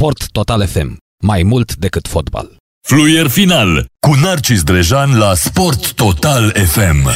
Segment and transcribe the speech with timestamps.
[0.00, 0.96] Sport Total FM.
[1.22, 2.56] Mai mult decât fotbal.
[2.88, 7.08] Fluier final cu Narcis Drejan la Sport Total FM.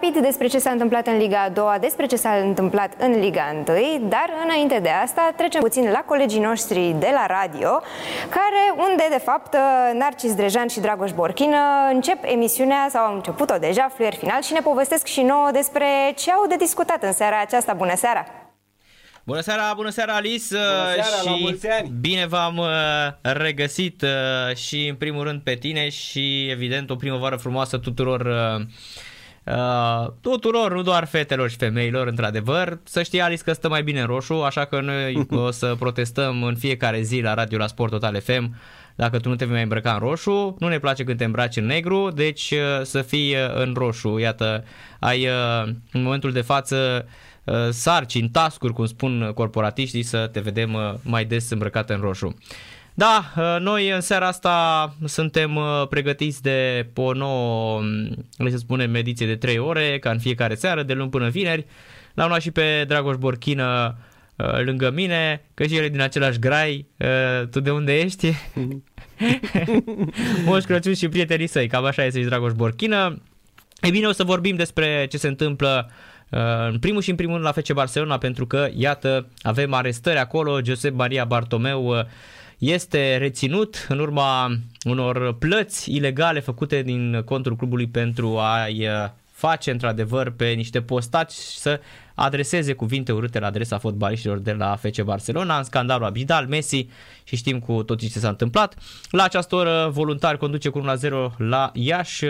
[0.00, 3.62] Rapid, despre ce s-a întâmplat în Liga a doua, despre ce s-a întâmplat în Liga
[3.68, 7.68] 1, dar înainte de asta trecem puțin la colegii noștri de la radio,
[8.28, 9.56] care, unde de fapt
[9.94, 11.56] Narcis Drejan și Dragoș Borchină
[11.92, 15.86] încep emisiunea, sau au început-o deja, fluier final, și ne povestesc și nouă despre
[16.16, 17.72] ce au de discutat în seara aceasta.
[17.72, 18.26] Bună seara!
[19.24, 21.92] Bună seara, bună seara Alice bună seara, și la mulți ani.
[22.00, 22.66] bine v-am uh,
[23.22, 28.66] regăsit uh, și în primul rând pe tine și evident o primăvară frumoasă tuturor uh,
[29.46, 32.78] Uh, tuturor, nu doar fetelor și femeilor, într-adevăr.
[32.84, 36.42] Să știi, Alice, că stă mai bine în roșu, așa că noi o să protestăm
[36.42, 38.56] în fiecare zi la radio la Sport Total FM
[38.96, 40.56] dacă tu nu te vei mai îmbrăca în roșu.
[40.58, 44.18] Nu ne place când te îmbraci în negru, deci uh, să fii uh, în roșu.
[44.18, 44.64] Iată,
[45.00, 47.06] ai uh, în momentul de față
[47.44, 52.36] uh, sarcini, tascuri, cum spun corporatiștii, să te vedem uh, mai des îmbrăcat în roșu.
[52.98, 57.80] Da, uh, noi în seara asta suntem uh, pregătiți de o nouă,
[58.36, 61.66] cum să spunem, ediție de 3 ore, ca în fiecare seară, de luni până vineri.
[62.14, 63.98] L-am luat și pe Dragoș Borchină
[64.36, 66.86] uh, lângă mine, că și el e din același grai.
[67.50, 68.32] Tu de unde ești?
[70.46, 73.22] Moș Crăciun și prietenii săi, cam așa este și Dragoș Borchină.
[73.80, 75.90] E bine, o să vorbim despre ce se întâmplă
[76.70, 80.60] în primul și în primul rând la FC Barcelona, pentru că, iată, avem arestări acolo,
[80.64, 82.06] Josep Maria Bartomeu
[82.58, 88.88] este reținut în urma unor plăți ilegale făcute din contul clubului pentru a-i
[89.36, 91.80] face într-adevăr pe niște postaci să
[92.14, 96.88] adreseze cuvinte urâte la adresa fotbaliștilor de la FC Barcelona în scandalul Abidal, Messi
[97.24, 98.74] și știm cu toții ce s-a întâmplat.
[99.10, 102.24] La această oră voluntar conduce cu 1-0 la Iași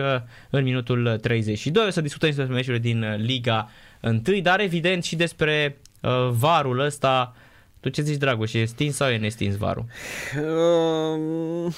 [0.50, 1.86] în minutul 32.
[1.86, 3.70] O să discutăm despre meciurile din Liga
[4.02, 7.34] 1, dar evident și despre uh, varul ăsta
[7.90, 9.84] tu ce zici, Dragoș, e stins sau e nestins varul?
[10.36, 11.74] Uh,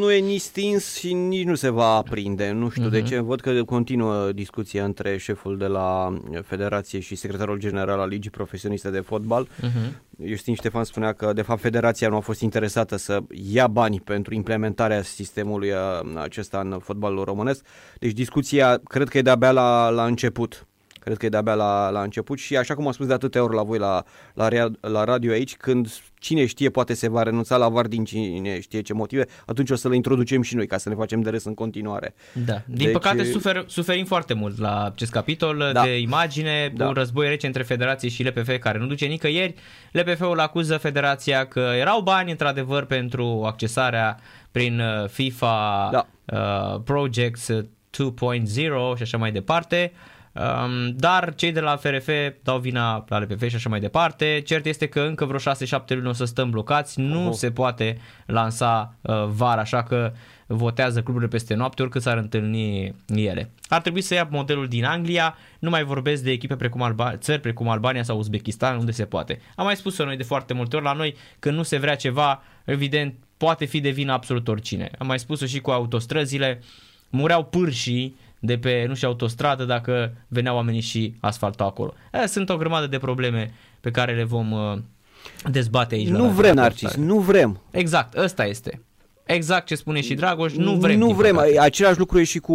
[0.00, 2.50] nu e nici stins și nici nu se va aprinde.
[2.50, 2.90] Nu știu uh-huh.
[2.90, 3.06] de mhm.
[3.06, 3.18] ce.
[3.18, 8.90] Văd că continuă discuția între șeful de la Federație și secretarul general al Ligii Profesioniste
[8.90, 9.48] de Fotbal.
[9.48, 10.06] Uh-huh.
[10.24, 13.18] Justin Ștefan spunea că, de fapt, Federația nu a fost interesată să
[13.52, 15.76] ia bani pentru implementarea sistemului uh,
[16.14, 17.64] acesta în fotbalul românesc.
[17.98, 20.66] Deci discuția, cred că e de-abia la, la început.
[20.98, 23.54] Cred că e de-abia la, la început și așa cum am spus de atâtea ori
[23.54, 24.04] la voi la,
[24.34, 24.48] la,
[24.80, 25.88] la radio aici, când
[26.18, 29.74] cine știe poate se va renunța la VAR din cine știe ce motive, atunci o
[29.74, 32.14] să le introducem și noi ca să ne facem de râs în continuare.
[32.32, 32.62] Da.
[32.66, 32.92] Din deci...
[32.92, 35.82] păcate sufer, suferim foarte mult la acest capitol da.
[35.82, 36.86] de imagine, da.
[36.86, 39.54] un război rece între Federație și LPF care nu duce nicăieri.
[39.92, 44.18] LPF-ul acuză Federația că erau bani într-adevăr pentru accesarea
[44.50, 46.06] prin uh, FIFA da.
[46.24, 48.46] uh, Projects 2.0
[48.96, 49.92] și așa mai departe.
[49.92, 50.17] Um,
[50.94, 52.08] dar cei de la FRF
[52.42, 54.42] dau vina la LPF și așa mai departe.
[54.46, 55.42] Cert este că încă vreo 6-7
[55.88, 57.38] luni o să stăm blocați, nu uh-huh.
[57.38, 60.12] se poate lansa uh, var, așa că
[60.46, 63.50] votează cluburile peste noapte, oricât s-ar întâlni ele.
[63.68, 67.40] Ar trebui să ia modelul din Anglia, nu mai vorbesc de echipe precum Alba- țări
[67.40, 69.40] precum Albania sau Uzbekistan, unde se poate.
[69.54, 72.42] Am mai spus-o noi de foarte multe ori, la noi când nu se vrea ceva,
[72.64, 74.90] evident, poate fi de vină absolut oricine.
[74.98, 76.62] Am mai spus-o și cu autostrăzile,
[77.10, 81.94] mureau pârșii de pe, nu știu, autostradă dacă veneau oamenii și asfaltau acolo.
[82.12, 84.78] Aia sunt o grămadă de probleme pe care le vom uh,
[85.50, 86.08] dezbate aici.
[86.08, 87.60] Nu vrem, Narcis, nu vrem.
[87.70, 88.82] Exact, ăsta este.
[89.24, 90.98] Exact ce spune și Dragoș, nu vrem.
[90.98, 91.60] Nu vrem, păcate.
[91.60, 92.54] același lucru e și cu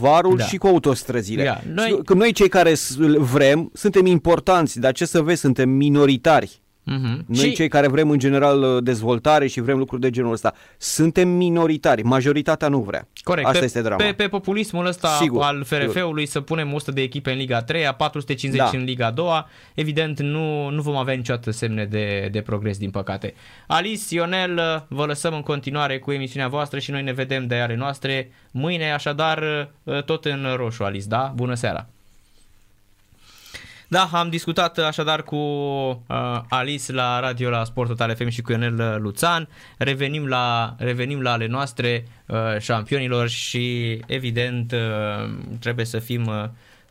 [0.00, 0.44] varul da.
[0.44, 1.42] și cu autostrăzile.
[1.42, 1.60] Yeah.
[1.74, 2.00] Noi...
[2.04, 2.74] Când noi cei care
[3.16, 6.62] vrem, suntem importanți, dar ce să vezi, suntem minoritari.
[6.92, 7.24] Uh-huh.
[7.26, 7.54] Noi și...
[7.54, 12.02] cei care vrem în general uh, dezvoltare și vrem lucruri de genul ăsta, suntem minoritari,
[12.02, 13.08] majoritatea nu vrea.
[13.22, 13.46] Corect.
[13.46, 14.04] Asta pe, este drama.
[14.04, 16.26] Pe, pe populismul ăsta sigur, al FRF-ului sigur.
[16.26, 18.78] să punem 100 de echipe în Liga 3, 450 da.
[18.78, 19.44] în Liga 2,
[19.74, 23.34] evident nu, nu vom avea niciodată semne de, de progres din păcate.
[23.66, 27.54] Alice, Ionel, uh, vă lăsăm în continuare cu emisiunea voastră și noi ne vedem de
[27.54, 31.32] ale noastre mâine, așadar uh, tot în roșu, Alice, da?
[31.34, 31.88] Bună seara!
[33.94, 38.52] Da, am discutat așadar cu uh, Alice la radio la Sport Total FM și cu
[38.52, 39.48] Ionel Luțan.
[39.78, 46.44] Revenim la, revenim la ale noastre uh, șampionilor și evident uh, trebuie să fim uh,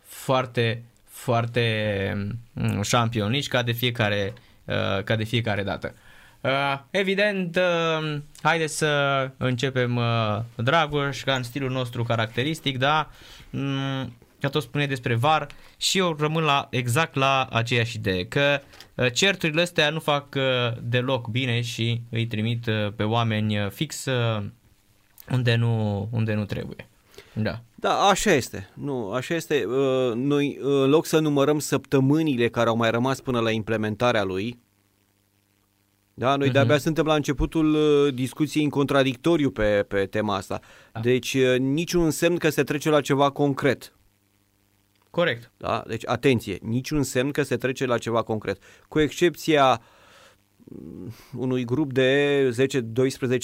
[0.03, 4.33] foarte foarte mm, șampionici ca de fiecare,
[4.65, 5.93] uh, ca de fiecare dată.
[6.41, 13.09] Uh, evident, uh, haideți să începem uh, Dragoș, ca în stilul nostru caracteristic, da?
[13.49, 14.13] Mm,
[14.43, 15.47] ca tot spune despre VAR
[15.77, 18.59] și eu rămân la, exact la aceeași idee, că
[18.95, 23.69] uh, certurile astea nu fac uh, deloc bine și îi trimit uh, pe oameni uh,
[23.69, 24.43] fix uh,
[25.31, 26.87] unde nu, unde nu trebuie.
[27.33, 27.61] Da.
[27.75, 28.69] Da, așa este.
[28.73, 29.65] Nu, așa este.
[29.65, 34.61] Uh, noi, în loc să numărăm săptămânile care au mai rămas până la implementarea lui,
[36.13, 36.51] da, noi uh-huh.
[36.51, 40.59] de-abia suntem la începutul uh, discuției în contradictoriu pe, pe tema asta.
[40.93, 40.99] Da.
[40.99, 43.93] Deci uh, niciun semn că se trece la ceva concret.
[45.13, 45.51] Corect.
[45.57, 45.83] Da?
[45.87, 48.61] Deci atenție, niciun semn că se trece la ceva concret.
[48.87, 49.81] Cu excepția
[50.63, 52.49] mm, unui grup de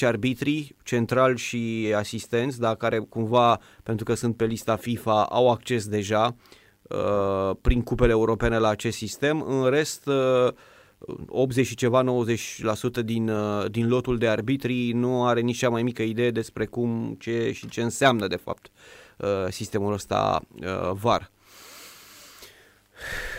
[0.01, 5.51] 10-12 arbitri, central și asistenți, da, care cumva, pentru că sunt pe lista FIFA, au
[5.51, 6.35] acces deja
[6.81, 9.41] uh, prin cupele europene la acest sistem.
[9.41, 10.53] În rest, uh,
[11.27, 15.83] 80 și ceva, 90% din, uh, din lotul de arbitri nu are nici cea mai
[15.83, 18.71] mică idee despre cum, ce și ce înseamnă de fapt
[19.17, 21.31] uh, sistemul ăsta uh, VAR.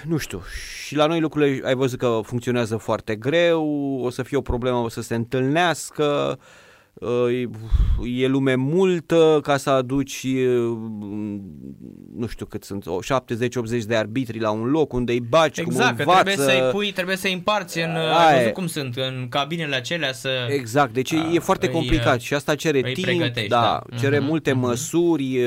[0.04, 0.42] Nu știu,
[0.84, 4.76] și la noi lucrurile ai văzut că funcționează foarte greu, o să fie o problemă,
[4.76, 6.44] o să se întâlnească, uh,
[8.04, 10.26] e lume multă ca să aduci,
[12.16, 15.98] nu știu cât sunt, 70-80 de arbitri la un loc unde îi baci exact, cum
[15.98, 16.22] învață.
[16.22, 20.28] trebuie să-i pui, trebuie să-i împarți în, ai văzut cum sunt, în cabinele acelea să...
[20.48, 24.26] Exact, deci a, e foarte îi, complicat și asta cere timp, da, da, cere uh-huh,
[24.26, 24.54] multe uh-huh.
[24.54, 25.38] măsuri,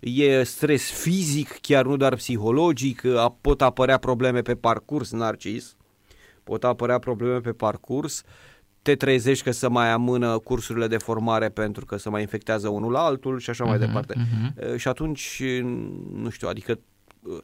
[0.00, 3.02] e stres fizic, chiar nu doar psihologic,
[3.40, 5.76] pot apărea probleme pe parcurs, Narcis,
[6.44, 8.52] pot apărea probleme pe parcurs, uh,
[8.84, 12.92] te trezești că să mai amână cursurile de formare pentru că să mai infectează unul
[12.92, 14.14] la altul și așa uh-huh, mai mhm, departe.
[14.14, 14.76] Uh-huh.
[14.76, 15.42] Și atunci,
[16.12, 16.78] nu știu, adică
[17.22, 17.38] uh,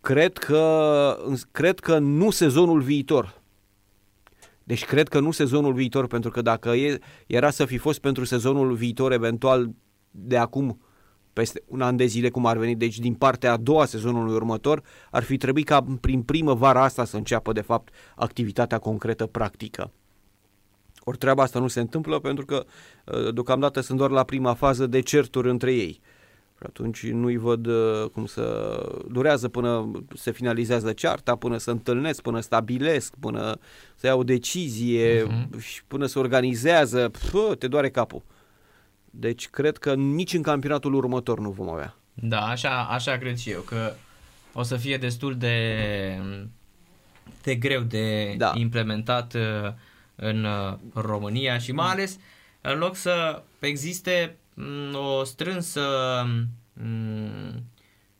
[0.00, 1.16] cred că,
[1.50, 3.40] cred că nu sezonul viitor.
[4.64, 8.24] Deci cred că nu sezonul viitor, pentru că dacă e, era să fi fost pentru
[8.24, 9.70] sezonul viitor, eventual
[10.10, 10.80] de acum
[11.34, 14.82] peste un an de zile cum ar veni, deci din partea a doua sezonului următor,
[15.10, 19.90] ar fi trebuit ca prin primăvara asta să înceapă de fapt activitatea concretă practică.
[21.04, 22.64] Ori treaba asta nu se întâmplă pentru că
[23.04, 26.00] uh, deocamdată sunt doar la prima fază de certuri între ei.
[26.58, 28.78] Și atunci nu-i văd uh, cum să
[29.10, 33.58] durează până se finalizează cearta, până să întâlnesc, până stabilesc, până
[33.94, 35.58] să iau o decizie uh-huh.
[35.58, 38.22] și până se organizează, pă, te doare capul.
[39.16, 41.96] Deci cred că nici în campionatul următor nu vom avea.
[42.14, 43.92] Da, așa, așa cred și eu, că
[44.52, 45.78] o să fie destul de,
[47.42, 48.52] de greu de da.
[48.54, 49.72] implementat uh,
[50.14, 52.18] în uh, România și mai ales
[52.60, 55.82] în loc să existe mm, o strânsă
[56.72, 57.64] mm,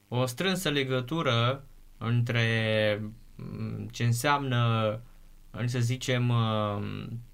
[0.08, 1.64] o strânsă legătură
[1.99, 2.44] între
[3.35, 5.00] mm, ce înseamnă
[5.64, 6.32] să zicem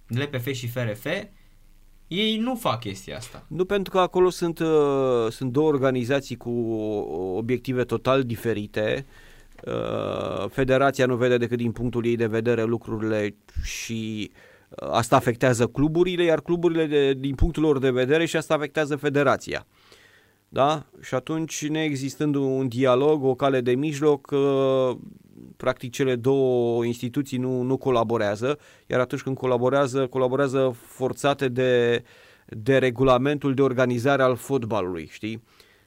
[0.06, 1.06] LPF și FRF
[2.10, 3.44] ei nu fac chestia asta.
[3.48, 6.50] Nu pentru că acolo sunt, uh, sunt două organizații cu
[7.36, 9.06] obiective total diferite.
[9.66, 14.30] Uh, federația nu vede decât din punctul ei de vedere lucrurile și
[14.68, 18.96] uh, asta afectează cluburile, iar cluburile de, din punctul lor de vedere și asta afectează
[18.96, 19.66] federația.
[20.48, 20.86] Da?
[21.00, 24.96] Și atunci, neexistând un dialog, o cale de mijloc, uh,
[25.60, 32.02] practic cele două instituții nu, nu colaborează, iar atunci când colaborează, colaborează forțate de,
[32.46, 35.42] de regulamentul de organizare al fotbalului, știi?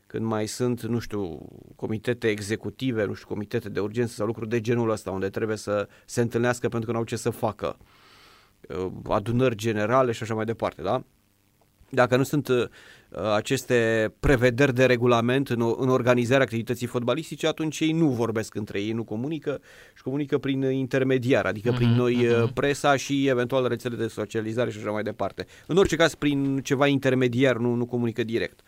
[0.08, 4.62] Când mai sunt, nu știu, comitete executive, nu știu, comitete de urgență sau lucruri de
[4.62, 7.78] genul ăsta, unde trebuie să se întâlnească pentru că nu au ce să facă,
[8.70, 11.04] uh, adunări generale și așa mai departe, da?
[11.90, 12.68] Dacă nu sunt uh,
[13.34, 18.92] aceste prevederi de regulament în, în organizarea activității fotbalistice, atunci ei nu vorbesc între ei,
[18.92, 19.62] nu comunică
[19.96, 22.54] și comunică prin intermediar, adică uh-huh, prin noi uh-huh.
[22.54, 25.46] presa și eventual rețele de socializare și așa mai departe.
[25.68, 28.62] În orice caz, prin ceva intermediar, nu, nu comunică direct.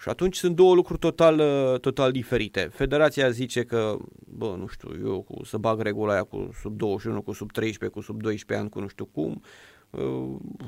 [0.00, 2.68] Și atunci sunt două lucruri total, uh, total diferite.
[2.72, 3.96] Federația zice că,
[4.36, 7.98] bă, nu știu, eu cu, să bag regula aia cu sub 21, cu sub 13,
[7.98, 9.77] cu sub 12 ani, cu nu știu cum, Uh,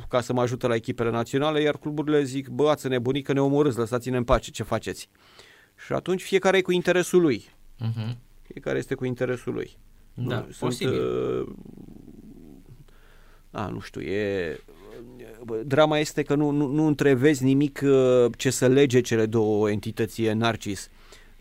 [0.09, 3.41] ca să mă ajute la echipele naționale, iar cluburile zic, bă, ați nebunit că ne
[3.41, 5.09] omorâți, lăsați-ne în pace, ce faceți?
[5.87, 7.45] Și atunci fiecare e cu interesul lui.
[7.81, 8.17] Uh-huh.
[8.43, 9.79] Fiecare este cu interesul lui.
[10.15, 10.93] Da, nu, posibil.
[10.93, 11.55] Sunt, uh,
[13.51, 14.59] a, nu știu, e...
[15.65, 20.23] Drama este că nu, nu, nu întrevezi nimic uh, ce să lege cele două entități
[20.23, 20.91] Narcis.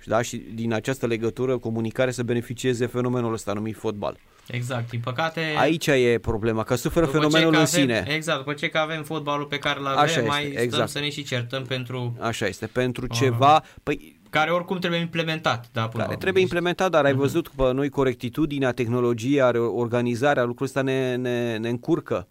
[0.06, 0.22] Da?
[0.22, 4.18] Și din această legătură, comunicare să beneficieze fenomenul ăsta numit fotbal.
[4.51, 5.56] Exact, din păcate...
[5.58, 8.06] Aici e problema, că suferă fenomenul în avem, sine.
[8.08, 10.89] Exact, după ce că avem fotbalul pe care l avem, Așa este, mai stăm exact.
[10.89, 12.15] să ne și certăm pentru...
[12.20, 13.20] Așa este, pentru uh-huh.
[13.20, 13.63] ceva...
[13.84, 15.70] Păi care oricum trebuie implementat.
[15.72, 17.20] Da, până care trebuie implementat, dar ai mhm.
[17.20, 22.27] văzut că noi corectitudinea, tehnologia, organizarea, lucrul ăsta ne, ne, ne încurcă.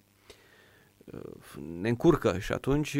[1.80, 2.96] Ne încurcă și atunci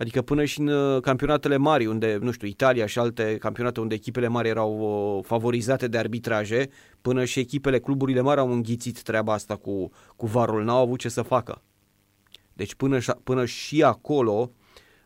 [0.00, 3.94] Adică până și în uh, campionatele mari, unde, nu știu, Italia și alte campionate unde
[3.94, 6.68] echipele mari erau uh, favorizate de arbitraje,
[7.00, 11.08] până și echipele, cluburile mari au înghițit treaba asta cu, cu varul, n-au avut ce
[11.08, 11.62] să facă.
[12.52, 14.52] Deci până, până și acolo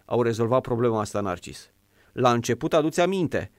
[0.04, 1.70] au rezolvat problema asta Narcis.
[2.12, 3.50] La început, aduți aminte,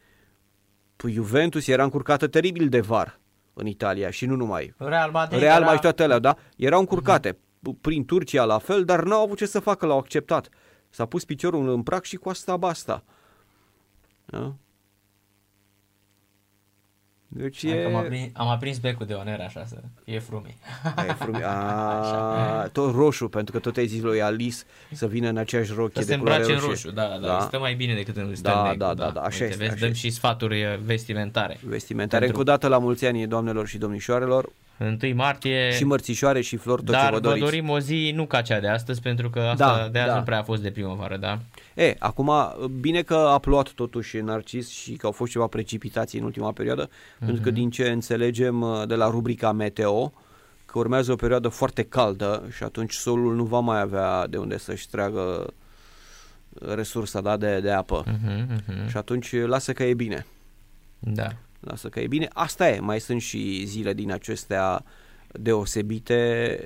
[0.95, 3.19] păi Juventus era încurcată teribil de var
[3.53, 4.73] în Italia și nu numai.
[4.77, 5.73] Real Madrid Real era...
[5.73, 6.35] și toate alea, da?
[6.57, 7.31] Erau încurcate.
[7.31, 7.81] Uh-huh.
[7.81, 10.49] Prin Turcia la fel, dar n-au avut ce să facă, l-au acceptat.
[10.95, 13.03] S-a pus piciorul în prac și cu asta basta.
[14.25, 14.55] Da?
[17.27, 17.85] Deci e...
[17.85, 20.57] Am aprins, am aprins becul de oner așa să e frumi.
[21.09, 21.43] E frumi.
[21.45, 24.57] A, tot roșu, pentru că tot ai zis lui Alice
[24.91, 26.55] să vină în aceeași rochie să de culoare roșie.
[26.55, 27.39] în roșu, da, da, da.
[27.39, 29.57] Stă mai bine decât în da, da, da, da, da, așa Uite, este.
[29.57, 30.07] Vezi, așa dăm este.
[30.07, 31.59] și sfaturi vestimentare.
[31.63, 32.25] Vestimentare.
[32.25, 32.39] Pentru...
[32.39, 34.49] Încă o dată la mulți ani, doamnelor și domnișoarelor.
[34.79, 35.71] 1 martie.
[35.71, 37.39] Și mărțișoare și flori, tot dar ce vă doriți.
[37.39, 40.09] vă dorim o zi nu ca cea de astăzi, pentru că asta da, de azi
[40.09, 40.17] da.
[40.17, 41.39] nu prea a fost de primăvară, da?
[41.75, 42.31] E, acum,
[42.79, 46.87] bine că a plouat totuși Narcis și că au fost ceva precipitații în ultima perioadă,
[46.87, 47.25] mm-hmm.
[47.25, 50.13] pentru că din ce înțelegem uh, de la rubrica Meteo,
[50.65, 54.57] că urmează o perioadă foarte caldă și atunci solul nu va mai avea de unde
[54.57, 55.53] să-și treagă
[56.59, 58.03] resursa da, de, de apă.
[58.07, 58.89] Mm-hmm, mm-hmm.
[58.89, 60.25] Și atunci lasă că e bine.
[60.99, 61.27] Da.
[61.59, 62.29] Lasă că e bine.
[62.33, 64.83] Asta e, mai sunt și zile din acestea
[65.27, 66.59] deosebite,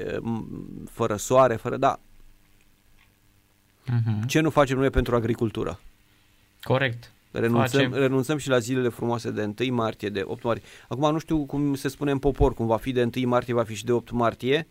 [0.90, 1.78] fără soare, fără...
[1.78, 2.00] Da,
[3.90, 4.26] Uh-huh.
[4.28, 5.80] Ce nu facem noi pentru agricultură?
[6.62, 7.12] Corect.
[7.32, 10.64] Renunțăm, renunțăm și la zilele frumoase de 1 martie, de 8 martie.
[10.88, 13.64] Acum nu știu cum se spune în popor, cum va fi de 1 martie, va
[13.64, 14.68] fi și de 8 martie.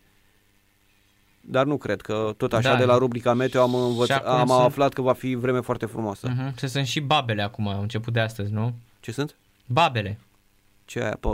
[1.41, 2.77] Dar nu cred că tot așa da.
[2.77, 4.59] de la rubrica Meteo am, învăț- am sunt...
[4.59, 6.27] aflat că va fi vreme foarte frumoasă.
[6.27, 6.55] Uh-huh.
[6.55, 8.73] Se sunt și babele acum, au început de astăzi, nu?
[8.99, 9.35] Ce sunt?
[9.65, 10.19] Babele.
[10.89, 11.27] Ce aia, pe,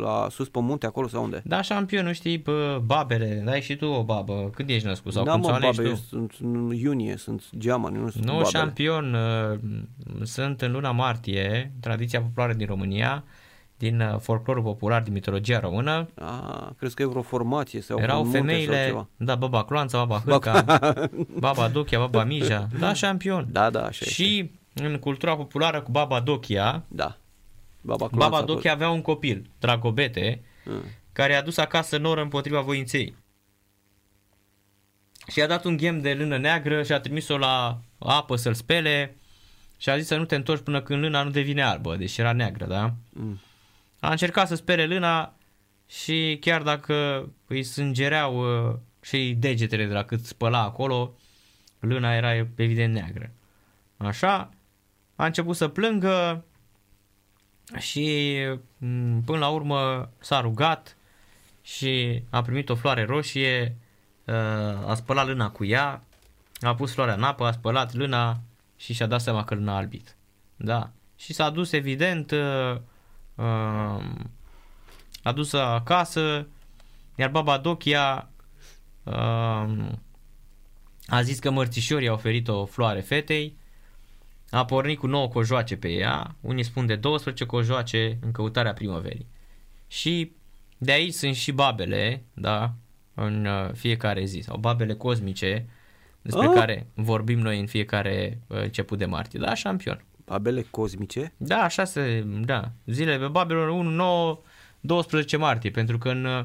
[0.00, 1.42] la sus pe munte acolo sau unde?
[1.44, 2.52] Da, șampion, nu știi, pe
[2.84, 5.94] babele, dai și tu o babă, când ești născut sau da, cum mă, babe, tu?
[5.94, 8.48] sunt în iunie, sunt geamani, nu sunt Nu, babele.
[8.48, 9.58] șampion, uh,
[10.22, 13.24] sunt în luna martie, tradiția populară din România,
[13.78, 16.08] din uh, folclorul popular, din mitologia română.
[16.14, 19.08] Ah, crezi că e vreo formație sau Erau femeile, sau ceva?
[19.16, 20.64] da, baba Cloanța, baba Hârca,
[21.38, 23.46] baba Dochia, baba Mija, da, șampion.
[23.50, 24.38] Da, da, așa Și
[24.74, 24.86] este.
[24.88, 27.16] în cultura populară cu baba Dochia, da
[27.86, 30.82] Baba, Baba Dochi avea un copil, Dragobete, mm.
[31.12, 33.16] care a dus acasă noră împotriva voinței.
[35.28, 39.16] Și a dat un ghem de lână neagră și a trimis-o la apă să-l spele
[39.76, 42.32] și a zis să nu te întorci până când lâna nu devine albă, deși era
[42.32, 42.94] neagră, da?
[43.08, 43.40] Mm.
[44.00, 45.34] A încercat să spere lâna
[45.88, 51.14] și chiar dacă îi sângereau uh, și degetele de la cât spăla acolo,
[51.80, 53.30] lâna era evident neagră.
[53.96, 54.50] Așa,
[55.16, 56.44] a început să plângă,
[57.78, 58.36] și
[58.78, 60.96] mm, până la urmă s-a rugat
[61.62, 63.76] și a primit o floare roșie,
[64.24, 66.02] uh, a spălat lâna cu ea,
[66.60, 68.40] a pus floarea în apă, a spălat lâna
[68.76, 70.16] și și-a dat seama că lâna a albit.
[70.56, 70.90] Da.
[71.16, 72.76] Și s-a dus evident, uh,
[73.34, 74.04] uh,
[75.22, 76.46] a dus acasă,
[77.14, 78.28] iar baba Dochia
[81.06, 83.56] a zis că mărțișorii au oferit o floare fetei
[84.56, 89.26] a pornit cu 9 cojoace pe ea, unii spun de 12 cojoace în căutarea primăverii.
[89.86, 90.32] Și
[90.78, 92.72] de aici sunt și babele, da,
[93.14, 95.66] în uh, fiecare zi, sau babele cosmice,
[96.22, 96.54] despre oh.
[96.54, 100.04] care vorbim noi în fiecare uh, început de martie, da, șampion.
[100.24, 101.32] Babele cosmice?
[101.36, 104.40] Da, așa se, da, zilele pe babelor 1, 9,
[104.80, 106.44] 12 martie, pentru că în, uh,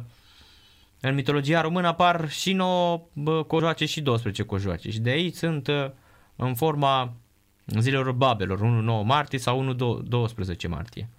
[1.00, 3.02] în mitologia română apar și 9
[3.48, 5.70] cojoace și 12 cojoace și de aici sunt
[6.36, 7.14] în forma
[7.80, 8.62] zilelor babelor, 1-9
[9.06, 9.76] martie sau
[10.36, 11.10] 1-12 martie.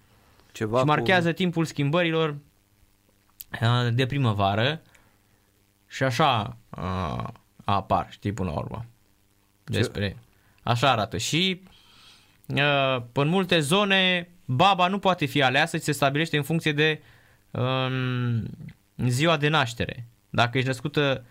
[0.51, 1.33] Ceva și marchează cu...
[1.33, 2.35] timpul schimbărilor
[3.93, 4.81] de primăvară
[5.87, 7.27] și așa uh,
[7.63, 8.85] apar, știi, până la urmă.
[9.63, 10.07] Despre.
[10.07, 10.15] Ce?
[10.63, 11.17] Așa arată.
[11.17, 11.61] Și
[12.47, 17.01] uh, în multe zone baba nu poate fi aleasă, ci se stabilește în funcție de
[17.51, 18.43] um,
[19.07, 20.07] ziua de naștere.
[20.29, 21.25] Dacă ești născută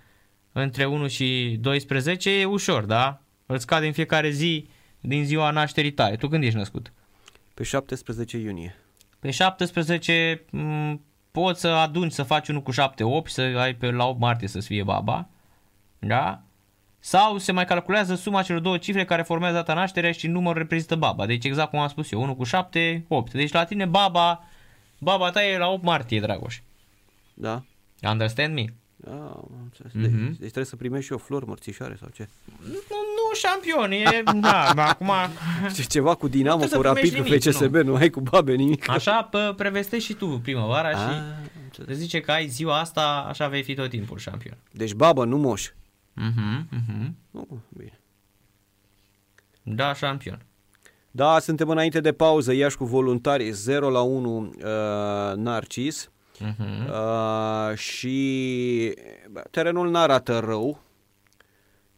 [0.52, 3.20] între 1 și 12, e ușor, da?
[3.46, 4.68] Îl scade în fiecare zi
[5.02, 6.16] din ziua nașterii tale.
[6.16, 6.92] Tu când ești născut?
[7.54, 8.76] Pe 17 iunie.
[9.20, 10.98] Pe 17 m-
[11.30, 12.74] poți să aduni să faci unul cu 7-8
[13.26, 15.28] și să ai pe la 8 martie să fie baba.
[15.98, 16.42] Da?
[16.98, 20.96] Sau se mai calculează suma celor două cifre care formează data nașterea și numărul reprezintă
[20.96, 21.26] baba.
[21.26, 23.32] Deci exact cum am spus eu, 1 cu 7, 8.
[23.32, 24.44] Deci la tine baba,
[24.98, 26.60] baba ta e la 8 martie, Dragoș.
[27.34, 27.62] Da.
[28.02, 28.64] Understand me?
[29.10, 29.34] Ah,
[29.88, 29.92] mm-hmm.
[29.92, 32.28] deci, deci trebuie să primești și o flor mărțișoare sau ce?
[32.64, 35.10] Nu, nu șampion, e, da, acum...
[35.74, 37.82] Ce ceva cu Dinamo, cu Rapid, cu FCSB, nu.
[37.82, 38.88] nu ai cu babe nimic.
[38.88, 41.22] Așa pă, prevestești și tu primăvara A,
[41.72, 44.56] și te zice că ai ziua asta, așa vei fi tot timpul șampion.
[44.70, 45.70] Deci babă, nu moș.
[46.12, 47.16] Mhm, mhm.
[47.30, 48.00] Nu, bine.
[49.62, 50.44] Da, șampion.
[51.10, 54.52] Da, suntem înainte de pauză, Iași cu voluntari 0 la 1 uh,
[55.36, 56.10] Narcis
[56.42, 56.88] uh-huh.
[56.88, 58.94] uh, și
[59.50, 60.80] terenul n-arată rău,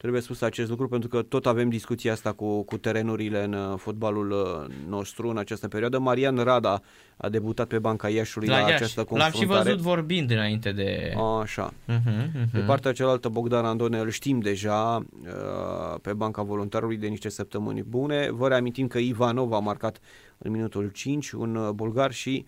[0.05, 3.79] Trebuie spus acest lucru pentru că tot avem discuția asta cu, cu terenurile în uh,
[3.79, 5.99] fotbalul uh, nostru în această perioadă.
[5.99, 6.81] Marian Rada
[7.17, 8.75] a debutat pe banca Iașului la, la Iași.
[8.75, 9.47] această confruntare.
[9.47, 11.15] L-am și văzut vorbind înainte de...
[11.41, 11.73] Așa.
[11.73, 12.51] Uh-huh, uh-huh.
[12.53, 17.83] Pe partea cealaltă, Bogdan Andone îl știm deja uh, pe banca voluntarului de niște săptămâni
[17.83, 18.31] bune.
[18.31, 20.01] Vă reamintim că Ivanov a marcat
[20.39, 22.45] în minutul 5, un bulgar și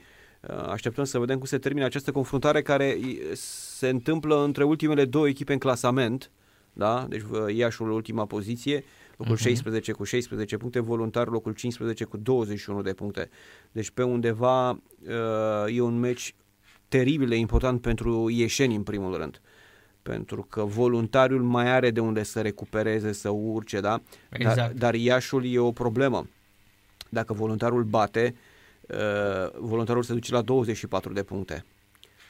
[0.68, 2.98] Așteptăm să vedem cum se termină această confruntare care
[3.32, 6.30] se întâmplă între ultimele două echipe în clasament
[6.76, 7.06] da?
[7.08, 7.22] deci
[7.54, 8.84] Iașul ultima poziție,
[9.16, 9.38] locul uh-huh.
[9.38, 9.48] Mhm.
[9.48, 13.30] 16 cu 16 puncte, voluntar locul 15 cu 21 de puncte.
[13.72, 16.34] Deci pe undeva uh, e un meci
[16.88, 19.40] teribil de important pentru ieșeni în primul rând.
[20.02, 24.02] Pentru că voluntariul mai are de unde să recupereze, să urce, da?
[24.30, 24.56] Exact.
[24.56, 26.28] Dar, dar Iașul e o problemă.
[27.08, 28.45] Dacă voluntarul bate, uh,
[29.58, 31.64] voluntarul se duce la 24 de puncte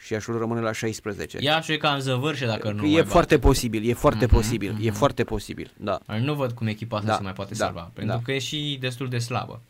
[0.06, 1.38] și Iașul rămâne la 16.
[1.40, 3.46] Iașul e cam zăvârșe dacă nu E foarte bate.
[3.46, 4.86] posibil, e foarte mm-hmm, posibil, mm-hmm.
[4.86, 5.98] e foarte posibil, da.
[6.20, 8.22] Nu văd cum echipa asta da, se mai poate da, salva, pentru da.
[8.24, 9.62] că e și destul de slabă.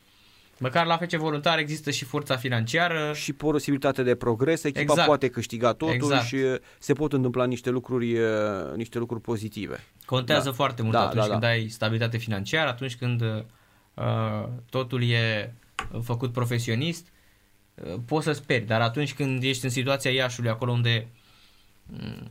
[0.59, 3.13] Măcar la FC Voluntar există și forța financiară.
[3.15, 5.07] Și posibilitate de progres, echipa exact.
[5.07, 6.25] poate câștiga totul exact.
[6.25, 6.39] și
[6.79, 8.17] se pot întâmpla niște lucruri,
[8.75, 9.85] niște lucruri pozitive.
[10.05, 10.55] Contează da.
[10.55, 11.47] foarte mult da, atunci da, când da.
[11.47, 15.55] ai stabilitate financiară, atunci când uh, totul e
[16.03, 17.07] făcut profesionist
[18.07, 21.09] poți să speri, dar atunci când ești în situația Iașului, acolo unde
[21.87, 22.31] mm,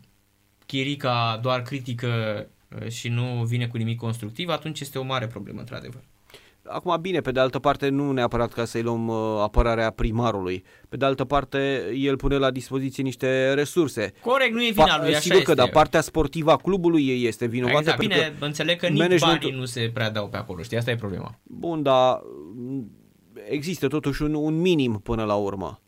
[0.66, 2.46] Chirica doar critică
[2.82, 6.02] uh, și nu vine cu nimic constructiv, atunci este o mare problemă, într-adevăr.
[6.68, 10.64] Acum, bine, pe de altă parte, nu neapărat ca să-i luăm uh, apărarea primarului.
[10.90, 14.14] Pe de altă parte, el pune la dispoziție niște resurse.
[14.22, 15.50] Corect, nu e vina lui, așa Sigur este.
[15.50, 17.80] că, dar partea sportivă a clubului ei este vinovată.
[17.80, 19.40] Exact, bine, că înțeleg că nici managementul...
[19.40, 21.40] banii nu se prea dau pe acolo, știi, asta e problema.
[21.44, 22.22] Bun, dar
[23.50, 25.80] există totuși un, un minim până la urmă.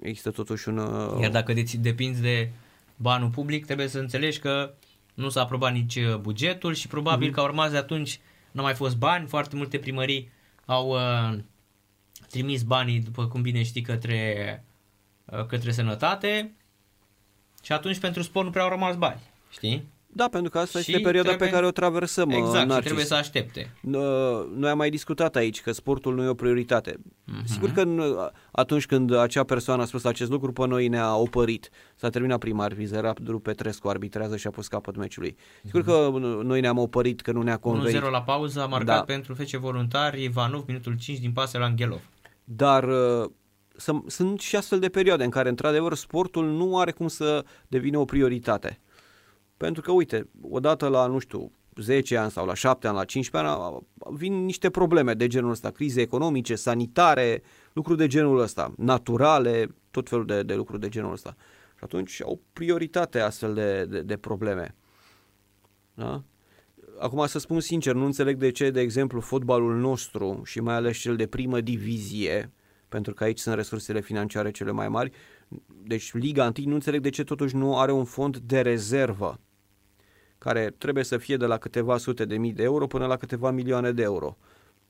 [0.00, 0.78] Există totuși un...
[0.78, 2.50] Uh, Iar dacă depinzi de
[2.96, 4.74] banul public, trebuie să înțelegi că
[5.14, 7.34] nu s-a aprobat nici uh, bugetul și probabil mm-hmm.
[7.34, 8.20] că urmați de atunci
[8.50, 10.30] nu mai fost bani, foarte multe primării
[10.64, 11.38] au uh,
[12.30, 14.64] trimis banii, după cum bine știi, către,
[15.24, 16.54] uh, către sănătate
[17.62, 19.20] și atunci pentru sport nu prea au rămas bani,
[19.50, 19.84] știi?
[20.16, 21.48] Da, pentru că asta și este perioada trebuie...
[21.48, 22.28] pe care o traversăm.
[22.28, 22.84] Uh, exact, Narcis.
[22.84, 23.72] trebuie să aștepte.
[24.56, 26.92] Noi am mai discutat aici că sportul nu e o prioritate.
[26.92, 27.44] Uh-huh.
[27.44, 27.84] Sigur că
[28.52, 31.70] atunci când acea persoană a spus acest lucru, pe noi ne-a opărit.
[31.96, 35.36] S-a terminat prima arbitrizare, Radu Petrescu arbitrează și a pus capăt meciului.
[35.64, 35.84] Sigur uh-huh.
[35.84, 36.10] că
[36.42, 38.00] noi ne-am opărit, că nu ne-a convenit.
[38.00, 39.02] 1-0 la pauză, a marcat da.
[39.02, 42.00] pentru fece voluntari Ivanov, minutul 5 din pasă la Angelov.
[42.44, 43.30] Dar uh,
[44.06, 48.04] sunt și astfel de perioade în care, într-adevăr, sportul nu are cum să devină o
[48.04, 48.80] prioritate.
[49.56, 53.50] Pentru că, uite, odată la, nu știu, 10 ani sau la 7 ani, la 15
[53.50, 57.42] ani, vin niște probleme de genul ăsta, crize economice, sanitare,
[57.72, 61.36] lucruri de genul ăsta, naturale, tot felul de, de lucruri de genul ăsta.
[61.76, 64.74] Și atunci au prioritate astfel de, de, de probleme.
[65.94, 66.22] Da?
[66.98, 70.96] Acum să spun sincer, nu înțeleg de ce, de exemplu, fotbalul nostru și mai ales
[70.96, 72.52] cel de primă divizie,
[72.88, 75.12] pentru că aici sunt resursele financiare cele mai mari,
[75.82, 79.40] deci Liga 1 nu înțeleg de ce totuși nu are un fond de rezervă
[80.46, 83.50] care trebuie să fie de la câteva sute de mii de euro până la câteva
[83.50, 84.36] milioane de euro.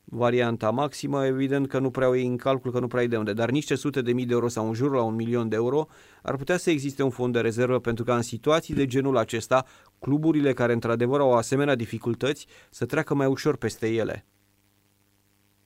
[0.04, 3.16] Varianta maximă, evident că nu prea o iei în calcul, că nu prea ai de
[3.16, 5.56] unde, dar niște sute de mii de euro sau în jur la un milion de
[5.56, 5.88] euro
[6.22, 9.64] ar putea să existe un fond de rezervă pentru că în situații de genul acesta,
[9.98, 14.26] cluburile care într-adevăr au asemenea dificultăți să treacă mai ușor peste ele.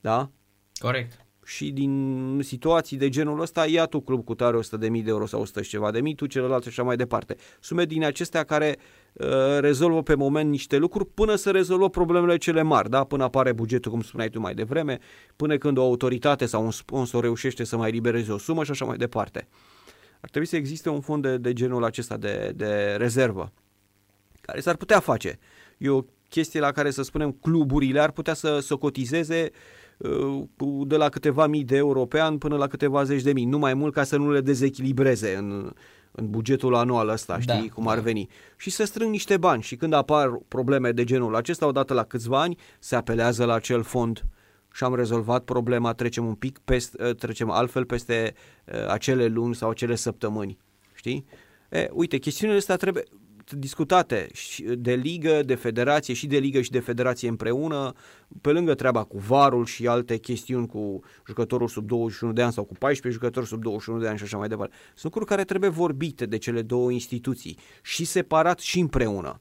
[0.01, 0.31] Da?
[0.79, 5.03] Corect și din situații de genul ăsta ia tu club cu tare 100 de mii
[5.03, 7.37] de euro sau 100 și ceva de mii, tu celălalt și așa mai departe.
[7.61, 9.00] Sume din acestea care uh,
[9.61, 13.05] rezolvă pe moment niște lucruri până să rezolvă problemele cele mari, da?
[13.05, 14.99] până apare bugetul, cum spuneai tu mai devreme,
[15.37, 18.85] până când o autoritate sau un sponsor reușește să mai libereze o sumă și așa
[18.85, 19.49] mai departe.
[20.21, 23.53] Ar trebui să existe un fond de, de genul acesta de, de rezervă
[24.41, 25.39] care s-ar putea face.
[25.79, 30.87] E o chestie la care să spunem cluburile ar putea să, să cotizeze uh, Uh,
[30.87, 33.59] de la câteva mii de euro pe an până la câteva zeci de mii, nu
[33.59, 35.73] mai mult ca să nu le dezechilibreze în,
[36.13, 38.03] în bugetul anual ăsta, da, știi, da, cum ar da.
[38.03, 38.29] veni.
[38.57, 42.41] Și să strâng niște bani și când apar probleme de genul acesta, odată la câțiva
[42.41, 44.25] ani, se apelează la acel fond
[44.73, 49.55] și am rezolvat problema, trecem un pic peste, uh, trecem altfel peste uh, acele luni
[49.55, 50.59] sau acele săptămâni,
[50.95, 51.27] știi?
[51.71, 53.03] E, uite, chestiunile astea trebuie,
[53.51, 54.31] fost discutate
[54.79, 57.93] de ligă, de federație și de ligă și de federație împreună,
[58.41, 62.65] pe lângă treaba cu varul și alte chestiuni cu jucătorul sub 21 de ani sau
[62.65, 64.75] cu 14 jucători sub 21 de ani și așa mai departe.
[64.87, 69.41] Sunt lucruri care trebuie vorbite de cele două instituții și separat și împreună.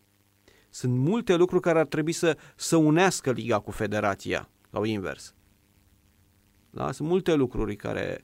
[0.70, 5.34] Sunt multe lucruri care ar trebui să, să unească liga cu federația sau invers.
[6.70, 6.92] Da?
[6.92, 8.24] Sunt multe lucruri care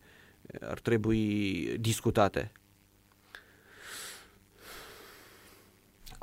[0.62, 2.52] ar trebui discutate.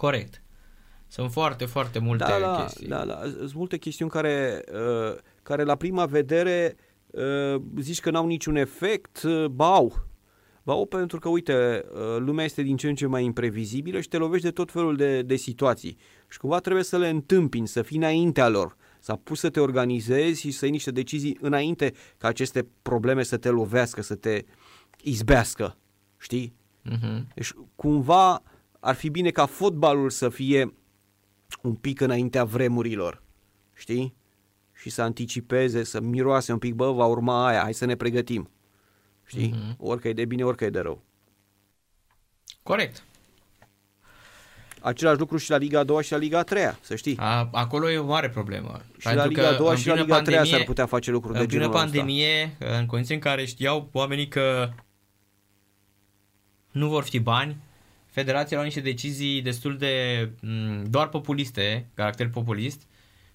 [0.03, 0.43] Corect.
[1.07, 2.89] Sunt foarte, foarte multe da, da, chestii.
[2.89, 6.77] Da, da, sunt multe chestiuni care, uh, care la prima vedere
[7.11, 10.07] uh, zici că n-au niciun efect, uh, bau.
[10.63, 14.17] Bau pentru că, uite, uh, lumea este din ce în ce mai imprevizibilă și te
[14.17, 15.97] lovești de tot felul de, de situații.
[16.29, 20.41] Și cumva trebuie să le întâmpini, să fii înaintea lor, să pus să te organizezi
[20.41, 24.45] și să iei niște decizii înainte ca aceste probleme să te lovească, să te
[25.03, 25.77] izbească.
[26.19, 26.55] Știi?
[26.91, 27.35] Uh-huh.
[27.35, 28.43] Deci, cumva,
[28.85, 30.75] ar fi bine ca fotbalul să fie
[31.63, 33.23] un pic înaintea vremurilor,
[33.75, 34.15] știi?
[34.73, 38.51] Și să anticipeze, să miroase un pic, bă, va urma aia, hai să ne pregătim.
[39.25, 39.55] Știi?
[39.55, 39.77] Mm-hmm.
[39.77, 41.03] Orică e de bine, orică e de rău.
[42.63, 43.05] Corect.
[44.81, 47.17] Același lucru și la Liga 2 și la Liga 3, să știi.
[47.19, 48.81] A, acolo e o mare problemă.
[48.99, 51.81] Și la Liga 2 și la Liga 3 s-ar putea face lucruri de genul ăsta.
[51.81, 54.71] În pandemie, în condiții în care știau oamenii că
[56.71, 57.57] nu vor fi bani,
[58.13, 62.83] federația luat niște decizii destul de m- doar populiste, caracter populist,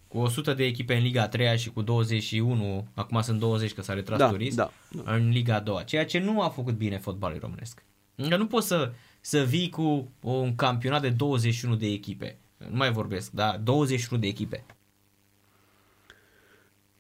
[0.08, 3.94] cu 100 de echipe în Liga 3 și cu 21, acum sunt 20 că s-a
[3.94, 5.14] retras da, turist, da, da.
[5.14, 7.84] în Liga 2, ceea ce nu a făcut bine fotbalul românesc.
[8.30, 12.38] Că nu poți să, să vii cu un campionat de 21 de echipe.
[12.58, 14.66] Nu mai vorbesc, da, 21 de echipe.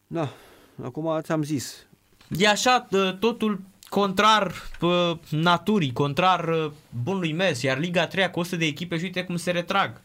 [0.07, 0.33] Da,
[0.83, 1.85] acum ți-am zis.
[2.37, 2.87] E așa
[3.19, 6.71] totul contrar uh, naturii, contrar uh,
[7.03, 10.01] bunului mers, iar Liga 3 cu 100 de echipe și uite cum se retrag.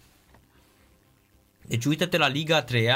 [1.66, 2.88] Deci uite-te la Liga 3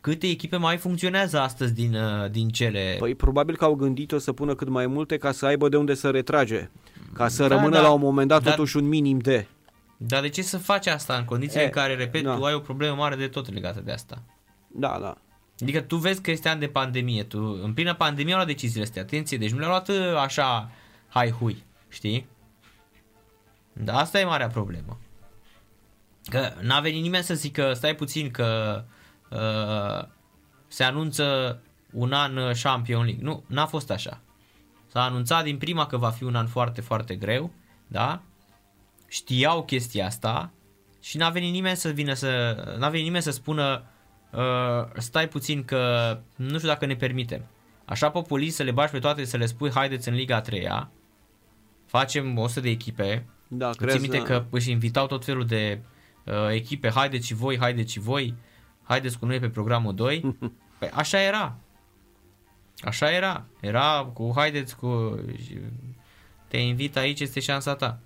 [0.00, 2.96] câte echipe mai funcționează astăzi din, uh, din cele...
[2.98, 5.94] Păi probabil că au gândit-o să pună cât mai multe ca să aibă de unde
[5.94, 6.70] să retrage,
[7.12, 9.46] ca să da, rămână da, la un moment dat da, totuși un minim de...
[9.96, 12.34] Dar de ce să faci asta în condițiile e, în care, repet, da.
[12.34, 14.22] tu ai o problemă mare de tot legată de asta?
[14.66, 15.16] Da, da.
[15.60, 18.84] Adică tu vezi că este an de pandemie, tu în plină pandemie au luat deciziile
[18.84, 20.70] astea, atenție, deci nu le-au luat uh, așa
[21.08, 22.26] hai hui, știi?
[23.72, 24.98] Dar asta e marea problemă.
[26.24, 28.82] Că n-a venit nimeni să zică, stai puțin că
[29.30, 30.08] uh,
[30.66, 31.58] se anunță
[31.92, 33.24] un an uh, Champion League.
[33.24, 34.20] Nu, n-a fost așa.
[34.86, 37.52] S-a anunțat din prima că va fi un an foarte, foarte greu,
[37.86, 38.22] da?
[39.08, 40.50] Știau chestia asta
[41.00, 43.84] și n-a venit nimeni să vină să, n-a venit nimeni să spună
[44.32, 47.46] uh, stai puțin că nu știu dacă ne permitem.
[47.84, 50.66] Așa populist să le bași pe toate, să le spui haideți în Liga 3
[51.90, 53.26] facem 100 de echipe.
[53.48, 54.22] Da, crezi, minte da.
[54.22, 55.80] că își invitau tot felul de
[56.24, 58.34] uh, echipe, haideți și voi, haideți și voi,
[58.82, 60.36] haideți cu noi pe programul 2.
[60.78, 61.56] Păi așa era.
[62.80, 63.44] Așa era.
[63.60, 65.20] Era cu haideți cu
[66.48, 67.98] te invit aici, este șansa ta.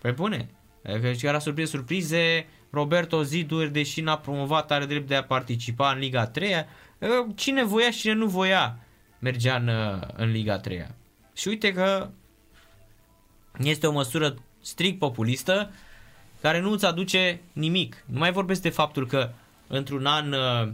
[0.00, 0.48] Păi bune.
[0.84, 5.98] Adică era surprize, surprize, Roberto Zidur, deși n-a promovat, are drept de a participa în
[5.98, 6.66] Liga 3
[7.34, 8.78] Cine voia și cine nu voia
[9.18, 9.70] mergea în,
[10.16, 10.86] în Liga 3
[11.34, 12.10] Și uite că
[13.58, 15.72] este o măsură strict populistă
[16.40, 18.04] care nu îți aduce nimic.
[18.06, 19.30] Nu mai vorbesc de faptul că
[19.66, 20.72] într-un an uh,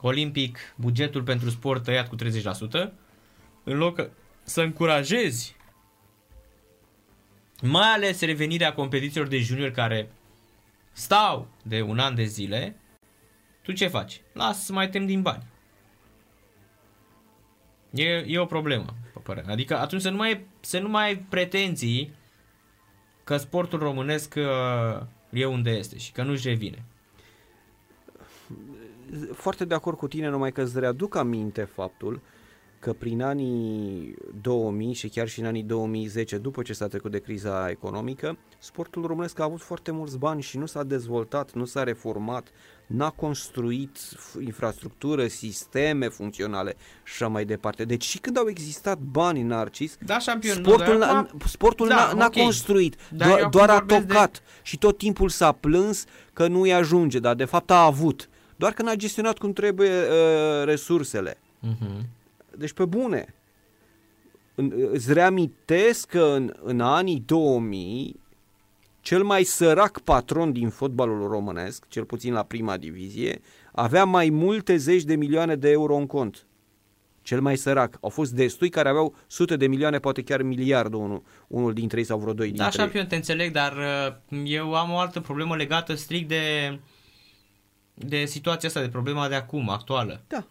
[0.00, 2.88] olimpic bugetul pentru sport tăiat cu 30%,
[3.64, 4.10] în loc
[4.42, 5.56] să încurajezi
[7.62, 10.10] mai ales revenirea competițiilor de junior care
[10.98, 12.76] stau de un an de zile,
[13.62, 14.20] tu ce faci?
[14.32, 15.46] Lasă să mai tem din bani.
[17.90, 18.94] E, e o problemă,
[19.46, 22.14] Adică atunci să nu mai, să nu mai ai pretenții
[23.24, 26.84] că sportul românesc uh, e unde este și că nu-și revine.
[29.32, 32.20] Foarte de acord cu tine, numai că îți readuc aminte faptul
[32.80, 37.18] că prin anii 2000 și chiar și în anii 2010, după ce s-a trecut de
[37.18, 41.82] criza economică, sportul românesc a avut foarte mulți bani și nu s-a dezvoltat, nu s-a
[41.82, 42.48] reformat,
[42.86, 43.98] n-a construit
[44.40, 47.84] infrastructură, sisteme funcționale și așa mai departe.
[47.84, 51.94] Deci și când au existat bani în Narcis, da, șampion, sportul, nu, n-a, sportul da,
[51.94, 52.42] n-a, n-a okay.
[52.42, 54.40] construit, Do- doar a tocat de...
[54.62, 58.28] și tot timpul s-a plâns că nu îi ajunge, dar de fapt a avut.
[58.56, 61.38] Doar că n-a gestionat cum trebuie uh, resursele.
[61.66, 62.17] Uh-huh.
[62.58, 63.34] Deci pe bune.
[64.92, 68.20] Îți reamintesc că în, în anii 2000
[69.00, 73.40] cel mai sărac patron din fotbalul românesc, cel puțin la prima divizie,
[73.72, 76.46] avea mai multe zeci de milioane de euro în cont.
[77.22, 77.98] cel mai sărac.
[78.00, 82.04] Au fost destui care aveau sute de milioane, poate chiar miliardul unul, unul dintre ei
[82.04, 83.02] sau vreo doi da, dintre da, ei.
[83.02, 86.78] Da, te înțeleg, dar uh, eu am o altă problemă legată strict de,
[87.94, 90.22] de situația asta, de problema de acum, actuală.
[90.26, 90.46] Da.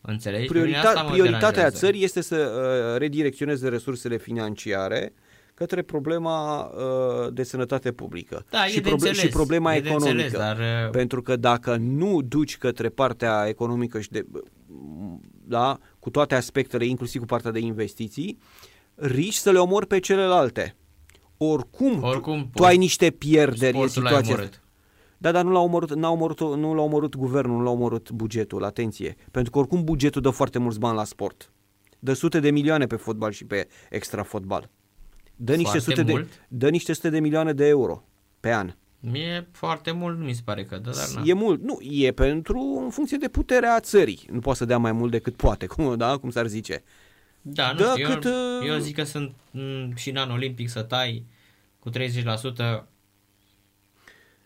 [0.00, 0.52] Înțelegi?
[0.52, 5.12] Priorita- prioritatea țării este să uh, redirecționeze resursele financiare
[5.54, 10.10] către problema uh, de sănătate publică da, și, proble- înțeles, și problema economică.
[10.10, 10.56] Înțeles, dar...
[10.56, 14.26] Uh, Pentru că dacă nu duci către partea economică și de,
[15.44, 18.38] da, cu toate aspectele, inclusiv cu partea de investiții,
[18.94, 20.76] riști să le omori pe celelalte.
[21.36, 24.48] Oricum, Oricum tu, tu ai niște pierderi în situația asta.
[25.22, 28.64] Da, dar nu l-a omorât, n-a omorât, nu l-a omorât guvernul, nu l-a omorât bugetul,
[28.64, 29.16] atenție.
[29.30, 31.52] Pentru că oricum bugetul dă foarte mulți bani la sport.
[31.98, 34.70] Dă sute de milioane pe fotbal și pe extra fotbal.
[35.36, 38.04] Dă niște, sute de, dă niște sute de milioane de euro
[38.40, 38.74] pe an.
[39.00, 41.22] Mie foarte mult nu mi se pare că dă, dar na.
[41.24, 41.62] E mult.
[41.62, 44.28] Nu, e pentru în funcție de puterea țării.
[44.30, 46.16] Nu poate să dea mai mult decât poate, cum, da?
[46.16, 46.82] cum s-ar zice.
[47.42, 48.30] Da, nu da, știu, cât, eu,
[48.60, 48.66] uh...
[48.68, 51.24] eu zic că sunt m- mm, și în an olimpic să tai
[51.78, 51.92] cu 30%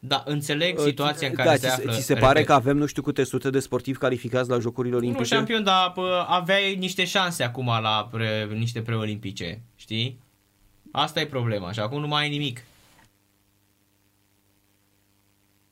[0.07, 1.93] da, înțeleg situația în care da, se află.
[1.93, 2.47] Ți se pare repet.
[2.47, 5.21] că avem nu știu câte sute de sportivi calificați la Jocurile Olimpice?
[5.21, 10.19] Nu șampion, dar pă, aveai niște șanse acum la pre, niște preolimpice, știi?
[10.93, 12.65] Asta e problema și acum nu mai ai nimic.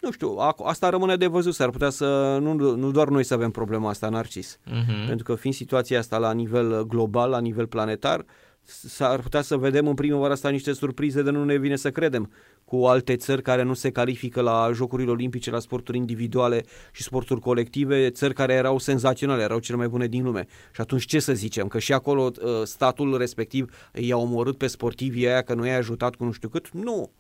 [0.01, 3.51] Nu știu, asta rămâne de văzut, s-ar putea să, nu, nu doar noi să avem
[3.51, 5.07] problema asta, Narcis, uh-huh.
[5.07, 8.25] pentru că fiind situația asta la nivel global, la nivel planetar,
[8.65, 12.31] s-ar putea să vedem în primăvara asta niște surprize de nu ne vine să credem
[12.65, 17.41] cu alte țări care nu se califică la Jocurile Olimpice, la sporturi individuale și sporturi
[17.41, 20.47] colective, țări care erau senzaționale, erau cele mai bune din lume.
[20.75, 21.69] Și atunci ce să zicem?
[21.69, 26.15] Că și acolo ă, statul respectiv i-a omorât pe sportivii aia că nu i-a ajutat
[26.15, 26.71] cu nu știu cât?
[26.71, 27.13] Nu.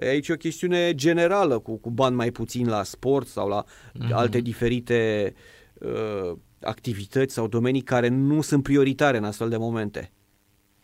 [0.00, 4.12] Aici e o chestiune generală, cu, cu bani mai puțin la sport sau la mm-hmm.
[4.12, 5.34] alte diferite
[5.74, 10.12] uh, activități sau domenii care nu sunt prioritare în astfel de momente.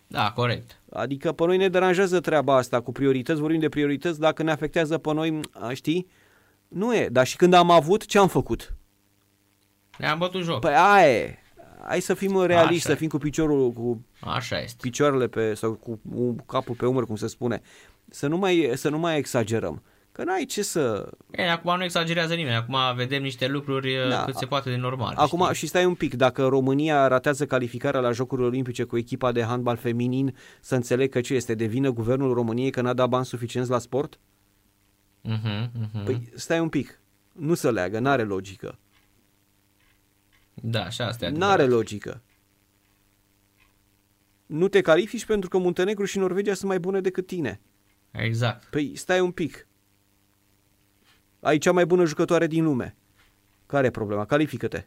[0.07, 0.81] Da, corect.
[0.90, 4.99] Adică pe noi ne deranjează treaba asta cu priorități, vorbim de priorități, dacă ne afectează
[4.99, 5.40] pe noi,
[5.73, 6.07] știi?
[6.69, 8.75] Nu e, dar și când am avut, ce am făcut?
[9.99, 10.61] Ne-am bătut joc.
[10.61, 11.38] Păi aia e.
[11.87, 14.77] Hai să fim realiști, să fim cu piciorul, cu Așa este.
[14.81, 16.01] picioarele pe, sau cu
[16.47, 17.62] capul pe umăr, cum se spune.
[18.11, 19.83] Să nu mai, să nu mai exagerăm.
[20.16, 21.11] Că n-ai ce să...
[21.31, 24.24] E, acum nu exagerează nimeni, acum vedem niște lucruri da.
[24.24, 25.14] cât se poate de normal.
[25.16, 25.55] Acum, știi?
[25.55, 29.76] și stai un pic, dacă România ratează calificarea la Jocurile Olimpice cu echipa de handbal
[29.76, 33.70] feminin, să înțeleg că ce este, de vină guvernul României că n-a dat bani suficienți
[33.70, 34.18] la sport?
[35.24, 36.05] Uh-huh, uh-huh.
[36.05, 37.00] Păi stai un pic,
[37.33, 38.79] nu se leagă, n-are logică.
[40.55, 42.22] Da, și asta e N-are logică.
[44.46, 47.61] Nu te califici pentru că Muntenegru și Norvegia sunt mai bune decât tine.
[48.11, 48.64] Exact.
[48.64, 49.66] Păi stai un pic
[51.47, 52.97] ai cea mai bună jucătoare din lume.
[53.67, 54.25] Care e problema?
[54.25, 54.85] Califică-te.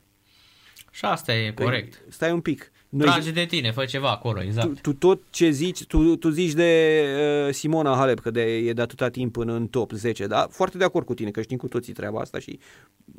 [0.91, 2.01] Și asta e păi, corect.
[2.09, 2.71] Stai un pic.
[2.89, 4.67] Noi Trage de tine, fă ceva acolo, exact.
[4.67, 7.03] Tu, tu tot ce zici, tu, tu zici de
[7.47, 10.47] uh, Simona Halep, că de, e de atâta timp până în top 10, da?
[10.49, 12.59] Foarte de acord cu tine, că știm cu toții treaba asta și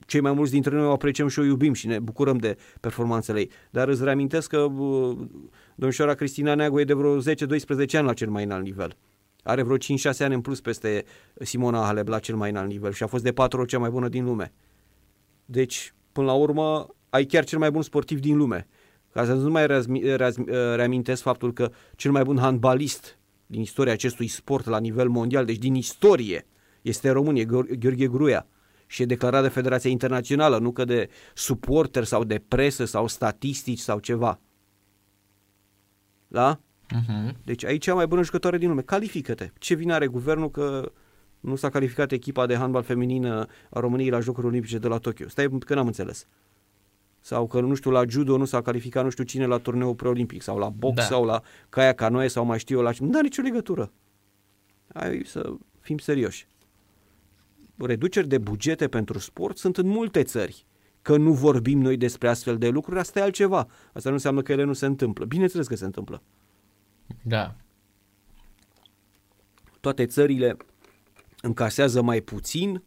[0.07, 3.39] cei mai mulți dintre noi o apreciem și o iubim și ne bucurăm de performanțele
[3.39, 3.51] ei.
[3.71, 5.19] Dar îți reamintesc că uh,
[5.75, 7.23] domnișoara Cristina Neagu e de vreo 10-12
[7.93, 8.97] ani la cel mai înalt nivel.
[9.43, 9.81] Are vreo 5-6
[10.19, 13.33] ani în plus peste Simona Halep la cel mai înalt nivel și a fost de
[13.33, 14.53] 4 ori cea mai bună din lume.
[15.45, 18.69] Deci, până la urmă, ai chiar cel mai bun sportiv din lume.
[19.13, 19.67] Ca să nu mai
[20.75, 25.59] reamintesc faptul că cel mai bun handbalist din istoria acestui sport la nivel mondial, deci
[25.59, 26.47] din istorie,
[26.83, 27.45] este România,
[27.79, 28.47] Gheorghe Gruia.
[28.87, 33.79] Și e declarat de Federația Internațională, nu că de suporter sau de presă sau statistici
[33.79, 34.41] sau ceva.
[36.29, 36.61] Da?
[36.95, 37.35] Uh-huh.
[37.45, 38.83] Deci aici cea mai bună jucătoare din lume.
[38.83, 39.51] Califică-te.
[39.59, 40.93] Ce vine are guvernul că
[41.41, 45.29] nu s-a calificat echipa de handbal feminină a României la Jocurile Olimpice de la Tokyo?
[45.29, 46.27] Stai că n-am înțeles.
[47.21, 50.43] Sau că, nu știu, la judo nu s-a calificat nu știu cine la turneul preolimpic
[50.43, 51.03] sau la box da.
[51.03, 52.93] sau la caia canoe sau mai știu eu la...
[52.99, 53.93] Nu are nicio legătură.
[54.95, 56.47] Hai să fim serioși.
[57.77, 60.67] Reduceri de bugete pentru sport sunt în multe țări.
[61.03, 63.69] Că nu vorbim noi despre astfel de lucruri, asta e altceva.
[63.93, 65.25] Asta nu înseamnă că ele nu se întâmplă.
[65.25, 66.23] Bineînțeles că se întâmplă.
[67.23, 67.57] Da.
[69.81, 70.57] Toate țările
[71.43, 72.83] încasează mai puțin,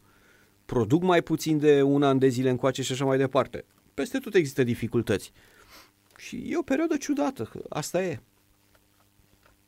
[0.66, 3.66] produc mai puțin de un an de zile încoace și așa mai departe.
[3.94, 5.32] Peste tot există dificultăți.
[6.18, 8.20] Și e o perioadă ciudată, asta e.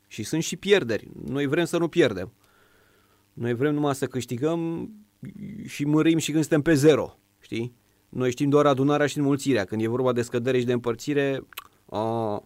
[0.06, 1.08] Și sunt și pierderi.
[1.26, 2.32] Noi vrem să nu pierdem.
[3.32, 4.90] Noi vrem numai să câștigăm
[5.66, 7.74] și mărim și când suntem pe zero, știi?
[8.08, 9.64] Noi știm doar adunarea și înmulțirea.
[9.64, 11.46] Când e vorba de scădere și de împărțire,
[11.90, 12.42] a,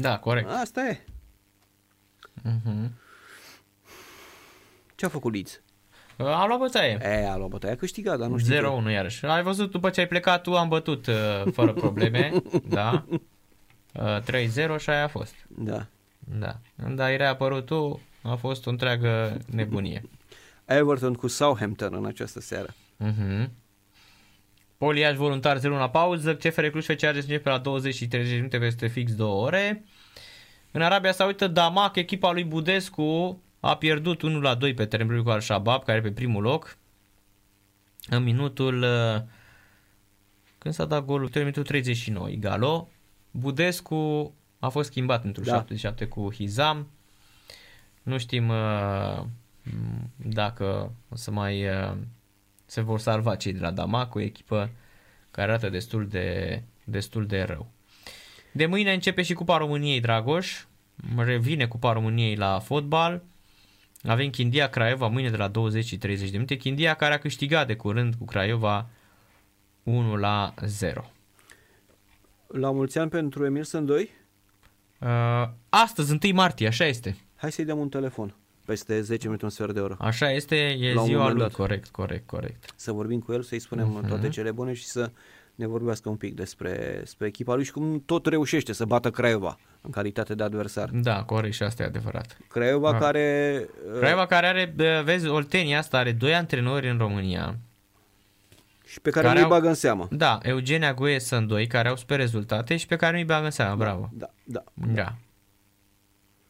[0.00, 0.48] da, corect.
[0.50, 1.04] Asta e.
[2.44, 2.88] Uh-huh.
[4.94, 5.60] Ce a făcut Leeds?
[6.16, 6.98] A luat bătaie.
[7.02, 8.82] E, a luat bătaie, a câștigat, dar nu știu.
[8.86, 9.26] 0-1 iarăși.
[9.26, 12.32] Ai văzut, după ce ai plecat tu, am bătut uh, fără probleme.
[12.68, 13.04] da.
[13.94, 14.18] Uh,
[14.76, 15.34] 3-0 și aia a fost.
[15.48, 15.86] Da.
[16.18, 16.56] Da.
[16.82, 20.02] Când ai reapărut tu, a fost o întreagă nebunie.
[20.64, 22.74] Everton cu Southampton în această seară.
[23.04, 23.48] Uh-huh.
[24.78, 28.86] Poliaș voluntar 0 la pauză, CFR Cluj FC începe la 20 și 30 minute peste
[28.86, 29.84] fix 2 ore.
[30.70, 35.30] În Arabia Saudită, Damac, echipa lui Budescu, a pierdut 1 la 2 pe terenul cu
[35.30, 36.76] Al-Shabaab, care e pe primul loc.
[38.08, 38.82] În minutul...
[38.82, 39.22] Uh,
[40.58, 41.30] când s-a dat golul?
[41.32, 42.88] În minutul 39, Igalo.
[43.30, 45.52] Budescu a fost schimbat într-un da.
[45.52, 46.88] 77 cu Hizam.
[48.02, 49.24] Nu știm uh,
[50.16, 51.92] dacă o să mai uh,
[52.68, 54.70] se vor salva cei de la Damac, o echipă
[55.30, 57.70] care arată destul de, destul de rău.
[58.52, 60.64] De mâine începe și Cupa României, Dragoș.
[61.16, 63.22] Revine Cupa României la fotbal.
[64.02, 66.56] Avem Chindia Craiova mâine de la 20 și 30 de minute.
[66.56, 68.88] Chindia care a câștigat de curând cu Craiova
[69.82, 71.10] 1 la 0.
[72.46, 74.10] La mulți ani pentru Emil Sândoi?
[75.00, 77.16] Uh, astăzi, 1 martie, așa este.
[77.36, 78.34] Hai să-i dăm un telefon
[78.68, 79.96] peste 10 minute, un sfert de oră.
[80.00, 82.72] Așa este, e la ziua lui, corect, corect, corect.
[82.76, 84.08] Să vorbim cu el, să-i spunem uh-huh.
[84.08, 85.10] toate cele bune și să
[85.54, 89.58] ne vorbească un pic despre, despre echipa lui și cum tot reușește să bată Craiova
[89.80, 90.88] în calitate de adversar.
[90.92, 92.36] Da, corect și asta e adevărat.
[92.48, 92.98] Craiova ah.
[92.98, 93.66] care...
[93.92, 97.56] Uh, Craiova care are, vezi, Oltenia asta are doi antrenori în România.
[98.86, 100.08] Și pe care, care nu îi bagă în seamă.
[100.10, 103.44] Da, Eugenia Goie sunt doi care au super rezultate și pe care nu îi bagă
[103.44, 104.10] în seamă, da, bravo.
[104.12, 104.62] Da, da.
[104.74, 105.14] Da.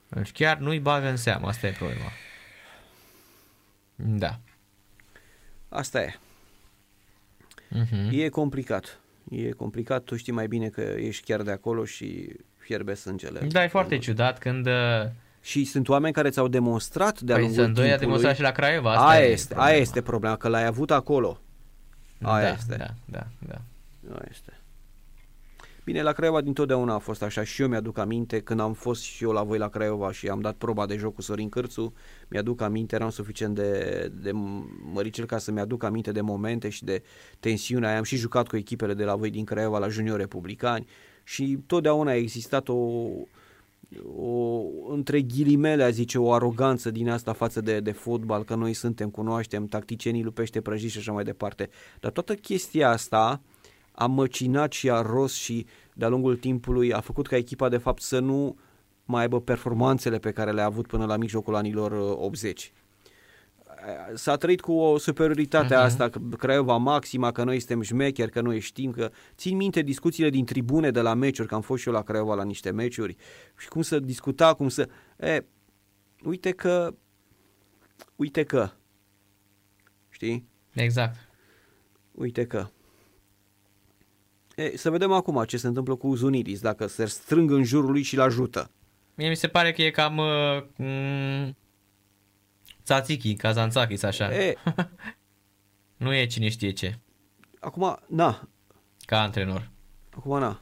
[0.09, 2.11] Deci chiar nu-i bagă în seamă, asta e problema.
[3.95, 4.39] Da.
[5.69, 6.19] Asta e.
[7.75, 8.11] Uh-huh.
[8.11, 9.01] E complicat.
[9.31, 13.41] E complicat, tu știi mai bine că ești chiar de acolo și fierbe sângele.
[13.41, 14.67] Da, e foarte ciudat când...
[14.67, 15.07] Uh,
[15.41, 18.51] și sunt oameni care ți-au demonstrat de-a păi lungul sunt doi a demonstrat și la
[18.51, 18.93] Craiova.
[18.93, 19.71] Asta aia, este, problema.
[19.71, 21.41] aia este problema, că l-ai avut acolo.
[22.23, 22.77] Aia da, este.
[22.77, 23.61] Da, da, da.
[24.11, 24.58] Aia este.
[25.89, 29.25] Bine, la Craiova dintotdeauna a fost așa și eu mi-aduc aminte când am fost și
[29.25, 31.93] eu la voi la Craiova și am dat proba de joc cu Sorin Cârțu,
[32.29, 34.31] mi-aduc aminte, eram suficient de, de
[34.93, 37.03] măricel ca să mi-aduc aminte de momente și de
[37.41, 37.99] tensiunea aia.
[37.99, 40.87] Am și jucat cu echipele de la voi din Craiova la junior republicani
[41.25, 42.75] și totdeauna a existat o,
[44.17, 48.73] o, între ghilimele, a zice, o aroganță din asta față de, de fotbal, că noi
[48.73, 51.69] suntem, cunoaștem, tacticienii lupește prăjiți și așa mai departe.
[52.01, 53.41] Dar toată chestia asta
[53.99, 58.03] a măcinat și a ros și de-a lungul timpului a făcut ca echipa de fapt
[58.03, 58.57] să nu
[59.05, 62.73] mai aibă performanțele pe care le-a avut până la mijlocul anilor 80.
[63.67, 65.85] Uh, S-a trăit cu o superioritate uh-huh.
[65.85, 70.31] asta, că Craiova maxima, că noi suntem șmecheri, că noi știm, că țin minte discuțiile
[70.31, 73.17] din tribune de la meciuri, că am fost și eu la Craiova la niște meciuri
[73.57, 74.89] și cum să discuta, cum să...
[75.21, 75.45] E,
[76.25, 76.95] uite că...
[78.17, 78.71] Uite că...
[80.09, 80.49] Știi?
[80.73, 81.17] Exact.
[82.13, 82.69] Uite că...
[84.59, 88.03] E, să vedem acum ce se întâmplă cu Zunidis, dacă se strâng în jurul lui
[88.03, 88.71] și îl ajută.
[89.15, 91.57] Mie mi se pare că e cam uh, mm,
[92.83, 94.35] Tzatziki, Kazantzakis, așa.
[94.35, 94.55] E,
[96.05, 96.99] nu e cine știe ce.
[97.61, 98.49] Acum, na.
[99.01, 99.71] Ca antrenor.
[100.17, 100.61] Acum, na.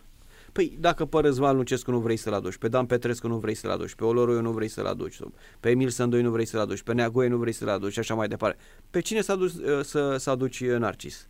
[0.52, 3.70] Păi dacă pe Răzvan Lucescu nu vrei să-l aduci, pe Dan Petrescu nu vrei să-l
[3.70, 5.18] aduci, pe Oloroiu nu vrei să-l aduci,
[5.60, 8.14] pe Emil Sândoi nu vrei să-l aduci, pe Neagoie nu vrei să-l aduci și așa
[8.14, 8.58] mai departe.
[8.90, 11.28] Pe cine să, aduci, uh, să, să aduci uh, Narcis?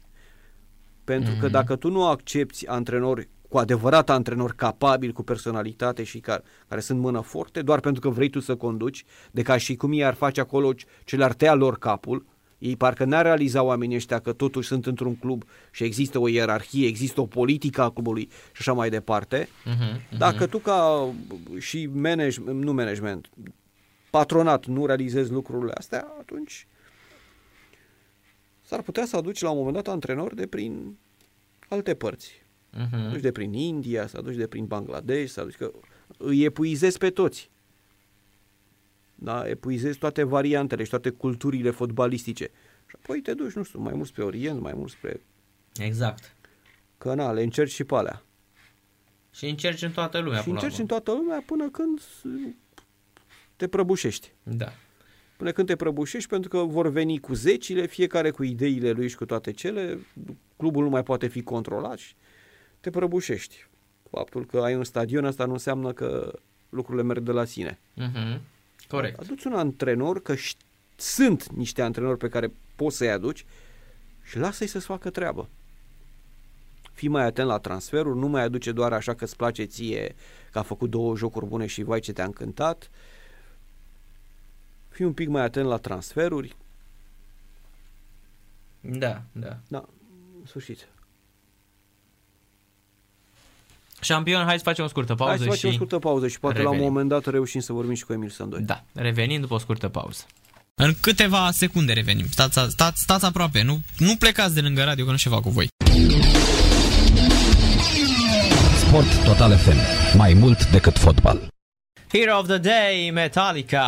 [1.06, 1.38] Pentru mm-hmm.
[1.38, 1.52] că mhm.
[1.52, 6.98] dacă tu nu accepti antrenori cu adevărat antrenori capabili, cu personalitate și care, care sunt
[6.98, 10.14] mână forte, doar pentru că vrei tu să conduci, de ca și cum ei ar
[10.14, 10.72] face acolo
[11.04, 12.26] ce le-ar tăia lor capul,
[12.58, 16.86] ei parcă n-ar realiza oamenii ăștia că totuși sunt într-un club și există o ierarhie,
[16.86, 19.44] există o politică a clubului și așa mai departe.
[19.44, 20.18] Uh-huh, uh-huh.
[20.18, 21.08] Dacă tu ca
[21.58, 23.30] și management, nu management,
[24.10, 26.66] patronat nu realizezi lucrurile astea, atunci
[28.66, 30.96] s-ar putea să aduci la un moment dat antrenori de prin
[31.68, 32.42] alte părți.
[32.72, 32.90] Uh-huh.
[32.90, 35.72] Să aduci de prin India, să aduci de prin Bangladesh, să aduci că
[36.18, 37.50] îi epuizezi pe toți.
[39.14, 39.48] Da?
[39.48, 42.50] Epuizezi toate variantele și toate culturile fotbalistice.
[42.86, 45.20] Și apoi te duci, nu știu, mai mult spre Orient, mai mult spre...
[45.76, 46.34] Exact.
[46.98, 48.22] Că na, le încerci și pe alea.
[49.30, 50.40] Și încerci în toată lumea.
[50.40, 52.00] Și încerci în toată lumea până când
[53.56, 54.32] te prăbușești.
[54.42, 54.72] Da
[55.36, 59.16] până când te prăbușești, pentru că vor veni cu zecile, fiecare cu ideile lui și
[59.16, 59.98] cu toate cele,
[60.56, 62.14] clubul nu mai poate fi controlat și
[62.80, 63.68] te prăbușești.
[64.10, 66.32] Faptul că ai un stadion, asta nu înseamnă că
[66.68, 67.78] lucrurile merg de la sine.
[68.00, 68.40] Uh-huh.
[68.88, 69.18] Corect.
[69.20, 70.34] Aduți un antrenor, că
[70.96, 73.44] sunt niște antrenori pe care poți să-i aduci
[74.22, 75.48] și lasă-i să-ți facă treabă.
[76.92, 80.14] Fii mai atent la transferuri, nu mai aduce doar așa că îți place ție
[80.52, 82.90] că a făcut două jocuri bune și vai ce te-a încântat.
[82.92, 83.15] Uh,
[84.96, 86.56] fii un pic mai atent la transferuri,
[88.80, 89.56] Da, da.
[89.68, 89.84] Da,
[90.40, 90.88] în sfârșit.
[94.00, 95.74] Șampion, hai să facem o scurtă pauză Hai să facem și...
[95.74, 96.78] o scurtă pauză și poate revenim.
[96.78, 98.60] la un moment dat reușim să vorbim și cu Emil Sandoi.
[98.62, 100.24] Da, revenim după o scurtă pauză.
[100.74, 102.26] În câteva secunde revenim.
[102.30, 105.68] Stați, stați, stați aproape, nu, nu plecați de lângă radio că nu ceva cu voi.
[108.86, 109.76] Sport Total FM.
[110.16, 111.48] Mai mult decât fotbal.
[112.12, 113.86] Hero of the Day, Metallica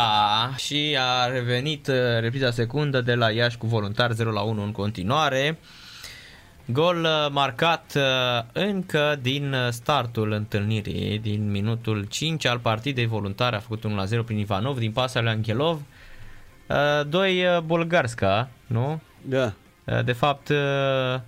[0.57, 4.71] și a revenit uh, repriza secundă de la Iași cu voluntar 0 la 1 în
[4.71, 5.57] continuare.
[6.65, 8.03] Gol uh, marcat uh,
[8.53, 14.05] încă din uh, startul întâlnirii, din minutul 5 al partidei voluntare, a făcut 1 la
[14.05, 15.81] 0 prin Ivanov, din pasa lui Angelov.
[16.67, 16.75] Uh,
[17.07, 19.01] Doi uh, bulgarska, nu?
[19.21, 19.53] Da.
[19.85, 21.19] Uh, De fapt, uh,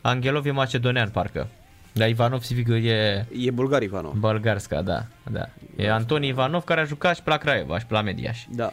[0.00, 1.48] Angelov e macedonean, parcă.
[1.94, 4.12] Dar Ivanov, sigur, e E bulgar Ivanov.
[4.18, 5.06] bulgarska, da.
[5.30, 5.48] da.
[5.76, 8.44] E Antoni Ivanov care a jucat și pe la Craiova și pe la Mediaș.
[8.50, 8.70] Da.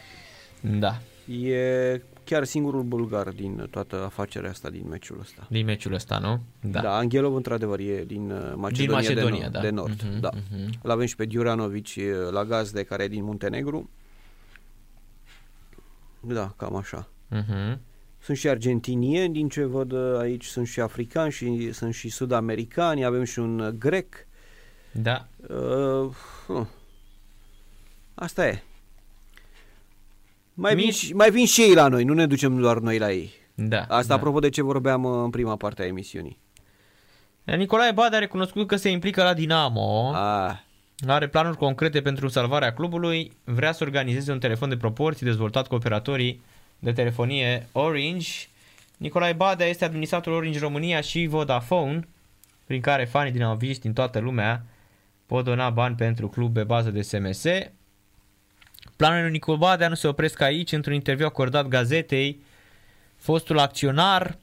[0.60, 0.98] Da,
[1.34, 5.46] E chiar singurul bulgar din toată afacerea asta, din meciul ăsta.
[5.50, 6.40] din meciul ăsta, nu?
[6.60, 9.60] Da, da Angelov într-adevăr e din uh, Macedonia, Macedonia, de, nord, da.
[9.60, 10.02] de nord.
[10.02, 10.30] Mhm, da.
[10.50, 10.72] mhm.
[10.82, 13.90] Îl avem și pe Diuranovic uh, la gazde, care e din Muntenegru.
[16.20, 17.08] Da, cam așa.
[17.36, 17.76] Uh-huh.
[18.22, 23.04] Sunt și argentinieni, din ce văd uh, aici, sunt și africani și sunt și sud-americani,
[23.04, 24.26] avem și un uh, grec.
[24.92, 25.26] Da.
[25.48, 26.10] Uh,
[26.48, 26.66] uh.
[28.14, 28.62] Asta e.
[30.54, 32.98] Mai vin, Mici- și, mai vin și ei la noi, nu ne ducem doar noi
[32.98, 33.32] la ei.
[33.54, 33.80] Da.
[33.80, 34.14] Asta da.
[34.14, 36.38] apropo de ce vorbeam uh, în prima parte a emisiunii.
[37.44, 40.12] Nicolae Bade a recunoscut că se implică la Dinamo.
[40.14, 40.58] Ah,
[41.06, 43.32] Are planuri concrete pentru salvarea clubului.
[43.44, 46.42] Vrea să organizeze un telefon de proporții dezvoltat cu operatorii
[46.82, 48.28] de telefonie Orange.
[48.96, 52.08] Nicolae Badea este administratorul Orange România și Vodafone,
[52.66, 54.64] prin care fanii din Aviști din toată lumea
[55.26, 57.42] pot dona bani pentru club pe bază de SMS.
[58.96, 60.72] Planurile lui Nicolae Badea nu se opresc aici.
[60.72, 62.42] Într-un interviu acordat gazetei,
[63.16, 64.38] fostul acționar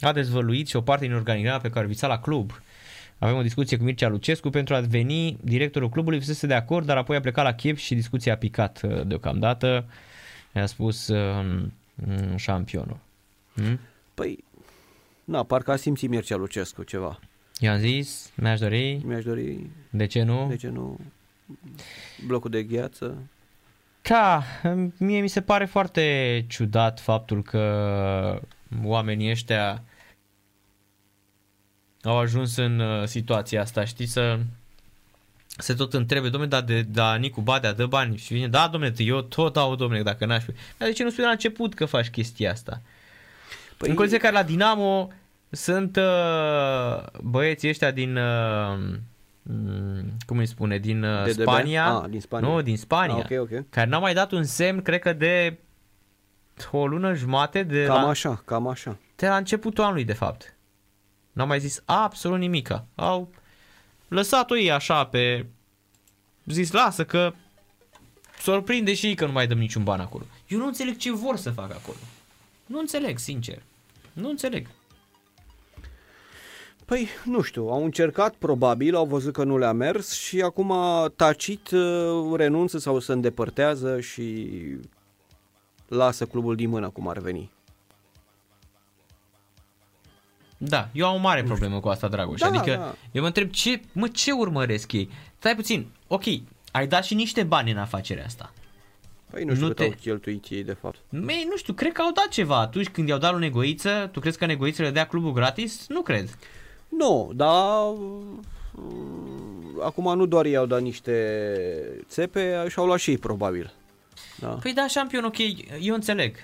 [0.00, 2.60] a dezvăluit și o parte din organigrama pe care visa la club.
[3.18, 6.96] Avem o discuție cu Mircea Lucescu pentru a deveni directorul clubului, fusese de acord, dar
[6.96, 9.84] apoi a plecat la Kiev și discuția a picat uh, deocamdată.
[10.54, 11.72] I-a spus uh, mm,
[12.36, 12.98] șampionul.
[13.54, 13.78] Hmm?
[14.14, 14.44] păi,
[15.24, 17.18] na, parcă a simțit Mircea Lucescu ceva.
[17.58, 20.46] I-am zis, mi-aș dori, Mi-aș dori, de ce nu?
[20.48, 20.98] de ce nu,
[22.26, 23.16] blocul de gheață.
[24.02, 24.44] Ca,
[24.98, 28.40] mie mi se pare foarte ciudat faptul că
[28.84, 29.82] oamenii ăștia
[32.02, 34.38] au ajuns în uh, situația asta, știi, să
[35.58, 38.94] se tot întrebe, domnule, dar de, da, Nicu Badea dă bani și vine, da, domnule,
[38.96, 40.50] eu tot dau, domnule, dacă n-aș fi.
[40.76, 42.80] Dar de ce nu spui la început că faci chestia asta?
[43.76, 43.88] Păi...
[43.88, 45.10] În condiții care la Dinamo
[45.50, 48.76] sunt uh, băieții ăștia din, uh,
[49.42, 51.40] mm, cum îi spune, din uh, DDB?
[51.40, 52.48] Spania, Ah, din Spania.
[52.48, 53.70] nu, din Spania, Ah, ok, ok.
[53.70, 55.58] care n-au mai dat un semn, cred că de
[56.70, 58.96] o lună jumate de Cam la, așa, cam așa.
[59.16, 60.56] de la începutul anului, de fapt.
[61.32, 62.86] N-au mai zis absolut nimica.
[62.94, 63.30] Au
[64.14, 65.46] lăsat-o ei așa pe...
[66.46, 67.32] Zis, lasă că
[68.40, 70.24] surprinde și ei că nu mai dăm niciun ban acolo.
[70.48, 71.96] Eu nu înțeleg ce vor să facă acolo.
[72.66, 73.62] Nu înțeleg, sincer.
[74.12, 74.66] Nu înțeleg.
[76.84, 80.74] Păi, nu știu, au încercat probabil, au văzut că nu le-a mers și acum
[81.16, 84.48] tacit uh, renunță sau se îndepărtează și
[85.88, 87.50] lasă clubul din mână cum ar veni.
[90.68, 92.40] Da, eu am o mare problemă cu asta, Dragoș.
[92.40, 92.94] Da, adică da.
[93.12, 95.10] eu mă întreb, ce, mă, ce urmăresc ei?
[95.38, 96.22] Stai puțin, ok,
[96.72, 98.52] ai dat și niște bani în afacerea asta.
[99.30, 100.98] Păi nu știu Nu cât te- au cheltuit ei de fapt.
[101.08, 104.08] Mei, nu știu, cred că au dat ceva atunci când i-au dat lui Negoiță.
[104.12, 105.86] Tu crezi că Negoiță le dea clubul gratis?
[105.88, 106.38] Nu cred.
[106.88, 107.82] Nu, dar
[108.74, 111.14] uh, acum nu doar ei au dat niște
[112.08, 113.72] țepe, și-au luat și ei probabil.
[114.36, 114.48] Da.
[114.48, 115.36] Păi da, șampion, ok,
[115.80, 116.36] eu înțeleg.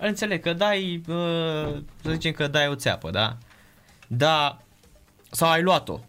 [0.00, 3.36] Înțeleg că dai, uh, să zicem că dai o țeapă, da?
[4.08, 4.58] Da,
[5.30, 6.00] sau ai luat-o.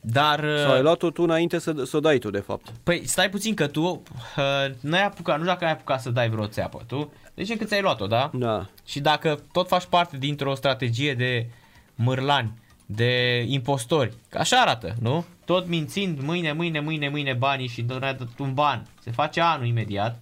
[0.00, 0.44] Dar...
[0.44, 2.68] uh, Sau ai luat-o tu înainte să, să o dai tu de fapt.
[2.82, 6.28] Păi stai puțin că tu uh, n-ai apucat, nu știu dacă ai apucat să dai
[6.28, 7.12] vreo țeapă, tu?
[7.36, 8.30] Zicem că ți-ai luat-o, da?
[8.34, 8.66] Da.
[8.84, 11.46] Și dacă tot faci parte dintr-o strategie de
[11.94, 12.52] mârlani,
[12.86, 15.24] de impostori, că așa arată, nu?
[15.44, 18.86] Tot mințind mâine, mâine, mâine, mâine banii și doar dat un ban.
[19.02, 20.18] Se face anul imediat.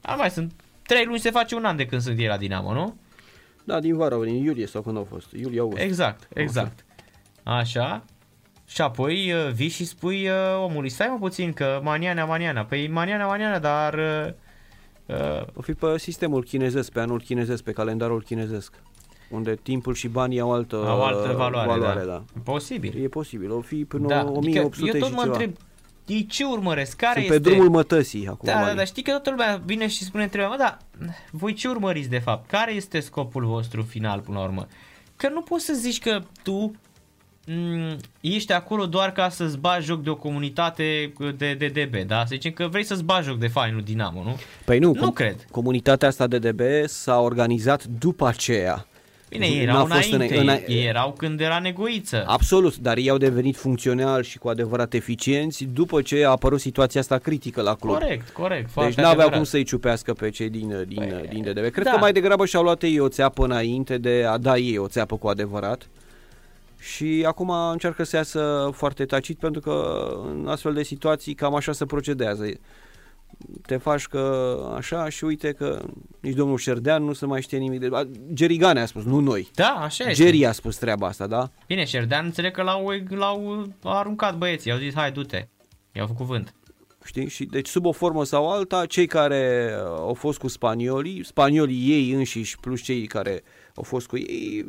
[0.00, 0.52] Dar mai sunt
[0.86, 2.96] trei luni, se face un an de când sunt ei la Dinamo, nu?
[3.64, 5.32] Da, din vară, din iulie sau când au fost.
[5.32, 5.82] Iulie, august.
[5.82, 6.84] Exact, exact.
[7.42, 8.04] Așa.
[8.66, 10.34] Și apoi uh, vii și spui uh,
[10.64, 12.64] omului, stai mă puțin că maniana, maniana.
[12.64, 13.94] Păi maniana, maniana, dar...
[13.94, 18.72] Uh, uh, O fi pe sistemul chinezesc, pe anul chinezesc, pe calendarul chinezesc.
[19.30, 22.06] Unde timpul și banii au altă, au altă valoare, valoare da.
[22.06, 22.22] da.
[22.44, 23.02] Posibil.
[23.04, 25.32] E posibil, o fi până Da, da, adică 1800 eu tot și mă ceva.
[25.32, 25.56] întreb,
[26.06, 26.96] ei ce urmăresc?
[26.96, 27.40] Care Sunt este...
[27.40, 28.48] pe drumul mătăsii acum.
[28.48, 28.76] Da, da, banii.
[28.76, 30.78] dar știi că toată lumea vine și spune întrebarea, mă, dar
[31.30, 32.50] voi ce urmăriți de fapt?
[32.50, 34.66] Care este scopul vostru final până la urmă?
[35.16, 36.74] că nu poți să zici că tu
[37.46, 42.18] mm, ești acolo doar ca să-ți bagi joc de o comunitate de DDB, da?
[42.18, 44.36] Să zicem că vrei să-ți bagi joc de fainul Dinamo, nu?
[44.64, 45.46] Păi nu, nu com- cred.
[45.50, 48.86] Comunitatea asta de DB s-a organizat după aceea.
[49.38, 50.48] Bine, ei erau înainte, în...
[50.66, 52.24] ei erau când era negoiță.
[52.26, 57.00] Absolut, dar ei au devenit funcționali și cu adevărat eficienți după ce a apărut situația
[57.00, 57.98] asta critică la club.
[57.98, 58.74] Corect, corect.
[58.74, 61.70] Deci nu aveau cum să-i ciupească pe cei din, din, păi, din DDB.
[61.70, 61.90] Cred da.
[61.90, 65.16] că mai degrabă și-au luat ei o țeapă înainte de a da ei o țeapă
[65.16, 65.88] cu adevărat.
[66.78, 71.72] Și acum încearcă să iasă foarte tacit pentru că în astfel de situații cam așa
[71.72, 72.44] se procedează
[73.66, 75.82] te faci că așa și uite că
[76.20, 77.88] nici domnul Șerdean nu se mai știe nimic de...
[78.32, 79.50] Gerigane a spus, nu noi.
[79.54, 80.24] Da, așa este.
[80.24, 81.50] Geri a spus treaba asta, da?
[81.66, 85.48] Bine, Șerdean înțeleg că l-au, l-au aruncat băieții, au zis hai du-te,
[85.92, 86.54] i-au făcut vânt.
[87.04, 87.28] Știi?
[87.28, 92.12] Și deci sub o formă sau alta, cei care au fost cu spaniolii, spaniolii ei
[92.12, 93.42] înșiși plus cei care
[93.74, 94.66] au fost cu ei,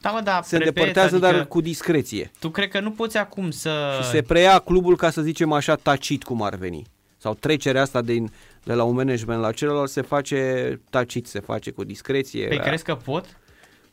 [0.00, 2.30] da, mă, da, se repet, îndepărtează, adică dar cu discreție.
[2.38, 3.98] Tu cred că nu poți acum să...
[4.02, 6.84] Și se preia clubul, ca să zicem așa, tacit cum ar veni
[7.24, 8.32] sau trecerea asta din,
[8.64, 12.46] de la un management la celălalt se face tacit, se face cu discreție.
[12.46, 13.38] Păi crezi că pot?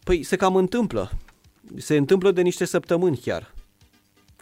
[0.04, 1.12] Păi se cam întâmplă.
[1.78, 3.54] Se întâmplă de niște săptămâni chiar.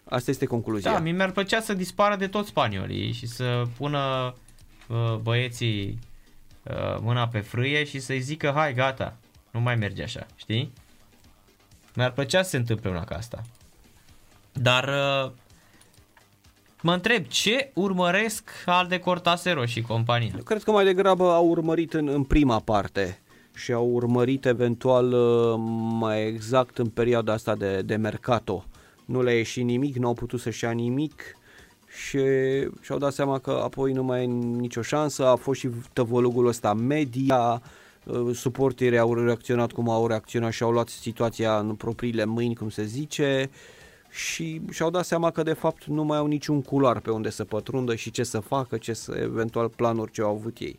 [0.04, 0.92] Asta este concluzia.
[0.92, 4.34] Da, mi mi-ar plăcea să dispară de toți spaniolii și să pună
[4.88, 5.98] uh, băieții
[6.62, 9.16] uh, mâna pe frâie și să-i zică hai gata,
[9.50, 10.72] nu mai merge așa, știi?
[11.94, 13.42] Mi-ar plăcea să se întâmple una ca asta.
[14.52, 15.32] Dar uh,
[16.82, 20.32] Mă întreb, ce urmăresc al de Cortasero și compania?
[20.36, 23.20] Eu cred că mai degrabă au urmărit în, în prima parte
[23.54, 25.54] și au urmărit eventual uh,
[25.98, 28.64] mai exact în perioada asta de, de mercato.
[29.04, 31.22] Nu le-a ieșit nimic, nu au putut să-și ia nimic
[32.06, 32.18] și
[32.80, 35.26] și-au dat seama că apoi nu mai e nicio șansă.
[35.26, 37.62] A fost și tăvălugul ăsta media,
[38.04, 42.68] uh, suporterii au reacționat cum au reacționat și au luat situația în propriile mâini, cum
[42.68, 43.50] se zice
[44.10, 47.44] și și-au dat seama că de fapt nu mai au niciun culoar pe unde să
[47.44, 50.78] pătrundă și ce să facă, ce să, eventual planuri ce au avut ei.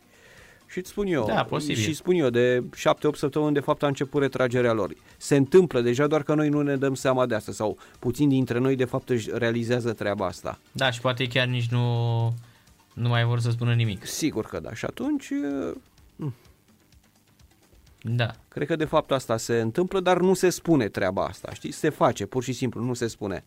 [0.66, 1.82] Și îți spun eu, da, posibil.
[1.82, 2.70] și spun eu, de 7-8
[3.14, 4.94] săptămâni de fapt a început retragerea lor.
[5.16, 8.58] Se întâmplă deja doar că noi nu ne dăm seama de asta sau puțin dintre
[8.58, 10.58] noi de fapt își realizează treaba asta.
[10.72, 12.24] Da, și poate chiar nici nu,
[12.94, 14.06] nu mai vor să spună nimic.
[14.06, 14.74] Sigur că da.
[14.74, 15.32] Și atunci
[18.02, 18.30] da.
[18.48, 21.72] Cred că de fapt asta se întâmplă, dar nu se spune treaba asta, știi?
[21.72, 23.44] Se face, pur și simplu, nu se spune.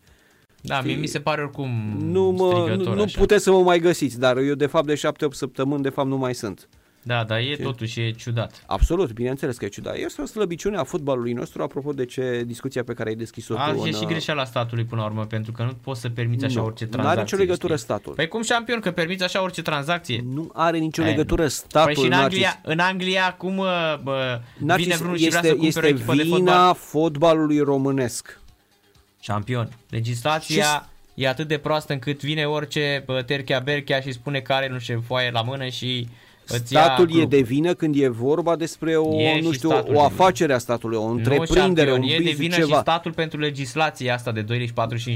[0.62, 4.20] Da, mie mi se pare oricum nu, mă, nu, nu puteți să mă mai găsiți,
[4.20, 5.00] dar eu de fapt de 7-8
[5.32, 6.70] săptămâni de fapt nu mai sunt.
[7.08, 8.64] Da, dar e totuși e ciudat.
[8.66, 9.96] Absolut, bineînțeles că e ciudat.
[9.96, 13.72] Este o slăbiciune a fotbalului nostru, apropo de ce discuția pe care ai deschis-o A,
[13.72, 13.86] tu.
[13.86, 13.94] e în...
[13.94, 16.86] și greșeala statului până la urmă, pentru că nu poți să permiți așa nu, orice
[16.86, 17.04] tranzacție.
[17.04, 17.86] Nu are nicio legătură știi?
[17.86, 18.14] statul.
[18.14, 20.24] Păi cum șampion, că permiți așa orice tranzacție?
[20.34, 21.94] Nu are nicio e, legătură statul.
[21.94, 23.56] Păi și în Anglia, în Anglia cum
[24.04, 26.76] bă, vine vreunul și vrea să este o echipă vina de fotbal?
[26.76, 28.40] fotbalului românesc.
[29.20, 29.70] Șampion.
[29.90, 34.80] Legislația e atât de proastă încât vine orice terchea berchea și spune că are nu
[34.80, 36.08] știu foaie la mână și
[36.46, 40.58] Statul e de vină când e vorba despre o, e nu știu, o afacere a
[40.58, 42.76] statului, o întreprindere, nu, un e business, de vină ceva.
[42.76, 44.46] și statul pentru legislația asta de 2,45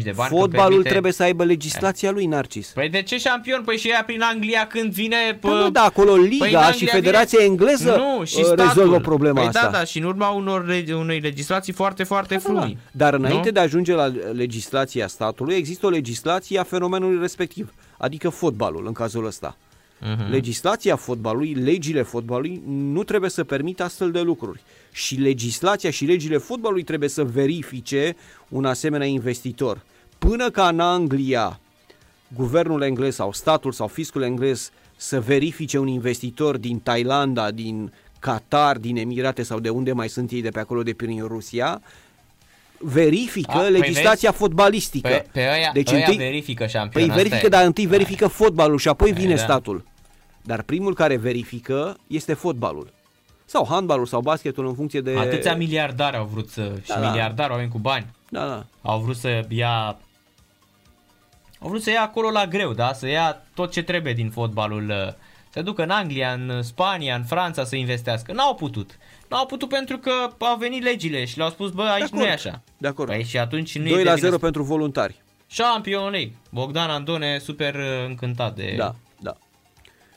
[0.04, 0.30] de bani.
[0.30, 0.90] Fotbalul permite...
[0.90, 2.68] trebuie să aibă legislația lui, Narcis.
[2.68, 3.62] Păi de ce șampion?
[3.66, 5.16] Păi și ea prin Anglia când vine...
[5.40, 5.48] Pă...
[5.48, 7.52] Da, nu, da, acolo Liga păi și Federația vine...
[7.52, 9.62] Engleză nu, și uh, rezolvă problema păi asta.
[9.72, 12.78] da, da, și în urma unor, unei legislații foarte, foarte da, flui.
[12.92, 13.06] Da.
[13.06, 13.52] Dar înainte nu?
[13.52, 18.94] de a ajunge la legislația statului, există o legislație a fenomenului respectiv, adică fotbalul în
[18.94, 19.58] cazul ăsta.
[20.02, 20.30] Uh-huh.
[20.30, 24.62] Legislația fotbalului, legile fotbalului nu trebuie să permită astfel de lucruri.
[24.92, 28.16] Și legislația și legile fotbalului trebuie să verifice
[28.50, 29.82] un asemenea investitor.
[30.18, 31.60] Până ca în Anglia,
[32.36, 38.78] guvernul englez sau statul sau fiscul englez să verifice un investitor din Thailanda, din Qatar,
[38.78, 41.82] din Emirate sau de unde mai sunt ei de pe acolo de prin Rusia,
[42.80, 45.08] verifică A, legislația păi fotbalistică.
[45.08, 47.08] Pe, pe aia, deci aia întâi, verifică șampion.
[47.08, 49.42] Păi verifică, dar întâi verifică fotbalul și apoi vine da.
[49.42, 49.84] statul.
[50.42, 52.94] Dar primul care verifică este fotbalul.
[53.46, 55.16] Sau handbalul sau basketul în funcție de...
[55.18, 56.62] Atâția miliardari au vrut să...
[56.62, 57.10] Da, și da.
[57.10, 58.06] miliardari, oameni cu bani.
[58.30, 58.66] Da, da.
[58.82, 59.98] Au vrut să ia...
[61.60, 62.94] Au vrut să ia acolo la greu, da?
[62.94, 65.16] Să ia tot ce trebuie din fotbalul.
[65.50, 68.34] Să ducă în Anglia, în Spania, în Franța să investească.
[68.34, 68.98] N-au putut.
[69.30, 72.62] N-au putut pentru că au venit legile și le-au spus, bă, aici nu e așa.
[72.78, 73.10] De acord.
[73.10, 75.22] Păi și atunci nu 2 e la 0 pentru voluntari.
[75.56, 76.34] Champion League.
[76.50, 77.76] Bogdan Andone super
[78.08, 79.38] încântat de da, da.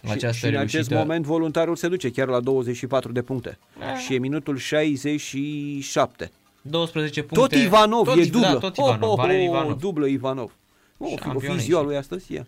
[0.03, 3.59] această și, și în acest moment voluntarul se duce chiar la 24 de puncte.
[3.93, 3.97] A.
[3.97, 6.31] Și e minutul 67.
[6.63, 7.57] 12 puncte.
[7.57, 8.49] Tot Ivanov, tot, e dublă.
[8.49, 9.79] Da, tot Ivanov, oh, oh, oh, Ivanov.
[9.79, 10.53] Dublă Ivanov.
[10.99, 12.47] Oh, o fi ziua lui astăzi, e.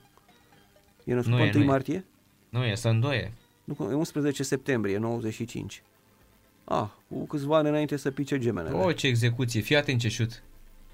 [1.05, 2.05] E născut pe 1 martie?
[2.49, 3.33] Nu e, să îndoie.
[3.65, 5.83] Nu, e 11 septembrie, 95.
[6.65, 8.77] Ah, cu câțiva ani înainte să pice gemenele.
[8.77, 10.43] O, ce execuție, fii atent ce șut.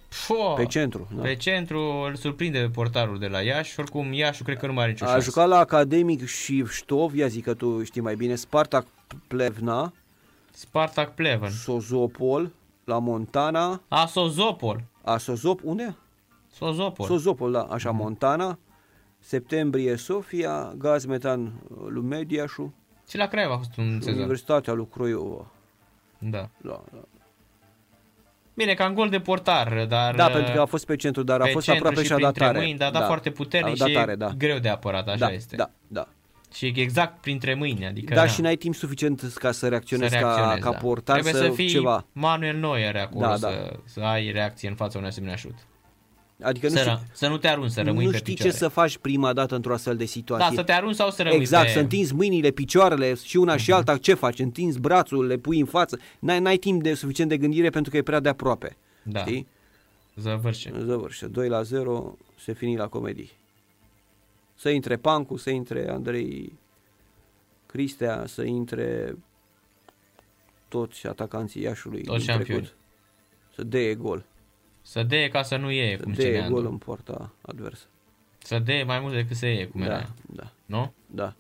[0.09, 1.09] Fo, Pe centru.
[1.17, 1.23] Da.
[1.23, 4.93] Pe centru îl surprinde portarul de la Iași, oricum Iașul cred că nu mai are
[4.93, 5.25] nicio A șansă.
[5.25, 8.87] jucat la Academic și Ștov, ia zic că tu știi mai bine, Spartak
[9.27, 9.93] Plevna,
[10.53, 11.51] Spartak Pleven.
[11.51, 12.51] Sozopol,
[12.85, 14.83] la Montana, A, Sozopol.
[15.03, 15.97] a Sozop, unde?
[16.55, 17.07] Sozopol.
[17.07, 18.59] Sozopol, da, așa, Montana,
[19.19, 21.53] Septembrie Sofia, Gaz Metan
[21.89, 22.75] lui Mediașu,
[23.09, 24.19] Și la Craiova a fost un sezon.
[24.19, 25.51] Universitatea lui Craiova.
[26.21, 26.49] Da.
[26.63, 27.01] Da, da.
[28.55, 30.15] Bine, ca în gol de portar, dar...
[30.15, 32.15] da, pentru că a fost pe centru, dar a pe fost centru aproape și a
[32.15, 32.65] printre dat tare.
[32.65, 34.31] Mâini, dar a dat foarte puternic a dat tare, și da.
[34.37, 35.57] greu de apărat, așa da, este.
[35.57, 36.09] Da, da.
[36.55, 38.15] Și exact printre mâini, adică...
[38.15, 40.77] Da, na, și n-ai timp suficient ca să să reacționezi, reacționezi, ca, ca da.
[40.77, 42.07] portar Trebuie să, să fii ceva.
[42.13, 43.79] Manuel Neuer acolo, Da, să, da.
[43.85, 45.55] să ai reacție în fața unui asemenea șut.
[46.43, 48.53] Adică nu Să, știi, ră- să nu te arunci, să rămâi nu pe știi picioare.
[48.53, 50.47] ce să faci prima dată într-o astfel de situație.
[50.49, 51.73] Da, să te arunci sau să rămâi Exact, pe...
[51.73, 54.39] să întinzi mâinile, picioarele și una și alta, ce faci?
[54.39, 55.99] Întinzi brațul, le pui în față.
[56.19, 58.77] N-ai, n-ai timp de suficient de gândire pentru că e prea de aproape.
[59.03, 59.47] Da, Știi?
[60.17, 60.73] zăvârșe.
[60.85, 61.27] Zăvârșe.
[61.27, 63.31] 2 la 0, se fini la comedii.
[64.55, 66.53] Să intre Pancu, să intre Andrei
[67.67, 69.17] Cristea, să intre
[70.69, 72.61] toți atacanții Iașului Toți din șampioni.
[72.63, 72.79] trecut.
[73.55, 74.25] Să dea gol.
[74.91, 76.71] Să dea ca să nu iei, Să cum dea ținea gol Andu.
[76.71, 77.85] în poarta adversă.
[78.39, 79.99] Să dea mai mult decât să iei, cum era.
[79.99, 80.93] Da, da, Nu?
[81.07, 81.35] da.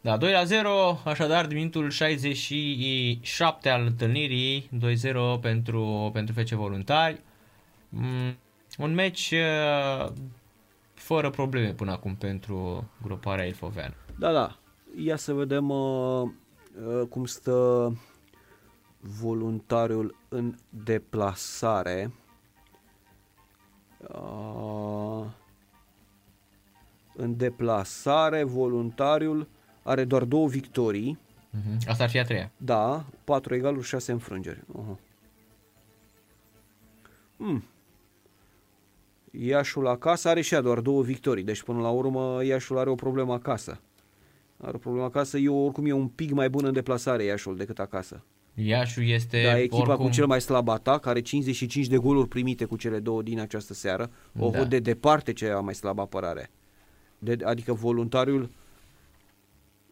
[0.00, 4.70] Da, 2 la 0, așadar din minutul 67 al întâlnirii,
[5.36, 7.20] 2-0 pentru, pentru FC Voluntari.
[7.88, 8.36] Mm,
[8.78, 10.12] un meci uh,
[10.94, 13.94] fără probleme până acum pentru gruparea Ilfoveană.
[14.18, 14.58] Da, da.
[14.96, 17.92] Ia să vedem uh, uh, cum stă
[19.04, 22.12] voluntariul în deplasare.
[24.08, 25.24] Uh,
[27.16, 29.48] în deplasare, voluntariul
[29.82, 31.18] are doar două victorii.
[31.18, 31.88] Uh-huh.
[31.88, 32.50] Asta ar fi a treia.
[32.56, 34.60] Da, 4 egaluri, 6 înfrângeri.
[34.60, 34.98] Uh-huh.
[37.36, 37.64] Hmm.
[39.30, 42.94] Iașul acasă are și ea doar două victorii, deci până la urmă Iașul are o
[42.94, 43.80] problemă acasă.
[44.60, 47.78] Are o problemă acasă, eu oricum e un pic mai bun în deplasare Iașul decât
[47.78, 48.22] acasă.
[48.54, 50.06] Iașul este Da, echipa oricum...
[50.06, 53.74] cu cel mai slab atac, are 55 de goluri primite cu cele două din această
[53.74, 54.10] seară.
[54.38, 54.64] O Da.
[54.64, 56.50] de departe cea mai slabă apărare.
[57.18, 58.50] De, adică voluntariul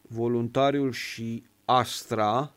[0.02, 2.52] voluntariul și Astra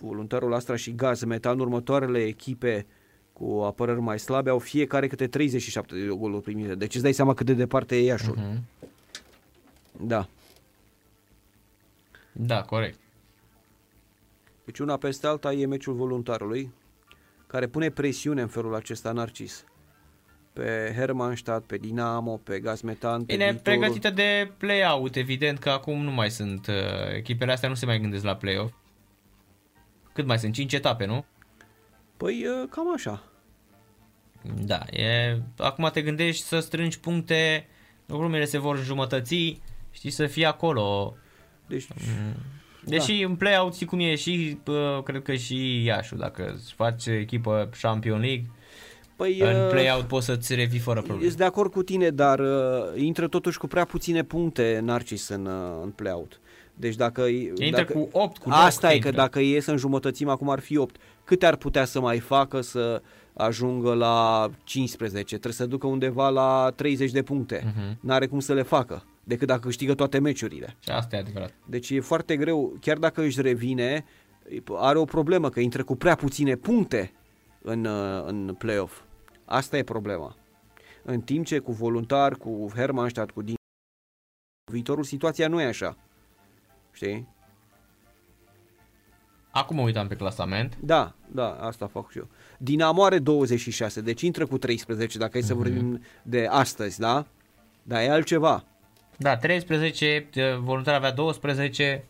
[0.00, 2.86] voluntarul Astra și Gaz Metal în următoarele echipe
[3.32, 6.74] cu apărări mai slabe au fiecare câte 37 de goluri primite.
[6.74, 8.36] Deci îți dai seama cât de departe e Iașul.
[8.36, 8.62] Mhm.
[10.06, 10.28] Da.
[12.32, 12.98] Da, corect.
[14.68, 16.72] Deci una peste alta e meciul voluntarului,
[17.46, 19.64] care pune presiune în felul acesta Narcis.
[20.52, 23.78] Pe Hermannstadt, pe Dinamo, pe Gazmetan, pe Bine, Viitorul.
[23.78, 26.74] pregătită de play-out, evident că acum nu mai sunt, uh,
[27.16, 28.72] echipele astea nu se mai gândesc la play-off.
[30.12, 30.54] Cât mai sunt?
[30.54, 31.24] 5 etape, nu?
[32.16, 33.22] Păi uh, cam așa.
[34.64, 37.68] Da, e, acum te gândești să strângi puncte,
[38.06, 39.60] urmele se vor înjumătăți,
[39.90, 41.16] știi, să fii acolo.
[41.66, 41.86] Deci,
[42.88, 47.06] Deși în play-out știi cum e și, uh, cred că și Iașul, dacă îți faci
[47.06, 48.50] echipă Champion League,
[49.16, 51.26] păi, în uh, play-out poți să-ți revii fără probleme.
[51.26, 52.46] Sunt de acord cu tine, dar uh,
[52.96, 56.40] intră totuși cu prea puține puncte Narcis în, uh, în play-out.
[56.74, 57.22] Deci dacă...
[57.22, 60.58] Intră dacă, cu 8, cu 9 Asta e că dacă e să înjumătățim, acum ar
[60.58, 60.96] fi 8.
[61.24, 65.26] Câte ar putea să mai facă să ajungă la 15?
[65.26, 67.62] Trebuie să ducă undeva la 30 de puncte.
[67.64, 67.98] Mhm.
[68.00, 70.76] N-are cum să le facă, decât dacă câștigă toate meciurile.
[70.80, 71.52] Și asta e adevărat.
[71.66, 74.04] Deci e foarte greu, chiar dacă își revine,
[74.72, 77.12] are o problemă, că intră cu prea puține puncte
[77.62, 79.00] în, uh, în play-off.
[79.44, 80.36] Asta e problema.
[81.02, 83.54] În timp ce cu voluntar, cu Hermannstadt, cu din
[84.72, 85.96] viitorul, situația nu e așa.
[86.92, 87.28] Știi?
[89.50, 90.76] Acum mă uitam pe clasament.
[90.80, 92.28] Da, da, asta fac și eu.
[92.58, 97.26] Dinamo are 26, deci intră cu 13, dacă e să vorbim de astăzi, da?
[97.82, 98.64] Dar e altceva.
[99.20, 100.28] Da, 13,
[100.60, 102.04] voluntar avea 12.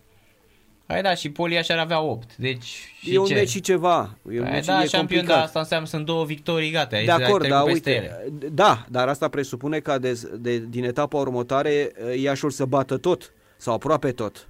[0.87, 2.37] Hai da, și Poli așa ar avea 8.
[2.37, 2.65] Deci,
[3.01, 3.35] și e un ce?
[3.35, 4.17] meci și ceva.
[4.31, 5.27] E un Păi meci, da, e șampion, complicat.
[5.37, 6.97] da, asta înseamnă sunt două victorii, gata.
[6.97, 8.49] ai- De ai acord, trecut da, peste uite, ele.
[8.53, 13.75] da, dar asta presupune ca de, de, din etapa următoare Iașul să bată tot sau
[13.75, 14.49] aproape tot.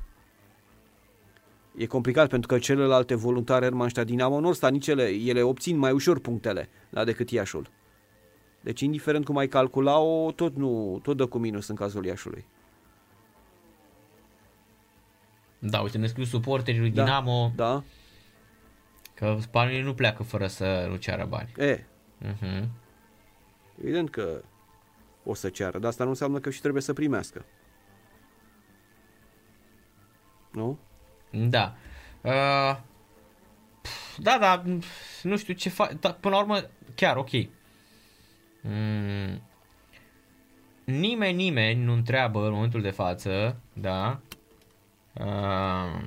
[1.77, 5.93] E complicat pentru că celelalte voluntare Hermannstadt Dinamo nu sta nici ele, ele obțin mai
[5.93, 7.67] ușor punctele da, decât Iașul.
[8.61, 12.47] Deci indiferent cum ai calcula-o, tot, nu, tot dă cu minus în cazul Iașului.
[15.59, 17.83] Da, uite, ne scriu suporterii lui Da, Dinamo Da?
[19.15, 21.53] că spaniolii nu pleacă fără să nu ceară bani.
[21.57, 21.85] E,
[22.27, 22.65] Uh-huh.
[23.81, 24.43] evident că
[25.25, 27.45] o să ceară, dar asta nu înseamnă că și trebuie să primească.
[30.53, 30.79] Nu?
[31.31, 31.77] Da.
[32.21, 32.79] Uh,
[34.19, 34.63] da, da,
[35.23, 36.61] nu știu ce fac, dar până la urmă,
[36.95, 37.31] chiar, ok.
[38.71, 39.43] Mm,
[40.85, 44.21] nimeni, nimeni nu întreabă în momentul de față, da,
[45.15, 46.01] uh,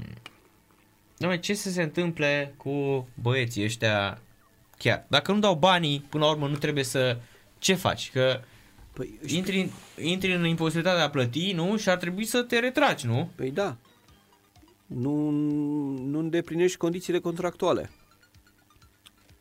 [1.39, 4.21] ce să se întâmple cu băieții ăștia
[4.77, 5.05] chiar.
[5.07, 7.17] Dacă nu dau banii, până la urmă nu trebuie să...
[7.57, 8.11] Ce faci?
[8.11, 8.41] Că
[8.93, 11.77] păi, intri, intri în imposibilitatea de a plăti, nu?
[11.77, 13.29] Și ar trebui să te retragi, nu?
[13.35, 13.77] Păi da.
[14.85, 15.29] Nu,
[16.09, 17.89] nu îndeplinești condițiile contractuale.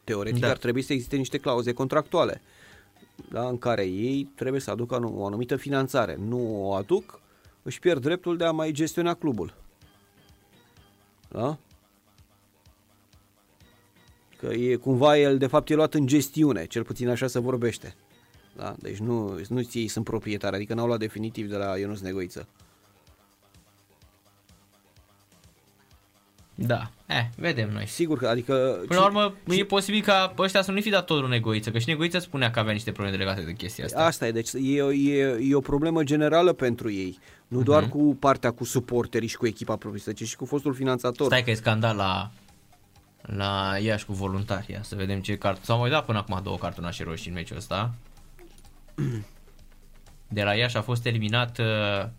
[0.04, 0.50] Teoretic da.
[0.50, 2.40] ar trebui să existe niște clauze contractuale
[3.30, 6.16] da, în care ei trebuie să aducă o anumită finanțare.
[6.16, 7.20] Nu o aduc,
[7.62, 9.54] își pierd dreptul de a mai gestiona clubul.
[11.28, 11.58] Da?
[14.38, 17.94] Că e cumva el, de fapt, e luat în gestiune, cel puțin așa se vorbește.
[18.56, 18.74] Da?
[18.78, 22.48] Deci nu, nu ei sunt proprietari, adică n-au luat definitiv de la Ionuț Negoiță.
[26.66, 27.86] Da, eh, vedem noi.
[27.86, 28.82] Sigur că, adică...
[28.86, 29.58] Până la urmă, ci...
[29.58, 32.50] e posibil ca ăștia să nu fi dat tot un egoiță, că și Negoiță spunea
[32.50, 34.04] că avea niște probleme legate de chestia asta.
[34.04, 37.18] Asta e, deci e, e, e o problemă generală pentru ei.
[37.48, 37.64] Nu uh-huh.
[37.64, 41.26] doar cu partea cu suporterii și cu echipa propriu ci și cu fostul finanțator.
[41.26, 42.30] Stai că e scandal la,
[43.20, 45.64] la Iași cu voluntaria, să vedem ce cart...
[45.64, 47.94] S-au mai dat până acum două cartonașe roșii în meciul ăsta.
[50.32, 51.66] De la Iași a fost eliminat uh,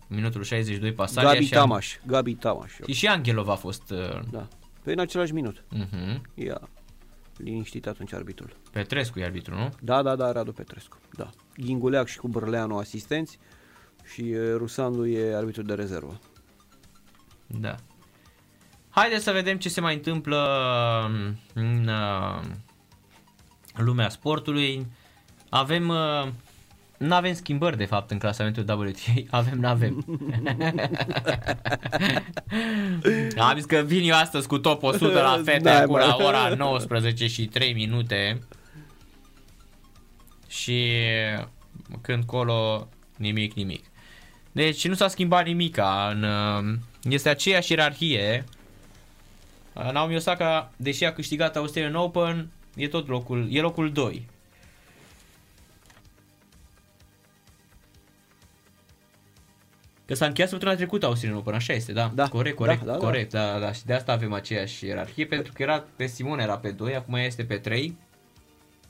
[0.08, 2.02] minutul 62 Pasalia Gabi și Tamaș, An...
[2.06, 2.72] Gabi Tamaș.
[2.86, 3.90] Și, și Angelov a fost...
[3.90, 4.20] Uh...
[4.30, 4.48] Da.
[4.82, 5.64] Pe în același minut.
[5.76, 6.20] Uh-huh.
[6.34, 6.60] Ia
[7.36, 8.56] liniștit atunci arbitrul.
[8.70, 9.68] Petrescu e arbitru, nu?
[9.80, 10.98] Da, da, da, Radu Petrescu.
[11.12, 11.30] Da.
[11.56, 13.38] Ghinguleac și cu Bărleanu asistenți
[14.04, 16.18] și uh, Rusandu e arbitru de rezervă.
[17.46, 17.74] Da.
[18.90, 20.48] Haideți să vedem ce se mai întâmplă
[21.06, 22.42] um, în uh,
[23.76, 24.86] lumea sportului.
[25.48, 26.28] Avem uh,
[27.02, 29.12] nu avem schimbări, de fapt, în clasamentul WTA.
[29.38, 30.04] Avem, nu avem.
[33.38, 36.54] Am zis că vin eu astăzi cu top 100 la fete da, cu la ora
[36.56, 38.40] 19 și 3 minute.
[40.48, 40.90] Și
[42.00, 43.84] când colo, nimic, nimic.
[44.52, 46.10] Deci nu s-a schimbat nimica.
[46.14, 48.44] În, este aceeași ierarhie.
[49.92, 54.26] Naomi Osaka, deși a câștigat Australian Open, e tot locul, e locul 2.
[60.12, 62.10] Că s-a încheiat săptămâna trecută Australian Open, așa este, da.
[62.14, 62.28] da.
[62.28, 63.52] Corect, corect, da, da, corect, da.
[63.52, 63.72] da, da.
[63.72, 67.14] Și de asta avem aceeași ierarhie, pentru că era pe Simon era pe 2, acum
[67.14, 67.96] este pe 3.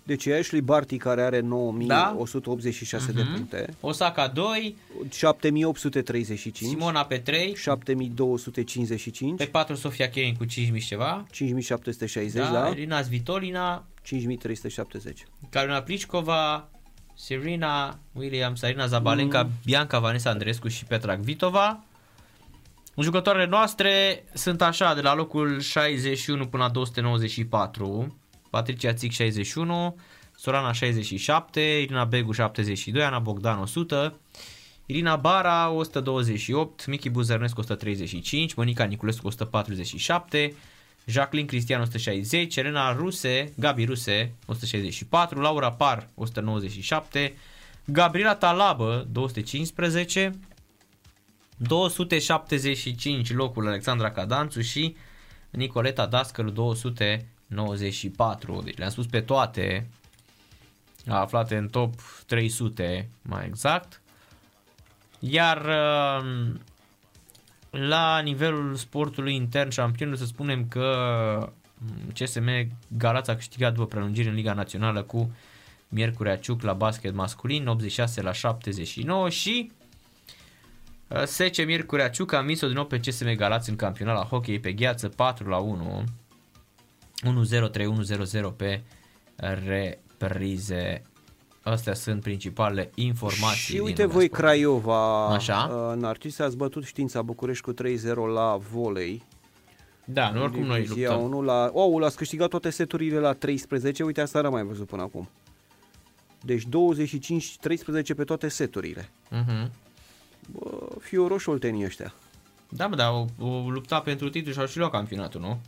[0.02, 3.12] Deci e Ashley Barty care are 9186 da?
[3.12, 3.34] de uh-huh.
[3.34, 3.74] puncte.
[3.80, 4.76] Osaka 2.
[5.08, 6.68] 7835.
[6.68, 7.56] Simona pe 3.
[7.56, 9.38] 7255.
[9.38, 11.26] Pe 4 Sofia Kenin cu 5000 ceva.
[11.30, 12.50] 5760, da.
[12.50, 12.68] da.
[12.68, 13.84] Irina Svitolina.
[14.02, 15.24] 5370.
[15.50, 16.70] Carolina Pliskova
[17.14, 19.50] Serena Williams, Sarina Zabalenka, mm.
[19.64, 21.84] Bianca Vanessa Andrescu și Petra Vitova.
[23.00, 28.16] Jucătoarele noastre sunt așa, de la locul 61 până la 294.
[28.50, 29.96] Patricia Țic 61,
[30.36, 34.20] Sorana 67, Irina Begu 72, Ana Bogdan 100,
[34.86, 40.54] Irina Bara 128, Miki Buzărnescu 135, Monica Niculescu 147,
[41.06, 47.34] Jacqueline Cristian 160, Elena Ruse, Gabi Ruse 164, Laura Par 197,
[47.84, 50.32] Gabriela Talabă 215,
[51.56, 54.96] 275 locul Alexandra Cadanțu și
[55.50, 58.60] Nicoleta Dascălu 294.
[58.64, 59.88] Deci le-am spus pe toate
[61.08, 61.94] aflate în top
[62.26, 64.00] 300 mai exact.
[65.18, 65.66] Iar
[67.72, 71.52] la nivelul sportului intern șampionul să spunem că
[72.14, 72.48] CSM
[72.88, 75.34] Galați a câștigat după prelungiri în Liga Națională cu
[75.88, 79.70] Miercurea Ciuc la basket masculin 86 la 79 și
[81.08, 84.60] uh, Sece Miercurea Ciuc a mis-o din nou pe CSM Galați în campionat la hockey
[84.60, 86.04] pe gheață 4 la 1
[88.52, 88.82] 1-0-3-1-0-0 pe
[89.66, 91.02] reprize
[91.62, 93.74] Astea sunt principalele informații.
[93.74, 94.40] Și uite voi sport.
[94.40, 95.90] Craiova, Așa?
[95.92, 97.76] Uh, Narcis, ați bătut știința București cu 3-0
[98.34, 99.22] la volei.
[100.04, 101.22] Da, nu oricum noi luptăm.
[101.22, 105.02] 1 la, oh, ați câștigat toate seturile la 13, uite asta n-am mai văzut până
[105.02, 105.28] acum.
[106.40, 106.66] Deci 25-13
[108.16, 109.10] pe toate seturile.
[109.30, 109.70] Uh-huh.
[110.50, 112.14] Bă, fioroși oltenii ăștia.
[112.68, 115.60] Da, mă, dar o, o lupta pentru titlu și au și luat campionatul, nu?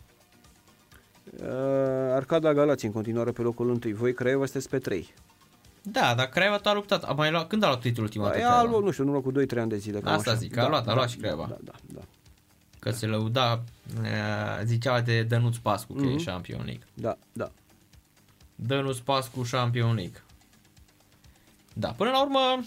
[1.40, 3.78] Uh, Arcada Galați în continuare pe locul 1.
[3.94, 5.14] Voi Craiova sunteți pe 3.
[5.86, 7.04] Da, dar Craiova a luptat.
[7.04, 8.46] A mai luat, când a luat titlul ultima dată?
[8.46, 10.00] A luat, nu știu, în urmă cu 2-3 ani de zile.
[10.04, 10.38] Asta așa.
[10.38, 11.46] zic, a da, luat, a da, luat și Craiova.
[11.48, 12.00] Da, da, da.
[12.78, 13.62] Că se lăuda,
[14.64, 16.20] zicea de Dănuț Pascu că mm-hmm.
[16.20, 16.86] e Champion League.
[16.94, 17.50] Da, da.
[18.54, 20.22] Dănuț Pascu Champion League.
[21.74, 22.64] Da, până la urmă,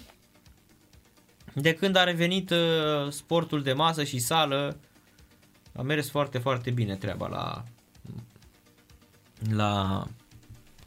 [1.53, 2.53] de când a revenit
[3.09, 4.77] sportul de masă și sală,
[5.75, 7.63] a mers foarte, foarte bine treaba la,
[9.51, 10.03] la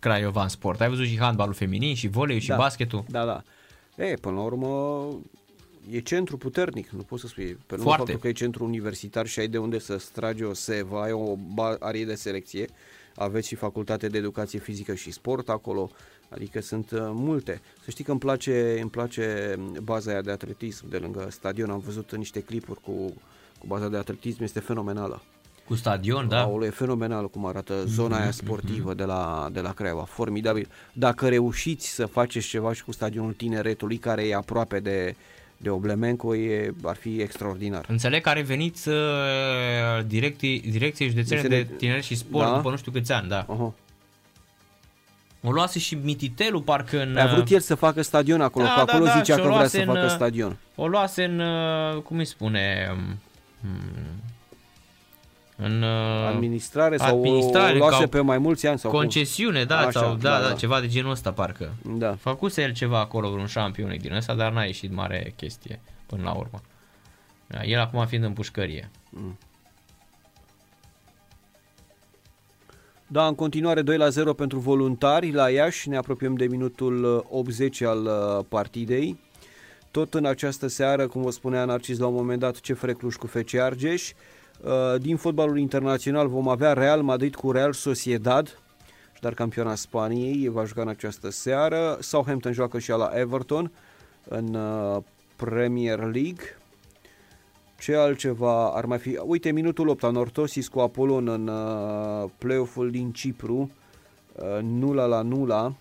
[0.00, 0.80] Craiova în sport.
[0.80, 2.56] Ai văzut și handbalul feminin, și volei, și Da.
[2.56, 3.04] basketul?
[3.08, 3.42] Da, da.
[4.04, 5.08] E, până la urmă,
[5.90, 7.44] e centru puternic, nu poți să spui.
[7.44, 8.02] Pe lângă Foarte.
[8.02, 11.36] faptul că e centru universitar și ai de unde să tragi o sevă, ai o
[11.54, 12.68] ba- arie de selecție,
[13.16, 15.90] aveți și facultate de educație fizică și sport acolo,
[16.28, 17.60] adică sunt uh, multe.
[17.84, 21.78] Să știi că îmi place, îmi place baza aia de atletism de lângă stadion, am
[21.78, 22.92] văzut niște clipuri cu,
[23.58, 25.22] cu baza de atletism, este fenomenală.
[25.70, 26.40] Cu stadion, da?
[26.40, 30.68] Aolo, e fenomenal cum arată zona aia sportivă de la, de la Craiova, formidabil.
[30.92, 35.14] Dacă reușiți să faceți ceva și cu stadionul tineretului, care e aproape de,
[35.56, 37.84] de Oblemenco, e, ar fi extraordinar.
[37.88, 42.54] Înțeleg că are venit uh, direcții, direcției județene Județene- de tineret și sport Da.
[42.56, 43.44] după nu știu câți ani, da.
[43.48, 43.74] Oho.
[45.42, 47.16] O luase și Mititelu parcă în...
[47.16, 49.48] A vrut el să facă stadion acolo, Da, că acolo da, da, zicea și-o că
[49.48, 50.56] vrea luase să în, facă uh, stadion.
[50.74, 53.18] O luase în, uh, cum îi spune, um,
[55.62, 59.00] în uh, Administrare sau administrare, o luase ca pe mai mulți ani sau cum?
[59.00, 60.54] concesiune, da, Așa, sau, da, da, da, da.
[60.54, 61.72] ceva de genul ăsta parcă.
[61.82, 62.14] Da.
[62.14, 66.32] Făcuse el ceva acolo, vreun șampionic din ăsta, dar n-a ieșit mare chestie până la
[66.32, 66.60] urmă.
[67.46, 68.90] Da, el acum fiind în pușcărie.
[73.06, 77.22] Da, în continuare 2 la 0 pentru voluntari la Iași, ne apropiem de minutul uh,
[77.30, 79.20] 80 al uh, partidei.
[79.90, 83.26] Tot în această seară, cum vă spunea Narcis la un moment dat, CFR Cluj cu
[83.26, 84.10] FC Argeș.
[84.10, 84.16] Uh,
[84.98, 88.58] Din fotbalul internațional vom avea Real Madrid cu Real Sociedad,
[89.20, 91.96] dar campioana Spaniei va juca în această seară.
[92.00, 93.72] Southampton joacă și la Everton
[94.28, 95.02] în uh,
[95.36, 96.56] Premier League.
[97.78, 99.20] Ce altceva ar mai fi?
[99.24, 103.70] Uite, minutul 8, Anortosis cu Apolon în uh, play-off-ul din Cipru,
[104.34, 105.72] uh, nula la nula.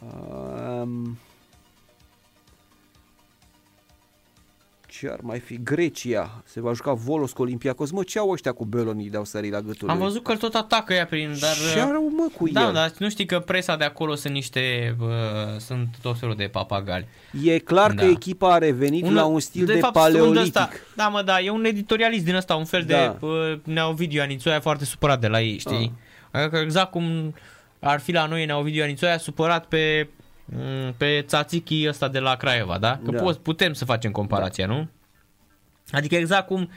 [0.00, 1.18] Um,
[5.02, 5.58] ce ar mai fi?
[5.62, 6.42] Grecia.
[6.44, 7.90] Se va juca Volos cu Olympiacos.
[7.90, 10.06] Mă, ce au ăștia cu belonii de-au sărit la gâtul Am lui?
[10.06, 11.50] văzut că îl tot atacă ea prin, dar...
[11.72, 12.72] Ce au, mă, cu da, el?
[12.72, 15.08] dar nu știi că presa de acolo sunt niște, uh,
[15.58, 17.06] sunt tot felul de papagali.
[17.44, 18.08] E clar că Da.
[18.08, 20.36] echipa a revenit la un stil de, fapt, paleolitic.
[20.36, 23.16] un ăsta, da, mă, da, e un editorialist din ăsta, un fel Da.
[23.20, 25.92] de uh, Neovidiu Anițoia foarte supărat de la ei, știi?
[26.30, 27.34] Adică exact cum
[27.80, 30.21] ar fi la noi Neovidiu Anițoia supărat pe m,
[30.96, 33.00] pe țațichii ăsta de la Craiova, da?
[33.04, 33.22] Că Da.
[33.22, 34.88] Poți, putem să facem comparația, nu?
[35.90, 36.70] Adică exact cum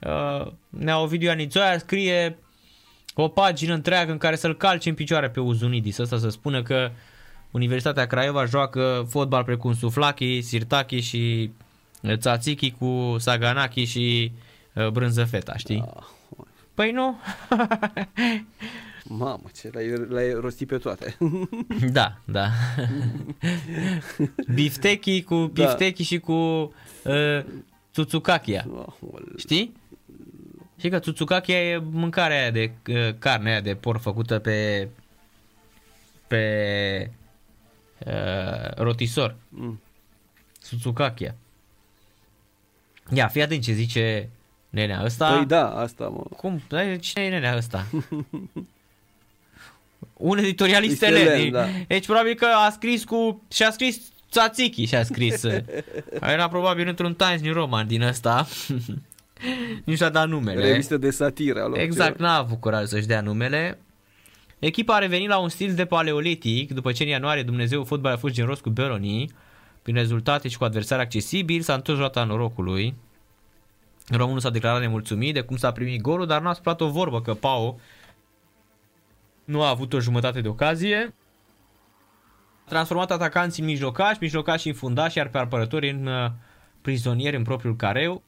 [0.00, 2.38] uh, Neovidiu Anițoia scrie
[3.14, 6.90] o pagină întreagă în care să-l calce în picioare pe Uzunidis, ăsta să spună că
[7.50, 11.50] Universitatea Craiova joacă fotbal precum Suflaki, Sirtaki și
[12.02, 14.32] uh, Tzatziki cu Saganaki și
[14.72, 15.84] uh, Brânzăfeta, știi?
[15.96, 16.02] Ah,
[16.74, 17.16] Păi nu?
[19.08, 21.16] Mamă, ce le-ai, le-ai rostit pe toate.
[21.92, 22.48] da, da.
[24.54, 25.64] biftechi cu Da.
[25.64, 27.44] biftechi și cu uh,
[27.90, 28.64] Tsutsukakia.
[28.68, 29.32] Aoleu.
[29.36, 29.72] Știi?
[30.78, 34.88] Știi că Tsutsukakia e mâncarea aia de uh, carne aia de porc făcută pe
[36.26, 37.10] pe
[38.06, 39.36] uh, rotisor.
[39.48, 39.80] Mm.
[40.60, 41.34] Tsutsukakia.
[43.12, 44.28] Ia, fii atent ce zice
[44.70, 45.36] nenea ăsta.
[45.36, 46.22] Păi da, asta mă.
[46.36, 46.62] Cum?
[46.68, 47.86] Dar Cine e nenea ăsta?
[50.16, 51.50] Un editorialist Elen, elen.
[51.50, 51.66] da.
[51.86, 53.42] Deci probabil că a scris cu...
[53.52, 54.00] Și a scris
[54.30, 55.42] Tzatziki și a scris.
[56.32, 58.46] Era probabil într-un Times New Roman din ăsta.
[59.84, 60.66] nu și-a dat numele.
[60.70, 61.62] Revistă de satiră.
[61.62, 62.28] alo, Exact, ceva.
[62.28, 63.78] n-a avut curaj să-și dea numele.
[64.58, 68.16] Echipa a revenit la un stil de paleolitic după ce în ianuarie Dumnezeu fotbal a
[68.16, 69.30] fost generos cu Beroni
[69.82, 72.94] prin rezultate și cu adversari accesibil, s-a întors roata norocului.
[74.08, 77.34] Românul s-a declarat nemulțumit de cum s-a primit golul, dar n-a spus o vorbă că
[77.34, 77.80] Pau
[79.46, 81.14] nu a avut o jumătate de ocazie.
[82.64, 86.30] A transformat atacanții în mijlocași, mijlocași în fundași, iar pe apărători în uh,
[86.82, 88.22] prizonieri în propriul careu.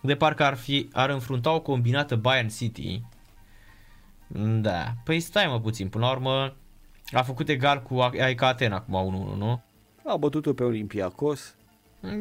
[0.00, 3.02] De parcă ar, fi, ar înfrunta o combinată Bayern City.
[4.60, 6.56] Da, păi stai mă puțin, până la urmă
[7.12, 9.62] a făcut egal cu AEK Atena acum 1-1, nu?
[10.04, 11.54] A bătut-o pe Olympiacos.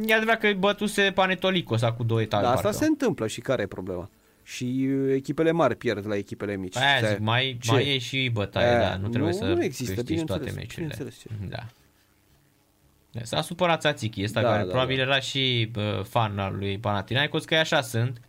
[0.05, 2.43] E adevărat că bătuse Panetolicos acum două etape.
[2.43, 2.83] Dar asta parcă.
[2.83, 4.09] se întâmplă și care e problema?
[4.55, 6.77] Și uh, echipele mari pierd la echipele mici.
[6.77, 7.71] Aia Se- zic, mai, Ce?
[7.71, 10.75] mai e și bătaie, Aia, da, nu trebuie nu- să nu există, câștigi toate bineînțeles,
[10.77, 10.95] meciurile.
[10.97, 11.65] bineînțeles, ce- Da.
[13.23, 15.01] S-a supărat Tzatziki ăsta, Da, care da, probabil da.
[15.01, 18.21] era și uh, fan al lui Panathinaikos, că așa sunt.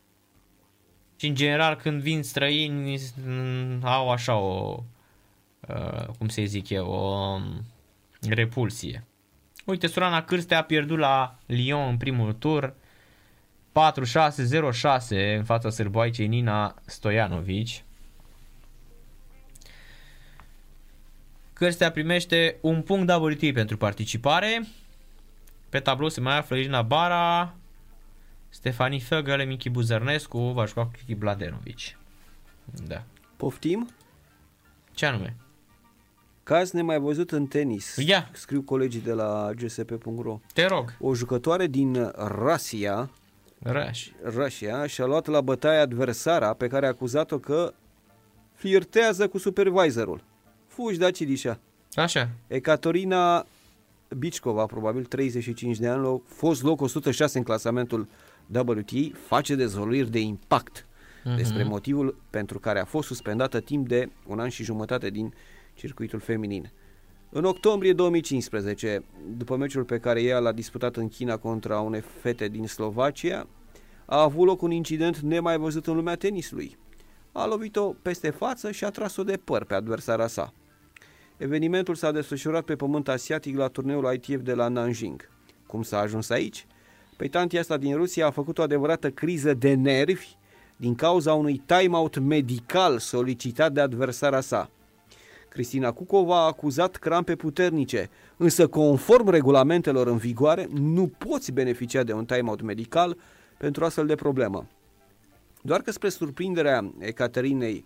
[1.17, 4.83] Și în general când vin străini mm, au așa o,
[5.69, 7.65] uh, cum să zic eu, o um,
[8.29, 9.05] repulsie.
[9.65, 12.75] Uite, Surana Cârstea a pierdut la Lyon în primul tur
[13.79, 17.85] 4-6-0-6 în fața sârboaicei Nina Stojanovici.
[21.53, 24.67] Cârstea primește un punct WT pentru participare.
[25.69, 27.55] Pe tablou se mai află Irina Bara,
[28.49, 31.79] Stefani Făgăle, Michi Buzărnescu, va juca cu Kiki Bladenovic.
[32.87, 33.03] Da.
[33.37, 33.89] Poftim?
[34.93, 35.37] Ce anume?
[36.43, 37.97] Caz nemai văzut în tenis.
[37.97, 38.31] Ia.
[38.33, 40.41] Scriu colegii de la gsp.ro.
[40.53, 40.97] Te rog.
[41.01, 43.11] O jucătoare din Rusia,
[43.63, 44.09] Raș.
[44.25, 47.73] Rusia și-a luat la bătaie adversara pe care a acuzat-o că
[48.55, 50.25] flirtează cu supervisorul.
[50.67, 51.59] Fugi, da, Cidișa.
[51.95, 52.29] Așa.
[52.47, 53.47] Ecatorina
[54.19, 58.09] Bicicova, probabil 35 de ani, loc, fost loc 106 în clasamentul
[58.55, 61.37] WTA, face dezvăluiri de impact uh-huh.
[61.37, 65.35] despre motivul pentru care a fost suspendată timp de un an și jumătate din
[65.75, 66.71] circuitul feminin.
[67.31, 69.05] În octombrie 2015,
[69.37, 73.47] după meciul pe care ea l-a disputat în China contra unei fete din Slovacia,
[74.07, 76.77] a avut loc un incident nemai văzut în lumea tenisului.
[77.33, 80.53] A lovit-o peste față și a tras-o de păr pe adversara sa.
[81.37, 85.29] Evenimentul s-a desfășurat pe pământ asiatic la turneul ITF de la Nanjing.
[85.67, 86.67] Cum s-a ajuns aici?
[87.17, 90.37] Păi tantia asta din Rusia a făcut o adevărată criză de nervi
[90.77, 94.71] din cauza unui timeout medical solicitat de adversara sa.
[95.49, 102.13] Cristina Cucova a acuzat crampe puternice, însă conform regulamentelor în vigoare nu poți beneficia de
[102.13, 103.17] un timeout medical
[103.57, 104.67] pentru astfel de problemă.
[105.63, 107.85] Doar că spre surprinderea Ecaterinei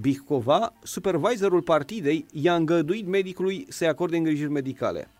[0.00, 5.10] Bihcova, supervisorul partidei i-a îngăduit medicului să-i acorde îngrijiri medicale.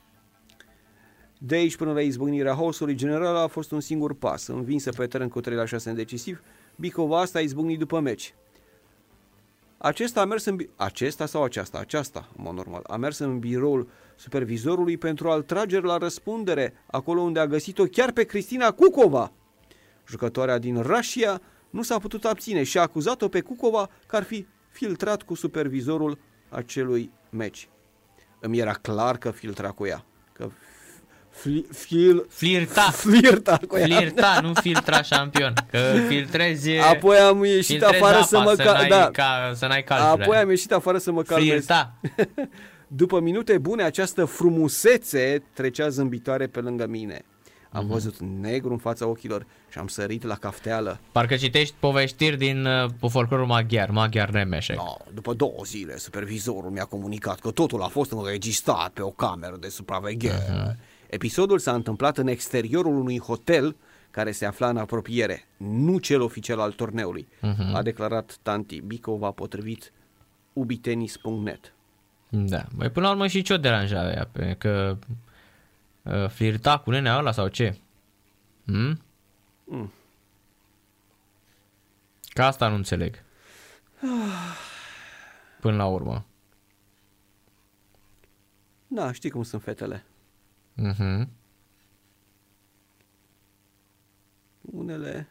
[1.38, 5.28] De aici până la izbucnirea haosului general a fost un singur pas, învinsă pe teren
[5.28, 6.42] cu 3 la 6 în decisiv,
[6.76, 8.34] Bicova asta a izbucnit după meci.
[9.84, 13.38] Acesta a mers în bi- acesta sau aceasta, aceasta, în mod normal, a mers în
[13.38, 19.32] biroul supervizorului pentru a-l trage la răspundere, acolo unde a găsit-o chiar pe Cristina Cucova.
[20.08, 24.46] Jucătoarea din Rusia nu s-a putut abține și a acuzat-o pe Cucova că ar fi
[24.68, 26.18] filtrat cu supervizorul
[26.48, 27.68] acelui meci.
[28.40, 30.04] Îmi era clar că filtra cu ea.
[30.32, 30.50] Că
[31.32, 32.80] fli, fil, Flirta.
[33.04, 33.84] flirta cu ea.
[33.86, 35.52] Flirta, nu filtra șampion.
[35.70, 35.78] Că
[36.08, 36.70] filtrezi...
[36.70, 38.74] Apoi am ieșit filtrezi afară apa, să mă să cal...
[38.74, 39.08] n-ai, da.
[39.12, 40.22] ca, să n-ai calcule.
[40.24, 41.48] Apoi am ieșit afară să mă calmez.
[41.48, 41.94] Flirta.
[42.86, 47.24] După minute bune, această frumusețe trecea zâmbitoare pe lângă mine.
[47.74, 47.92] Am Mhm.
[47.92, 50.98] văzut negru în fața ochilor și am sărit la cafteală.
[51.12, 54.76] Parcă citești poveștiri din uh, folclorul maghiar, maghiar Nemeșec.
[54.76, 59.56] Da, după două zile, supervizorul mi-a comunicat că totul a fost înregistrat pe o cameră
[59.60, 60.46] de supraveghere.
[60.50, 60.78] Mhm.
[61.16, 63.76] Episodul s-a întâmplat în exteriorul unui hotel
[64.10, 67.74] care se afla în apropiere, nu cel oficial al turneului, Mhm.
[67.74, 69.92] a declarat Tanti Bicova potrivit
[70.52, 71.72] ubitenis.net.
[72.28, 72.64] Da.
[72.76, 74.28] Băi, până la urmă și ce o deranja ea?
[74.32, 74.96] Pe că
[76.02, 77.76] uh, flirta cu nenea ăla sau ce?
[78.64, 79.00] Hmm?
[79.64, 79.92] Mm.
[82.28, 83.22] Ca asta nu înțeleg.
[85.60, 86.24] Până la urmă.
[88.86, 90.04] Da, știi cum sunt fetele.
[90.74, 91.28] Mhm.
[94.60, 95.28] Unele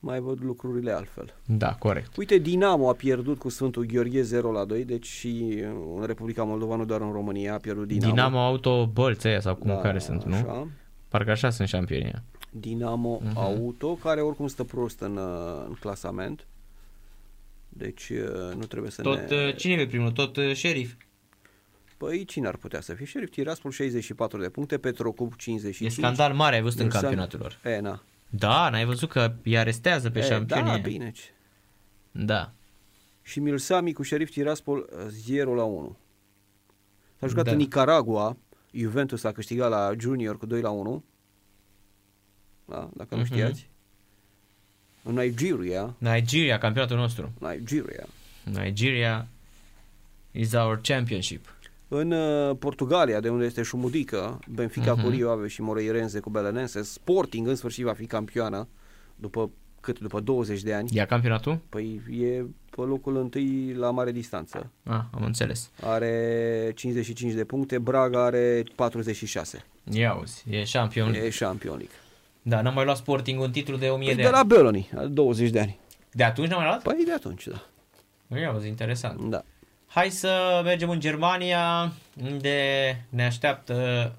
[0.00, 1.34] mai văd lucrurile altfel.
[1.46, 2.16] Da, corect.
[2.16, 5.64] Uite, Dinamo a pierdut cu Sfântul Gheorghe 0 la 2, deci și
[5.96, 8.12] în Republica Moldova, nu doar în România, a pierdut Dinamo.
[8.12, 10.34] Dinamo Auto Bălți aia sau cum Da, care sunt, nu?
[10.34, 10.68] așa.
[11.08, 12.22] Parcă așa sunt șampionia.
[12.50, 13.34] Dinamo uh-huh.
[13.34, 16.46] Auto, care oricum stă prost în, uh, în clasament.
[17.68, 19.36] Deci uh, nu trebuie să Tot, ne...
[19.36, 20.10] uh, cine e primul?
[20.10, 20.94] Tot uh, șerif.
[22.00, 23.04] Păi cine ar putea să fie?
[23.06, 25.90] Șerif Tiraspol 64 de puncte, Petrocub 55.
[25.90, 27.58] E scandal mare, ai văzut în Ilsan- campionatul lor.
[27.64, 28.02] E, na.
[28.28, 30.72] Da, n-ai văzut că îi arestează pe e, șampionie.
[30.72, 31.10] Da, bine.
[31.10, 31.22] ce-
[32.10, 32.52] Da.
[33.22, 35.96] Și Milsami cu Șerif Tiraspol uh, 0 la 1.
[37.18, 37.50] S-a jucat Da.
[37.50, 38.36] în Nicaragua,
[38.72, 41.04] Juventus a câștigat la Junior cu 2 la 1.
[42.64, 43.32] Da, dacă nu Mhm.
[43.32, 43.68] știați.
[45.02, 47.32] În Nigeria, Nigeria, campionatul nostru.
[47.38, 48.06] Nigeria.
[48.44, 49.26] Nigeria
[50.30, 51.54] is our championship.
[51.92, 55.02] În uh, Portugalia, de unde este Șumudică, Benfica Mhm.
[55.02, 58.68] cu Rio Ave și Moreirense cu Belenense, Sporting în sfârșit va fi campioană
[59.16, 59.98] după cât?
[59.98, 60.88] După 20 de ani.
[60.92, 61.58] Ia campionatul?
[61.68, 64.70] Păi e pe locul întâi la mare distanță.
[64.82, 65.70] Ah, am înțeles.
[65.82, 69.64] Are 55 de puncte, Braga are 46.
[69.92, 71.14] Ia uzi, e șampion.
[71.14, 71.90] E șampionic.
[72.42, 74.36] Da, n-am mai luat Sporting un titlu de 1000 Păi de, de ani.
[74.36, 75.78] la Beloni, are 20 de ani.
[76.12, 76.82] De atunci n-am mai luat?
[76.82, 77.62] Păi de atunci, da.
[78.38, 79.20] Ia uzi, interesant.
[79.30, 79.42] Da.
[79.92, 81.92] Hai să mergem în Germania,
[82.30, 82.58] unde
[83.08, 83.74] ne așteaptă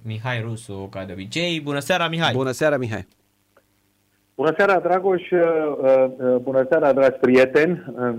[0.06, 1.62] Mihai Rusu, ca de obicei.
[1.62, 2.34] Bună seara, Mihai!
[2.34, 3.08] Bună seara, Mihai.
[4.36, 5.40] Bună seara, Dragoș, uh,
[5.78, 8.18] uh, bună seara, dragi prieteni, uh,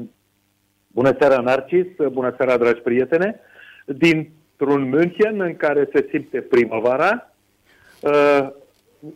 [0.87, 3.41] bună seara, Narcis, uh, bună seara, dragi prietene.
[3.87, 7.33] Dintr-un München în care se simte primăvara,
[8.01, 8.49] uh,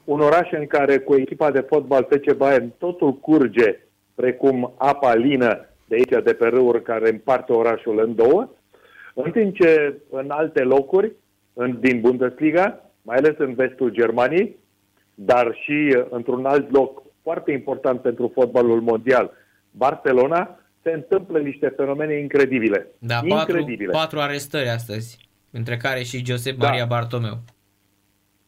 [0.04, 3.80] un oraș în care cu echipa de fotbal FC Bayern totul curge
[4.14, 8.48] precum apa lină de aici, de pe râuri care împarte orașul în două,
[9.14, 11.12] în timp ce în alte locuri
[11.52, 14.56] în, din Bundesliga, mai ales în vestul Germaniei,
[15.14, 19.30] dar și într-un alt loc foarte important pentru fotbalul mondial,
[19.70, 22.86] Barcelona, se întâmplă niște fenomene incredibile.
[22.98, 23.90] Da, incredibile.
[23.92, 26.66] Patru, patru arestări astăzi, între care și Josep da.
[26.66, 27.38] Maria Bartomeu.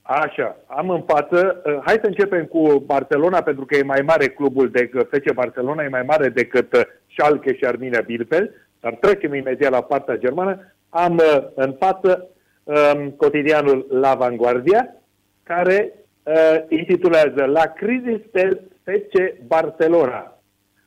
[0.03, 4.27] Așa, am în față, uh, hai să începem cu Barcelona, pentru că e mai mare
[4.29, 6.83] clubul de FC Barcelona, e mai mare decât uh,
[7.19, 8.51] Schalke și Arminia Bielefeld,
[8.81, 10.73] dar trecem imediat la partea germană.
[10.89, 12.29] Am uh, în față
[12.65, 14.97] um, cotidianul La Vanguardia,
[15.43, 15.93] care
[16.23, 16.35] uh,
[16.69, 20.33] intitulează La crisis del FC Barcelona.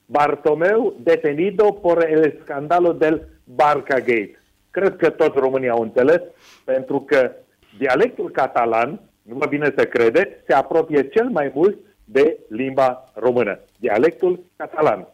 [0.06, 4.40] Bartomeu detenido por el scandalo del Barcagate.
[4.72, 6.22] Cred că toți românii au înțeles,
[6.66, 7.32] pentru că
[7.78, 13.60] dialectul catalan, nu mă bine să crede, se apropie cel mai mult de limba română.
[13.80, 15.08] Dialectul catalan.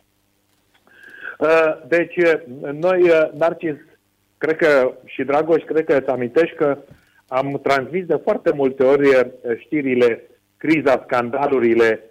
[1.38, 3.76] Uh, deci, uh, noi, uh, Narcis,
[4.38, 6.78] cred că și Dragoș, cred că îți amintești că
[7.28, 12.02] am transmis de foarte multe ori știrile, criza, scandalurile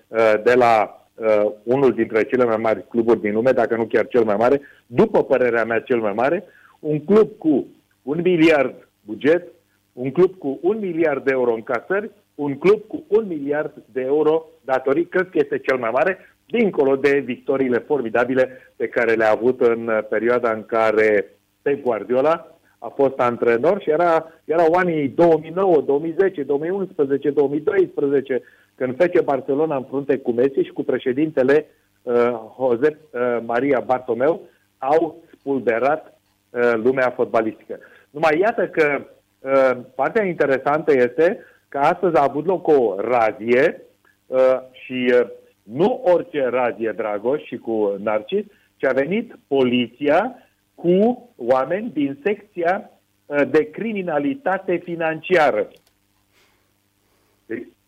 [0.45, 4.25] de la uh, unul dintre cele mai mari cluburi din lume, dacă nu chiar cel
[4.25, 6.45] mai mare, după părerea mea cel mai mare,
[6.79, 7.67] un club cu
[8.03, 9.49] un miliard buget,
[9.93, 14.01] un club cu un miliard de euro în casări, un club cu un miliard de
[14.01, 19.31] euro datorii, cred că este cel mai mare, dincolo de victoriile formidabile pe care le-a
[19.31, 21.31] avut în perioada în care
[21.63, 28.43] Pep Guardiola a fost antrenor și era, erau anii 2009, 2010, 2011, 2012,
[28.75, 31.67] când fece Barcelona în frunte cu Messi și cu președintele
[32.03, 32.15] uh,
[32.57, 34.41] Josep uh, Maria Bartomeu
[34.79, 36.19] au spulberat
[36.51, 37.79] uh, lumea fotbalistică.
[38.11, 39.05] Numai iată că
[39.41, 43.83] uh, partea interesantă este că astăzi a avut loc o razie
[44.27, 45.27] uh, și uh,
[45.73, 48.45] nu orice razie, Dragoș, și cu Narcis,
[48.77, 50.35] ci a venit poliția
[50.75, 52.91] cu oameni din secția
[53.27, 55.69] uh, de criminalitate financiară.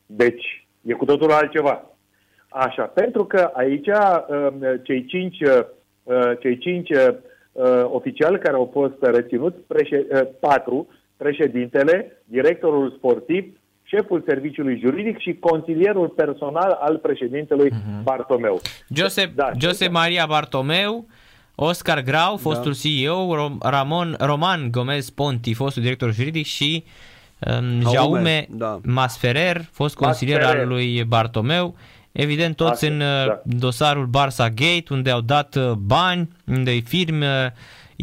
[0.06, 1.90] Deci, E cu totul altceva.
[2.48, 8.94] Așa, pentru că aici um, cei cinci, uh, cei cinci uh, oficiali care au fost
[9.00, 13.58] reținuți, președ, uh, patru, președintele, directorul sportiv,
[13.88, 18.02] șeful serviciului juridic și consilierul personal al președintelui uh-huh.
[18.02, 18.60] Bartomeu.
[18.94, 21.06] Josep, da, Josep Maria Bartomeu,
[21.54, 22.40] Oscar Grau, da.
[22.40, 22.78] fostul da.
[22.78, 26.84] CEO, Ramon, Roman Gomez Ponti, fostul director juridic și
[27.38, 28.80] uh, Jaume da.
[28.84, 30.62] Masferer, fost consilier Masferer.
[30.62, 31.76] al lui Bartomeu,
[32.12, 33.42] evident toți Asta, în uh, da.
[33.44, 37.54] dosarul Barça Gate, unde au dat uh, bani, unde îi firme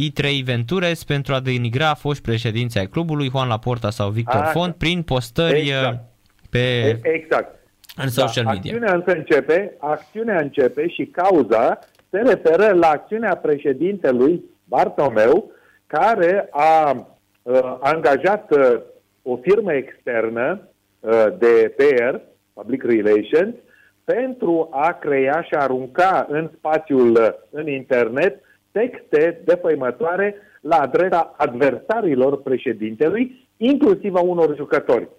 [0.03, 4.49] I3 Ventures pentru a denigra foști președinți ai clubului, Juan Laporta sau Victor Așa.
[4.49, 6.03] Font, prin postări uh, exact.
[6.49, 7.55] pe exact.
[7.95, 8.51] în social da.
[8.51, 8.71] media.
[8.71, 11.79] Acțiunea însă începe, acțiunea începe și cauza
[12.09, 15.51] se referă la acțiunea președintelui Bartomeu,
[15.87, 17.07] care a
[17.41, 18.79] uh, angajat uh,
[19.21, 20.67] o firmă externă
[20.99, 22.15] uh, de PR,
[22.53, 23.55] Public Relations,
[24.03, 28.43] pentru a crea și a arunca în spațiul, uh, în internet,
[28.79, 35.09] texte defăimătoare la adresa adversarilor președintelui, inclusiv a unor jucători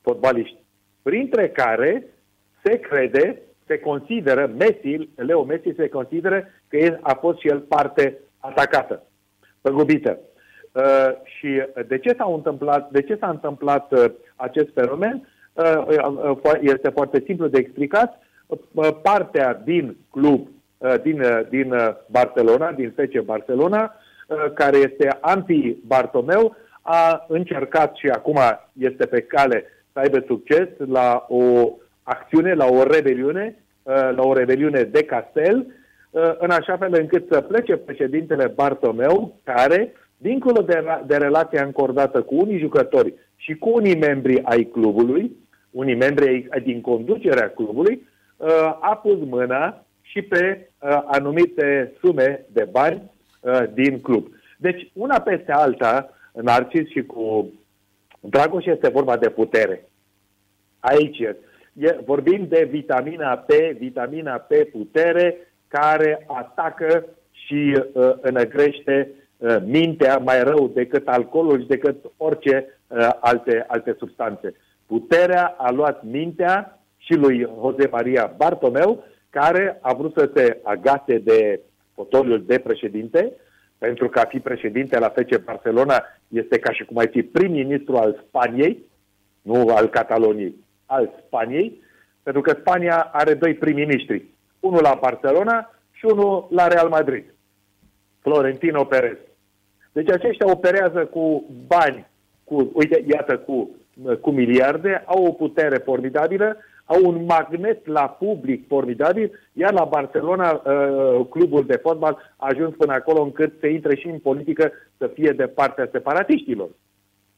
[0.00, 0.56] fotbaliști,
[1.02, 2.06] printre care
[2.62, 7.60] se crede, se consideră, Messi, Leo Messi se consideră că el a fost și el
[7.60, 9.02] parte atacată,
[9.60, 10.18] păgubită.
[10.72, 14.04] Uh, și de ce s-a întâmplat, de ce s-a întâmplat uh,
[14.36, 15.28] acest fenomen?
[15.52, 18.18] Uh, uh, uh, este foarte simplu de explicat.
[18.46, 20.53] Uh, partea din club, uh,
[21.02, 23.94] din, uh, din uh, Barcelona, din FC Barcelona,
[24.28, 28.38] uh, care este anti-Bartomeu, a încercat și acum
[28.72, 31.70] este pe cale să aibă succes la o
[32.02, 35.66] acțiune, la o rebeliune, uh, la o rebeliune de castel,
[36.10, 42.22] uh, în așa fel încât să plece președintele Bartomeu, care dincolo de, de relația încordată
[42.22, 45.36] cu unii jucători și cu unii membri ai clubului,
[45.70, 52.44] unii membri ai, din conducerea clubului, uh, a pus mâna și pe uh, anumite sume
[52.52, 53.10] de bani
[53.40, 54.26] uh, din club.
[54.58, 57.52] Deci, una peste alta, în Arcis și cu
[58.20, 59.88] Dragoș este vorba de putere.
[60.80, 61.18] Aici
[61.72, 65.36] e, vorbim de vitamina P, vitamina P putere,
[65.68, 69.10] care atacă și uh, înăgrește
[69.44, 74.54] Uh, mintea mai rău decât alcoolul și decât orice uh, alte, alte substanțe.
[74.86, 79.04] Puterea a luat mintea și lui Jose Maria Bartomeu,
[79.34, 81.60] care a vrut să se agate de
[81.94, 83.32] fotoliul de președinte,
[83.78, 87.96] pentru că a fi președinte la FC Barcelona este ca și cum ai fi prim-ministru
[87.96, 88.78] al Spaniei,
[89.42, 90.54] nu al Cataloniei,
[90.86, 91.82] al Spaniei,
[92.22, 94.24] pentru că Spania are doi prim-ministri,
[94.60, 97.24] unul la Barcelona și unul la Real Madrid.
[98.20, 99.16] Florentino Perez.
[99.92, 102.06] Deci aceștia operează cu bani,
[102.44, 103.70] cu, uite, iată, cu,
[104.20, 110.52] cu miliarde, au o putere formidabilă, au un magnet la public formidabil, iar la Barcelona
[110.52, 115.10] uh, clubul de fotbal a ajuns până acolo încât să intre și în politică să
[115.14, 116.68] fie de partea separatiștilor.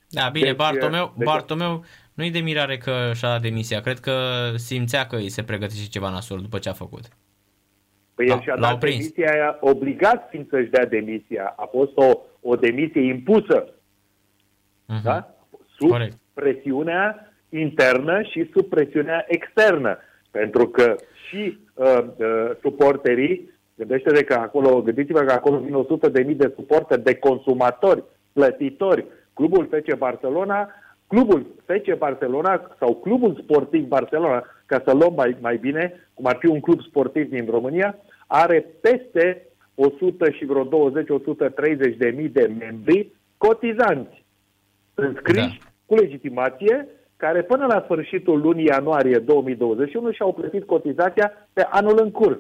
[0.09, 3.81] Da, bine, deci, Bartomeu, deci, Bartomeu nu-i de mirare că și-a dat demisia.
[3.81, 4.12] Cred că
[4.55, 7.09] simțea că îi se pregătește ceva nasol după ce a făcut.
[8.14, 11.55] Păi el și-a dat demisia aia obligat fiind să-și dea demisia.
[11.56, 13.64] A fost o, o demisie impusă.
[13.64, 15.02] Uh-huh.
[15.02, 15.35] Da?
[15.78, 16.18] Sub Corect.
[16.35, 19.98] presiunea internă și sub presiunea externă.
[20.31, 20.97] Pentru că
[21.28, 26.52] și uh, uh, suporterii, gândește-te că acolo, gândiți-vă că acolo vin 100 de mii de
[26.55, 29.05] suporteri, de consumatori, plătitori.
[29.32, 30.68] Clubul FC Barcelona,
[31.06, 36.36] clubul FC Barcelona sau clubul sportiv Barcelona, ca să luăm mai, mai bine, cum ar
[36.40, 40.90] fi un club sportiv din România, are peste 100 și vreo
[41.94, 44.24] 20-130 de mii de membri cotizanți,
[44.94, 45.66] înscriși da.
[45.86, 52.10] cu legitimație, care până la sfârșitul lunii ianuarie 2021 și-au plătit cotizația pe anul în
[52.10, 52.38] curs.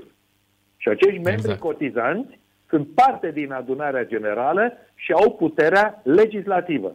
[0.76, 1.60] Și acești membri exact.
[1.60, 2.38] cotizanți
[2.68, 6.94] sunt parte din adunarea generală și au puterea legislativă,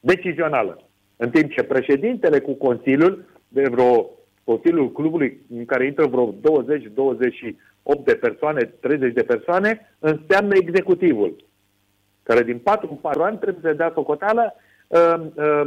[0.00, 0.80] decizională.
[1.16, 4.10] În timp ce președintele cu Consiliul, de vreo
[4.44, 6.36] Consiliul clubului în care intră vreo 20-28
[8.04, 11.36] de persoane, 30 de persoane, înseamnă executivul,
[12.22, 14.65] care din 4 în 4 ani trebuie să dea socoteală, uh, uh,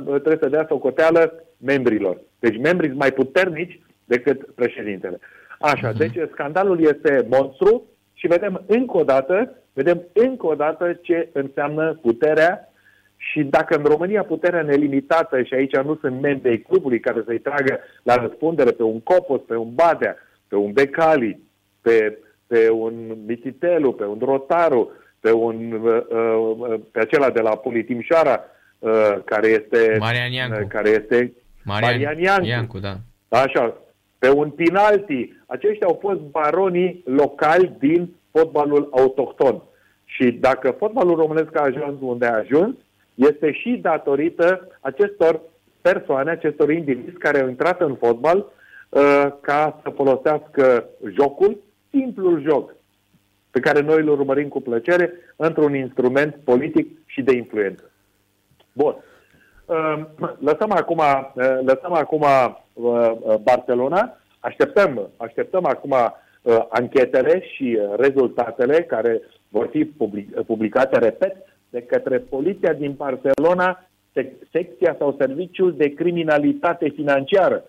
[0.06, 2.22] trebuie să dea socoteală membrilor.
[2.40, 5.20] Deci membrii sunt mai puternici decât președintele.
[5.60, 5.98] Așa, uh-huh.
[5.98, 12.00] deci scandalul este monstru și vedem încă o dată, vedem încă o dată ce înseamnă
[12.02, 12.70] puterea
[13.18, 17.40] și dacă în România puterea nelimitată, și aici nu sunt membri ai clubului care să-i
[17.40, 20.16] tragă la răspundere pe un Copos, pe un Badea,
[20.48, 21.40] pe un Becali,
[21.82, 22.18] pe,
[22.48, 22.94] pe un
[23.28, 28.44] Mititelu, pe un Rotaru, pe, un, uh, uh, pe acela de la Politimșoara,
[28.80, 29.96] uh, care este...
[30.00, 30.68] Marian Iancu.
[30.68, 31.34] Care este
[31.64, 32.46] Marian, Marian Iancu.
[32.46, 32.96] Iancu, da.
[33.30, 33.78] Așa,
[34.20, 35.38] pe un Pinalti.
[35.46, 39.62] Aceștia au fost baronii locali din fotbalul autohton.
[40.06, 42.76] Și dacă fotbalul românesc a ajuns unde a ajuns,
[43.16, 45.42] este și datorită acestor
[45.82, 48.38] persoane, acestor indivizi care au intrat în fotbal
[48.90, 51.58] uh, ca să folosească jocul,
[51.90, 52.76] simplul joc,
[53.52, 57.89] pe care noi îl urmărim cu plăcere, într-un instrument politic și de influență.
[58.82, 58.96] Bun.
[59.66, 60.02] Uh,
[60.40, 68.84] lăsăm acum, uh, lăsăm acum uh, uh, Barcelona, așteptăm, așteptăm acum uh, anchetele și rezultatele
[68.84, 71.36] care vor fi public, publicate, repet,
[71.70, 73.90] de către poliția din Barcelona,
[74.20, 77.64] sec- secția sau serviciul de criminalitate financiară.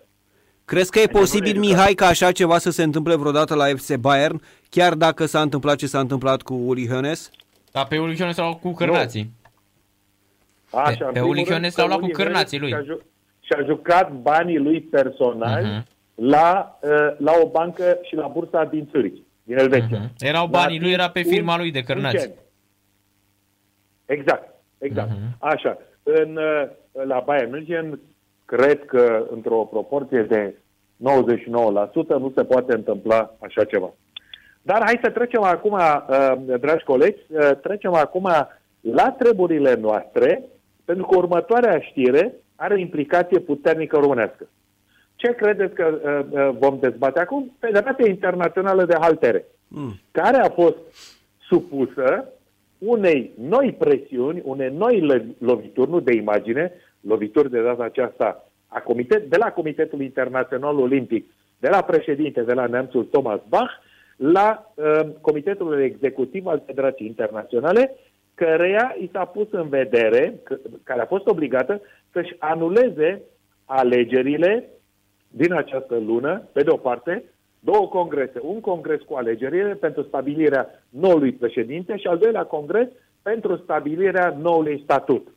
[0.65, 4.43] Crezi că e posibil, Mihai, ca așa ceva să se întâmple vreodată la FC Bayern,
[4.69, 7.31] chiar dacă s-a întâmplat ce s-a întâmplat cu Uli Hoeneß?
[7.73, 9.39] Da, pe Uli Hoeneß l-au cu cârnații.
[10.71, 12.69] Așa, pe, pe Uli Hoeneß l-au luat cu cârnații lui.
[12.69, 13.01] Și-a, ju-
[13.41, 15.87] și-a jucat banii lui personal uh-huh.
[16.15, 19.99] la, uh, la o bancă și la bursa din Zurich, din Elveția.
[19.99, 20.19] Uh-huh.
[20.19, 22.31] Erau banii lui, era pe firma lui de cârnați.
[24.07, 25.11] Exact, exact.
[25.11, 25.39] Uh-huh.
[25.39, 25.79] Așa.
[26.03, 26.69] În, uh,
[27.07, 28.01] la Bayern München,
[28.45, 30.55] cred că într-o proporție de
[30.97, 33.93] 99% nu se poate întâmpla așa ceva.
[34.63, 38.29] Dar hai să trecem acum, uh, dragi colegi, uh, trecem acum
[38.81, 40.43] la treburile noastre,
[40.91, 44.49] pentru că următoarea știre are implicație puternică românească.
[45.15, 45.99] Ce credeți că
[46.59, 47.53] vom dezbate acum?
[47.59, 49.93] Federația Internațională de Haltere, mm.
[50.11, 50.77] care a fost
[51.41, 52.33] supusă
[52.79, 59.31] unei noi presiuni, unei noi lovituri, nu de imagine, lovituri de data aceasta a comitet,
[59.31, 63.71] de la Comitetul Internațional Olimpic, de la președinte, de la neamțul Thomas Bach,
[64.17, 67.97] la uh, Comitetul Executiv al Federației Internaționale,
[68.45, 71.81] căreia i s-a pus în vedere, că, care a fost obligată
[72.12, 73.23] să-și anuleze
[73.65, 74.69] alegerile
[75.29, 77.25] din această lună, pe de o parte,
[77.59, 78.39] două congrese.
[78.43, 82.89] Un congres cu alegerile pentru stabilirea noului președinte și al doilea congres
[83.23, 85.29] pentru stabilirea noului statut.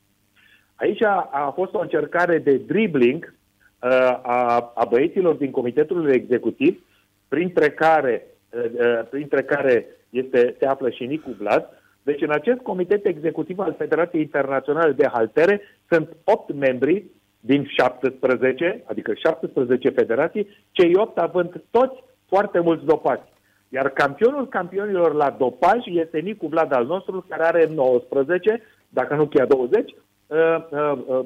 [0.75, 3.89] Aici a, a fost o încercare de dribbling uh,
[4.21, 6.83] a, a băieților din Comitetul Executiv,
[7.27, 11.82] printre care, uh, uh, printre care este, se află și Nicu Vlad.
[12.03, 17.05] Deci în acest comitet executiv al Federației Internaționale de Haltere sunt 8 membri
[17.39, 23.31] din 17, adică 17 federații, cei 8 având toți foarte mulți dopați.
[23.69, 29.25] Iar campionul campionilor la dopaj este Nicu Vlad al nostru, care are 19, dacă nu
[29.25, 30.37] chiar 20, uh,
[30.69, 31.25] uh, uh,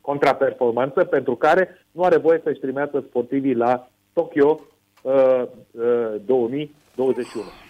[0.00, 4.60] contraperformanță, pentru care nu are voie să-și trimească sportivii la Tokyo
[5.02, 7.65] uh, uh, 2021.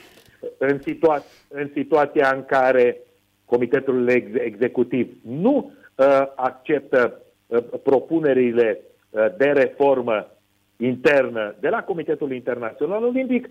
[0.59, 3.01] În, situa- în situația în care
[3.45, 10.31] Comitetul ex- Executiv nu uh, acceptă uh, propunerile uh, de reformă
[10.77, 13.49] internă de la Comitetul Internațional Olimpic,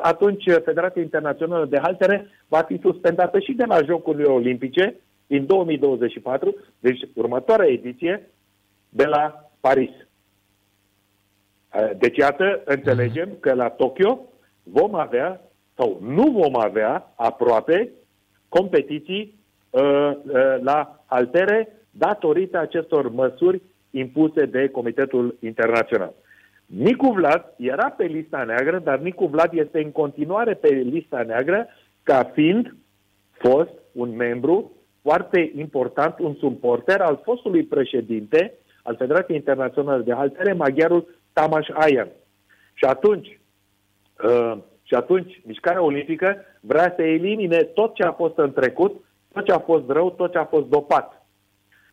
[0.00, 4.94] atunci Federația Internațională de Haltere va fi suspendată și de la Jocurile Olimpice
[5.26, 8.30] din 2024, deci următoarea ediție
[8.88, 9.90] de la Paris.
[11.98, 14.20] Deci, iată, înțelegem că la Tokyo
[14.62, 15.40] vom avea
[15.76, 17.90] sau nu vom avea aproape
[18.48, 19.38] competiții
[19.70, 26.12] uh, uh, la haltere datorită acestor măsuri impuse de Comitetul Internațional.
[26.66, 31.66] Nicu Vlad era pe lista neagră, dar Nicu Vlad este în continuare pe lista neagră
[32.02, 32.74] ca fiind
[33.30, 34.72] fost un membru
[35.02, 38.52] foarte important, un suporter al fostului președinte
[38.82, 42.08] al Federației Internaționale de Haltere, maghiarul Tamas Ayan.
[42.74, 43.40] Și atunci,
[44.24, 44.58] uh,
[44.94, 49.52] și atunci, mișcarea olimpică vrea să elimine tot ce a fost în trecut, tot ce
[49.52, 51.26] a fost rău, tot ce a fost dopat.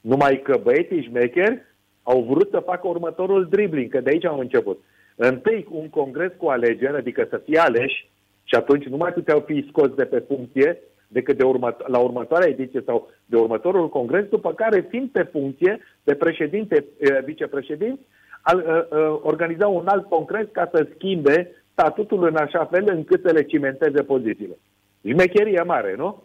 [0.01, 1.61] Numai că băieții șmecheri
[2.03, 4.83] au vrut să facă următorul dribbling, că de aici au început.
[5.15, 8.09] Întâi un congres cu alegeri, adică să fie aleși,
[8.43, 12.49] și atunci nu mai puteau fi scoți de pe funcție decât de urmă, la următoarea
[12.49, 16.85] ediție sau de următorul congres, după care, fiind pe funcție de președinte,
[17.23, 18.01] vicepreședinte,
[18.41, 23.21] al, uh, uh, organiza un alt congres ca să schimbe statutul în așa fel încât
[23.21, 24.57] să le cimenteze pozițiile.
[25.01, 26.23] Jmecherie mare, nu?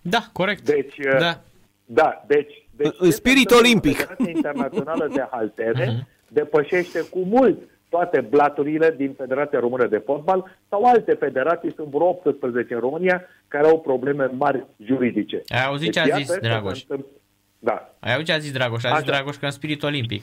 [0.00, 0.64] Da, corect.
[0.64, 1.40] Deci, da.
[1.84, 3.96] da deci deci, în spirit olimpic.
[3.96, 6.28] Federația Internațională de Haltere uh-huh.
[6.28, 7.58] depășește cu mult
[7.88, 13.22] toate blaturile din Federația Română de Fotbal sau alte federații, sunt vreo 18 în România,
[13.48, 15.42] care au probleme mari juridice.
[15.48, 16.84] Ai auzit deci, ce a zis Dragoș?
[17.68, 17.92] Da.
[18.00, 18.84] Ai auzit ce a zis Dragoș?
[18.84, 19.10] A zis Așa.
[19.10, 20.22] Dragoș că în spirit olimpic.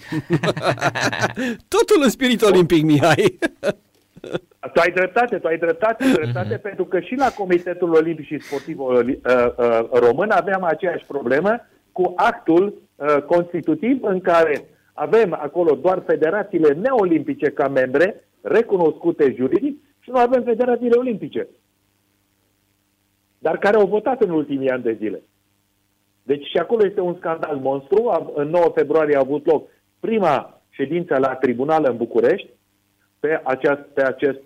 [1.76, 3.38] Totul în spirit olimpic, Mihai.
[4.74, 6.62] Tu ai dreptate, tu ai dreptate, dreptate, uh-huh.
[6.62, 12.14] pentru că și la Comitetul Olimpic și Sportiv uh, uh, Român aveam aceeași problemă cu
[12.16, 20.10] actul uh, constitutiv în care avem acolo doar federațiile neolimpice ca membre, recunoscute juridic, și
[20.10, 21.48] nu avem federațiile olimpice,
[23.40, 25.22] dar care au votat în ultimii ani de zile.
[26.24, 28.32] Deci și acolo este un scandal monstru.
[28.36, 29.70] În 9 februarie a avut loc
[30.00, 32.50] prima ședință la tribunal în București
[33.20, 34.42] pe, aceast, pe, acest,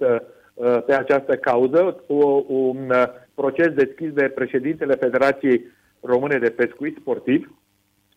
[0.53, 2.03] uh, pe această cauză,
[2.47, 5.61] un uh, proces deschis de președintele Federației
[6.01, 7.51] Române de Pescuit Sportiv,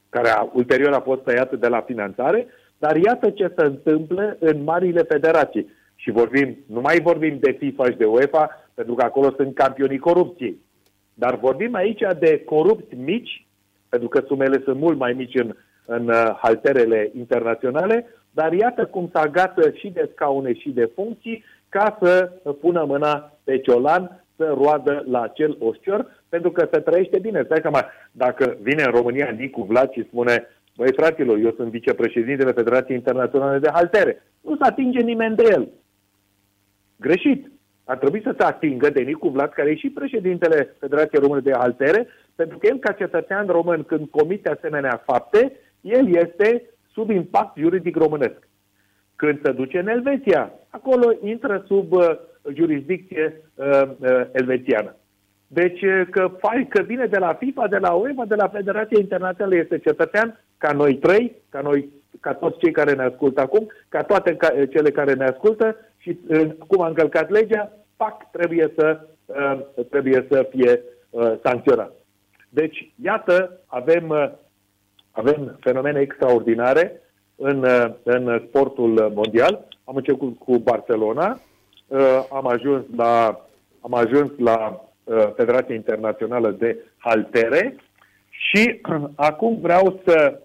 [0.09, 2.47] care a, ulterior a fost tăiată de la finanțare,
[2.79, 5.67] dar iată ce se întâmplă în marile federații.
[5.95, 9.99] Și vorbim, nu mai vorbim de FIFA și de UEFA, pentru că acolo sunt campionii
[9.99, 10.61] corupției.
[11.15, 13.47] Dar vorbim aici de corupți mici,
[13.91, 15.55] pentru că sumele sunt mult mai mici în,
[15.85, 21.45] în uh, halterele internaționale, dar iată cum s-a gata și de scaune și de funcții
[21.69, 27.19] ca să pună mâna pe ciolan să roadă la acel oscior, pentru că se trăiește
[27.19, 27.43] bine.
[27.45, 30.47] Stai seama, dacă vine în România Nicu Vlad și spune
[30.77, 34.23] Băi, fraților, eu sunt vicepreședintele Federației Internaționale de Haltere.
[34.41, 35.69] Nu se atinge nimeni de el.
[36.97, 37.51] Greșit.
[37.85, 41.53] Ar trebui să se atingă de Nicu Vlad, care e și președintele Federației Române de
[41.53, 42.07] Haltere,
[42.41, 47.97] pentru că el, ca cetățean român, când comite asemenea fapte, el este sub impact juridic
[47.97, 48.49] românesc.
[49.17, 52.11] Când se duce în Elveția, acolo intră sub uh,
[52.55, 54.97] jurisdicție uh, uh, elvețiană.
[55.47, 58.99] Deci uh, că, fai, că vine de la FIFA, de la UEFA, de la Federația
[59.01, 63.67] Internațională, este cetățean ca noi trei, ca noi, ca toți cei care ne ascultă acum,
[63.89, 68.73] ca toate ca, cele care ne ascultă și uh, cum a încălcat legea, pac, trebuie
[68.77, 69.61] să, uh,
[69.91, 72.00] trebuie să fie uh, sancționat.
[72.53, 74.31] Deci, iată, avem, uh,
[75.11, 77.01] avem fenomene extraordinare
[77.37, 79.69] în, uh, în sportul mondial.
[79.85, 81.41] Am început cu Barcelona,
[81.87, 83.41] uh, am ajuns la,
[83.81, 87.77] am ajuns la uh, Federația Internațională de Haltere
[88.29, 88.81] și
[89.15, 90.41] acum vreau să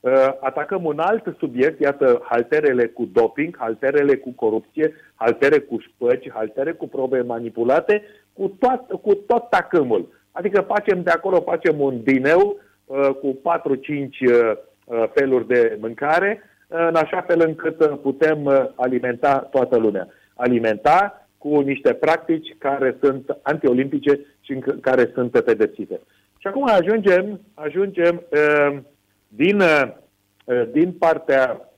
[0.00, 6.30] uh, atacăm un alt subiect, iată, halterele cu doping, halterele cu corupție, haltere cu șpăci,
[6.30, 8.02] haltere cu probe manipulate,
[8.32, 10.08] cu tot, cu tot tacâmul.
[10.32, 14.52] Adică facem de acolo, facem un dineu uh, cu 4-5 uh,
[14.84, 20.08] uh, feluri de mâncare, uh, în așa fel încât uh, putem uh, alimenta toată lumea
[20.34, 26.00] alimenta cu niște practici care sunt antiolimpice și care sunt pedepsite.
[26.38, 28.78] Și acum ajungem, ajungem uh,
[29.28, 29.92] din, uh,
[30.70, 31.70] din partea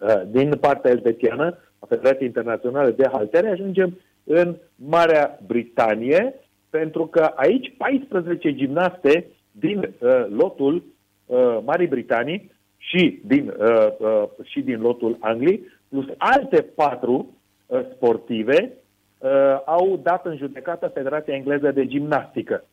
[0.00, 6.34] uh, din partea elvețiană, a Federației Internaționale de Haltere, ajungem în Marea Britanie,
[6.70, 10.84] pentru că aici 14 gimnaste din uh, lotul
[11.26, 17.36] uh, Marii Britanii și din, uh, uh, și din lotul Angliei, plus alte patru
[17.66, 18.72] Uh, sportive
[19.18, 19.30] uh,
[19.64, 22.64] au dat în judecată Federația Engleză de Gimnastică,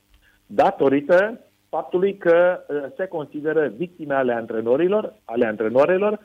[0.46, 1.40] datorită
[1.70, 6.20] faptului că uh, se consideră victime ale antrenorilor, ale antrenorilor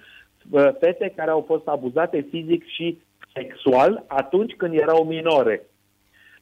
[0.50, 2.98] uh, fete care au fost abuzate fizic și
[3.34, 5.66] sexual atunci când erau minore.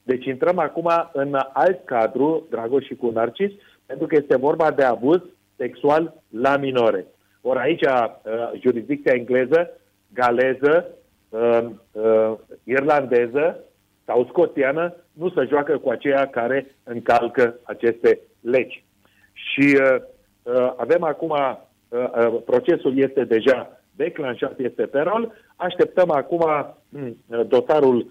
[0.07, 3.53] Deci intrăm acum în alt cadru, Dragoș și cu Narcis,
[3.87, 5.21] pentru că este vorba de abuz
[5.57, 7.07] sexual la minore.
[7.41, 9.71] Ori aici, uh, jurisdicția engleză,
[10.15, 10.87] galeză,
[11.29, 12.33] uh, uh,
[12.65, 13.59] irlandeză
[14.05, 18.85] sau scoțiană nu se joacă cu aceia care încalcă aceste legi.
[19.33, 20.03] Și uh,
[20.43, 21.57] uh, avem acum, uh,
[21.89, 28.07] uh, procesul este deja declanșat, este pe rol, așteptăm acum uh, dosarul uh,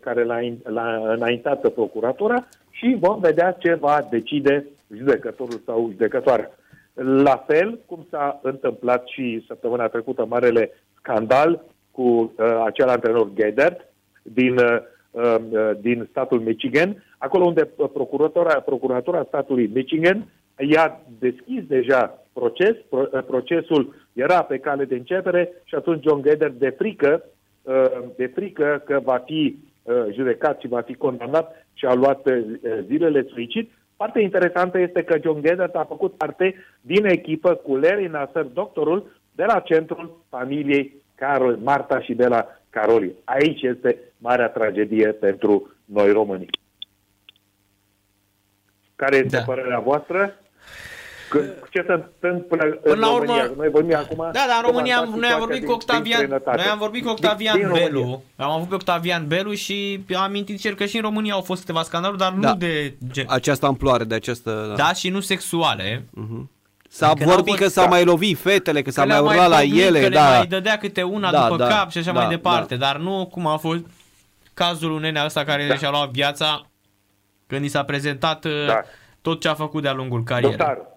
[0.00, 4.66] care l-a, l-a înaintat procuratura și vom vedea ce va decide
[4.96, 6.50] judecătorul sau judecătoarea.
[6.94, 13.88] La fel cum s-a întâmplat și săptămâna trecută marele scandal cu uh, acel antrenor Gedert
[14.22, 14.78] din, uh,
[15.10, 20.28] uh, din statul Michigan, acolo unde procuratura, procuratura statului Michigan
[20.58, 26.22] i-a deschis deja proces, pro, uh, procesul era pe cale de începere și atunci John
[26.22, 27.35] Gedert de frică, uh,
[28.16, 32.42] de frică că va fi uh, judecat și va fi condamnat și a luat uh,
[32.86, 38.06] zilele suicid, Partea interesantă este că John Gedert a făcut parte din echipă cu Larry
[38.06, 43.14] Nasser, doctorul, de la centrul familiei Carol, Marta și de la Caroli.
[43.24, 46.46] Aici este marea tragedie pentru noi români.
[48.96, 49.42] Care este da.
[49.42, 50.34] părerea voastră?
[51.28, 51.38] Că,
[51.70, 53.50] ce se întâmplă în Până la urmă, România?
[53.56, 54.16] Noi vorbim acum...
[54.16, 57.66] Da, dar în România noi am vorbit cu Octavian, noi am vorbit cu Octavian din,
[57.66, 57.98] din Belu.
[57.98, 58.20] România.
[58.36, 61.60] Am avut pe Octavian Belu și am amintit cel că și în România au fost
[61.60, 62.48] câteva scandaluri, dar da.
[62.48, 62.94] nu de...
[63.10, 63.24] Gen...
[63.28, 64.64] Această amploare, de această...
[64.68, 66.04] Da, da și nu sexuale.
[66.04, 66.54] Uh-huh.
[66.88, 67.88] S-a că vorbit că s-a da.
[67.88, 70.00] mai lovit fetele, că s-a mai urlat la ele.
[70.00, 70.28] Că da.
[70.28, 72.76] le mai dădea câte una da, după da, cap și așa da, mai departe.
[72.76, 72.86] Da.
[72.86, 73.80] Dar nu cum a fost
[74.54, 75.76] cazul unei nenea ăsta care da.
[75.76, 76.66] și-a luat viața
[77.46, 78.80] când i s-a prezentat uh, da.
[79.20, 80.56] tot ce a făcut de-a lungul carierei.
[80.56, 80.95] Doctor,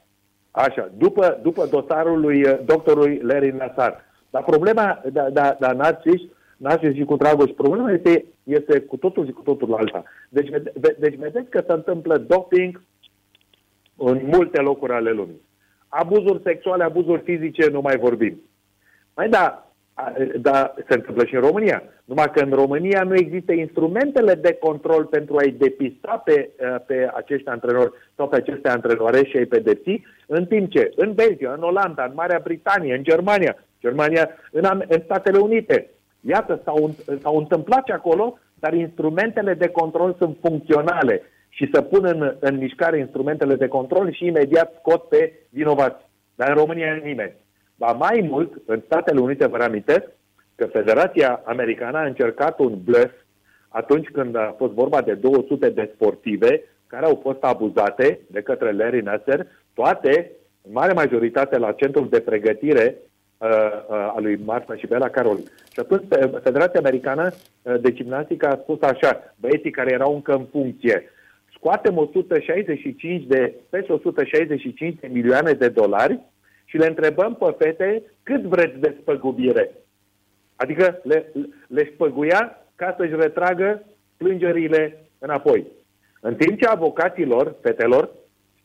[0.52, 4.06] Așa, după, după dosarul lui uh, doctorului Larry Nassar.
[4.30, 6.22] Dar problema, da, da, da Narcis,
[6.58, 10.04] Narcis și cu Dragoș, problema este, este cu totul și cu totul alta.
[10.30, 10.50] Deci,
[11.00, 12.82] deci vedeți că se întâmplă doping
[13.98, 15.42] în multe locuri ale lumii.
[15.88, 18.42] Abuzuri sexuale, abuzuri fizice, nu mai vorbim.
[19.16, 19.69] Mai da,
[20.42, 21.84] dar se întâmplă și în România.
[22.06, 27.10] Numai că în România nu există instrumentele de control pentru a-i depista pe, uh, pe
[27.14, 31.64] acești antrenori sau pe aceste antrenoare și a-i pedepsi, în timp ce în Belgia, în
[31.64, 35.90] Olanda, în Marea Britanie, în Germania, Germania în, în Statele Unite,
[36.22, 42.06] iată, s-au, s-au întâmplat și acolo, dar instrumentele de control sunt funcționale și să pun
[42.06, 46.06] în, în mișcare instrumentele de control și imediat scot pe vinovați.
[46.36, 47.34] Dar în România nimeni.
[47.80, 50.04] Ba mai mult, în Statele Unite, vă reamintesc
[50.56, 53.14] că Federația Americană a încercat un bluff
[53.70, 58.72] atunci când a fost vorba de 200 de sportive care au fost abuzate de către
[58.72, 60.32] Larry Nasser, toate,
[60.62, 62.96] în mare majoritate, la centrul de pregătire
[63.38, 65.38] uh, uh, a lui Marta și Bela Carol.
[65.72, 66.04] Și atunci
[66.44, 67.32] Federația Americană
[67.62, 71.04] uh, de Gimnastică a spus așa, băieții care erau încă în funcție,
[71.54, 76.20] scoatem 165 de, peste 165 de milioane de dolari
[76.70, 79.72] și le întrebăm pe fete cât vreți de spăgubire.
[80.56, 81.32] Adică le,
[81.68, 83.84] le spăguia ca să-și retragă
[84.18, 85.68] plângerile înapoi.
[86.22, 88.10] În timp ce avocaților, fetelor,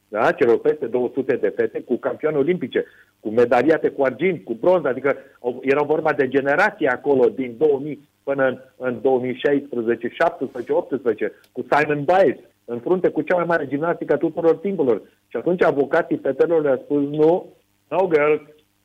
[0.08, 2.84] da, celor peste 200 de fete cu campioane olimpice,
[3.20, 5.16] cu medaliate cu argint, cu bronz, adică
[5.60, 12.04] era vorba de generație acolo din 2000 până în, în 2016, 17, 18, cu Simon
[12.04, 15.02] Biles, în frunte cu cea mai mare gimnastică a tuturor timpurilor.
[15.28, 17.52] Și atunci avocații fetelor le-au spus, nu,
[17.94, 18.34] no girl,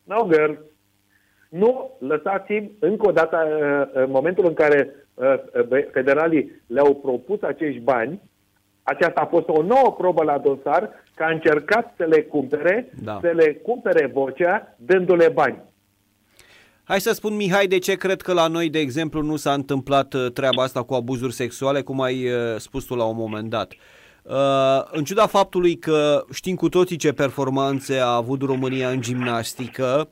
[0.03, 0.53] no girl.
[1.49, 5.33] Nu lăsați-mi încă o dată, uh, în momentul în care uh,
[5.91, 8.21] federalii le-au propus acești bani,
[8.83, 13.17] aceasta a fost o nouă probă la dosar, că a încercat să le cumpere, da.
[13.21, 15.67] să le cumpere vocea, dându-le bani.
[16.83, 20.13] Hai să spun, Mihai, de ce cred că la noi, de exemplu, nu s-a întâmplat
[20.13, 22.27] uh, treaba asta cu abuzuri sexuale, cum ai
[22.57, 23.71] spus tu la un moment dat.
[23.71, 23.77] Uh,
[24.91, 30.09] în ciuda faptului că știm cu toții ce performanțe a avut România în gimnastică,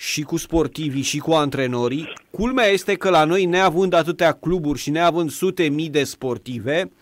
[0.00, 4.90] și cu sportivii și cu antrenorii, culmea este că la noi, neavând atâtea cluburi și
[4.90, 6.92] neavând sute mii de sportive,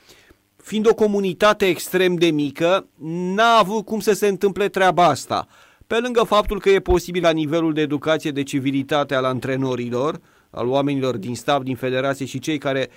[0.56, 2.86] fiind o comunitate extrem de mică,
[3.34, 5.46] n-a avut cum să se întâmple treaba asta.
[5.86, 10.68] Pe lângă faptul că e posibil la nivelul de educație, de civilitate al antrenorilor, al
[10.68, 12.88] oamenilor din staff, din federație și cei care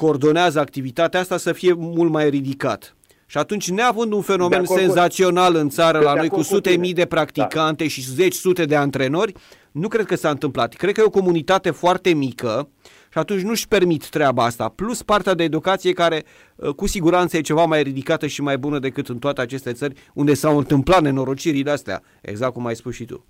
[0.00, 2.96] coordonează activitatea asta să fie mult mai ridicat.
[3.26, 7.82] Și atunci, neavând un fenomen senzațional în țară la noi cu sute mii de practicante
[7.82, 7.88] da.
[7.90, 9.32] și zeci sute de antrenori,
[9.70, 10.74] nu cred că s-a întâmplat.
[10.74, 12.68] Cred că e o comunitate foarte mică
[13.12, 14.68] și atunci nu-și permit treaba asta.
[14.68, 16.24] Plus partea de educație care
[16.56, 19.94] uh, cu siguranță e ceva mai ridicată și mai bună decât în toate aceste țări
[20.14, 23.24] unde s-au întâmplat nenorocirile astea, exact cum ai spus și tu.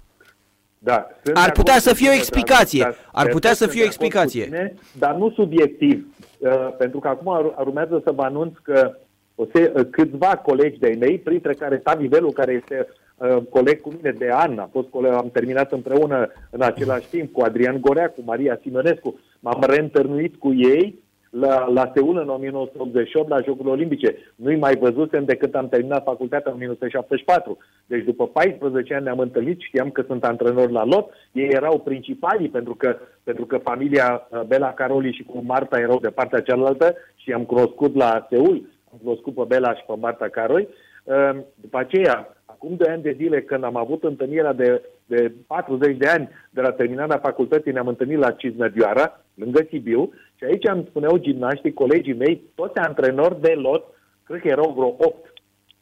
[0.82, 2.82] Da, sunt Ar de putea acord să cu fie o tine, explicație.
[2.82, 4.44] dar- Ar dar putea să sunt fie o de acord cu explicație.
[4.44, 6.06] tine, dar nu subiectiv.
[6.38, 8.96] Uh, pentru că acum ar- urmează să vă anunț că
[9.34, 13.80] o să, uh, câțiva colegi de-ai mei, printre care Tavi Velu, care este uh, coleg
[13.80, 17.80] cu mine de an, a fost coleg, am terminat împreună în același timp cu Adrian
[17.80, 20.98] Gorea, cu Maria Simonescu, m-am reîntâlnit cu ei
[21.30, 24.16] la, la Seul în 1988 la Jocurile Olimpice.
[24.36, 27.58] Nu-i mai văzusem de când am terminat facultatea în 1974.
[27.86, 31.10] Deci după 14 ani ne-am întâlnit, știam că sunt antrenori la lot.
[31.32, 35.98] Ei erau principalii pentru că, pentru că familia uh, Bela Caroli și cu Marta erau
[35.98, 40.28] de partea cealaltă și am cunoscut la Seul, am cunoscut pe Bela și pe Marta
[40.28, 40.68] Caroi.
[41.04, 45.96] Uh, După aceea, acum 2 ani de zile, când am avut întâlnirea de, de 40
[45.96, 50.86] de ani de la terminarea facultății, ne-am întâlnit la Cisnădioara, lângă Sibiu, și aici îmi
[50.88, 53.84] spuneau gimnaștii, colegii mei, toți antrenori de lot,
[54.24, 55.32] cred că erau vreo 8,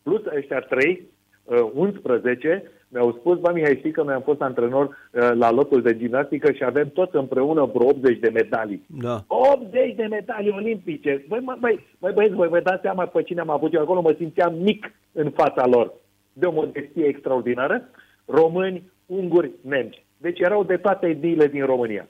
[0.02, 1.08] plus ăștia 3,
[1.44, 5.82] uh, 11, mi-au spus, bă, Mihai, știi că noi am fost antrenor uh, la lotul
[5.82, 8.84] de gimnastică și avem toți împreună vreo 80 de medalii.
[8.86, 9.24] Da.
[9.26, 11.24] 80 de medalii olimpice.
[11.28, 14.00] Băi, mă, băi, băi, băieți, voi vă dați seama pe cine am avut eu acolo,
[14.00, 15.92] mă simțeam mic în fața lor.
[16.32, 17.88] De o modestie extraordinară.
[18.24, 20.06] Români, unguri, nemți.
[20.16, 22.08] Deci erau de toate etniile din România.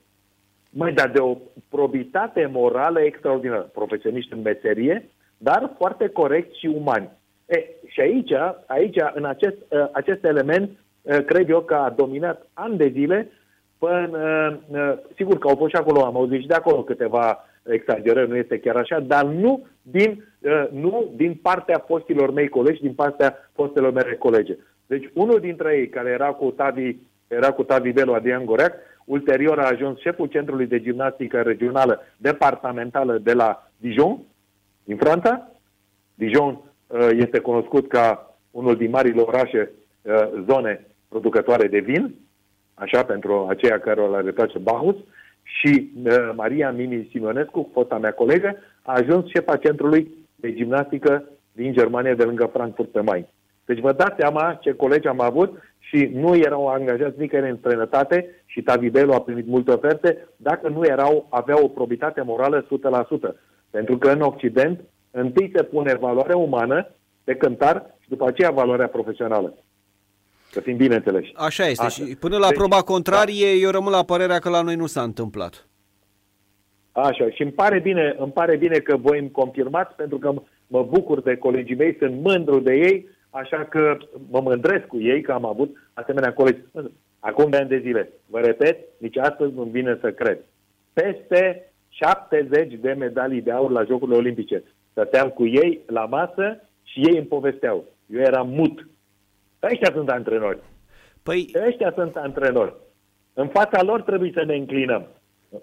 [0.70, 1.36] Măi, dar de o
[1.68, 3.70] probitate morală extraordinară.
[3.72, 7.10] Profesioniști în meserie, dar foarte corect și umani.
[7.46, 8.32] E, și aici,
[8.66, 10.70] aici în acest, uh, acest element,
[11.02, 13.28] uh, cred eu că a dominat ani de zile
[13.78, 18.28] Până, uh, sigur că au fost și acolo, am auzit și de acolo câteva exagerări,
[18.28, 22.94] nu este chiar așa, dar nu din, uh, nu din partea foștilor mei colegi, din
[22.94, 24.56] partea fostelor mele colege.
[24.86, 26.96] Deci unul dintre ei, care era cu Tavi,
[27.28, 28.74] era cu Tavi Velu, Adrian Goreac,
[29.08, 34.18] ulterior a ajuns șeful Centrului de Gimnastică Regională Departamentală de la Dijon,
[34.84, 35.50] din Franța.
[36.14, 39.70] Dijon uh, este cunoscut ca unul din marile orașe,
[40.02, 40.12] uh,
[40.48, 42.14] zone producătoare de vin,
[42.74, 44.96] așa, pentru aceia care o le place Bahus,
[45.42, 51.72] și uh, Maria Mimi Simonescu, fosta mea colegă, a ajuns șefa centrului de gimnastică din
[51.72, 53.26] Germania, de lângă Frankfurt pe Main.
[53.64, 58.42] Deci vă dați seama ce colegi am avut și nu erau angajați nicăieri în străinătate
[58.46, 62.66] și Tavidelu a primit multe oferte dacă nu erau, aveau o probitate morală 100%.
[63.70, 64.80] Pentru că în Occident
[65.10, 66.90] întâi se pune valoarea umană
[67.24, 69.54] de cântar și după aceea valoarea profesională.
[70.50, 71.32] Să fim bine înțeleși.
[71.34, 71.84] Așa este.
[71.84, 72.04] Așa.
[72.04, 75.02] Și până la Deci, proba contrarie, eu rămân la părerea că la noi nu s-a
[75.02, 75.68] întâmplat.
[76.92, 80.32] Așa, și îmi pare bine, îmi pare bine că voi îmi confirmați, pentru că
[80.66, 83.96] mă bucur de colegii mei, sunt mândru de ei, așa că
[84.30, 86.60] mă mândresc cu ei că am avut asemenea colegi.
[87.20, 90.38] Acum de ani de zile, vă repet, nici astăzi nu vine să cred.
[90.92, 94.62] Peste 70 de medalii de aur la Jocurile Olimpice.
[94.90, 97.84] Stăteam cu ei la masă și ei îmi povesteau.
[98.06, 98.88] Eu eram mut.
[99.62, 100.58] Ăștia sunt antrenori.
[101.22, 102.74] Păi, Ăștia sunt antrenori.
[103.32, 105.06] În fața lor trebuie să ne înclinăm.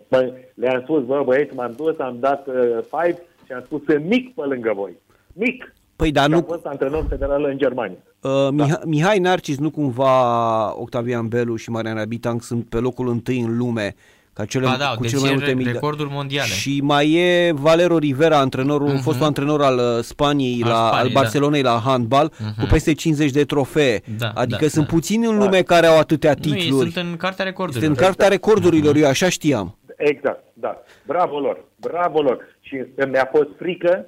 [0.10, 4.06] Bă, le-am spus, bă, băieți, m-am dus, am dat uh, five și am spus, sunt
[4.06, 4.98] mic pe lângă voi.
[5.34, 5.74] Mic.
[5.96, 7.98] Păi dar Și am nu, fost antrenor federal în Germania.
[8.22, 13.40] uh, Miha- Mihai Narcis, nu cumva Octavian Belu și Marian Rabitang sunt pe locul întâi
[13.40, 13.96] în lume
[14.34, 16.48] ca cele, Ba da, cu deci cele mai multe e mii de- recorduri mondiale.
[16.48, 19.02] Și mai e Valero Rivera, antrenorul, uh-huh.
[19.02, 21.20] fostul antrenor al uh, Spaniei, Al la, Spaniei, al da.
[21.20, 22.60] Barcelonei la handbal, uh-huh.
[22.60, 24.02] cu peste 50 de trofee.
[24.18, 24.94] Da, adică da, sunt da.
[24.94, 26.92] puțini în lume care au atâtea Nu, ei titluri.
[26.92, 27.90] sunt în cartea Este recordurilor.
[27.90, 29.78] în cartea recordurilor, eu așa știam.
[29.98, 30.82] Exact, da.
[31.06, 32.38] Bravo lor, bravo lor.
[32.60, 32.76] Și
[33.12, 34.06] mi-a fost frică,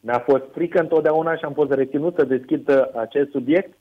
[0.00, 3.72] mi-a fost frică întotdeauna și am fost reținut să deschid uh, acest subiect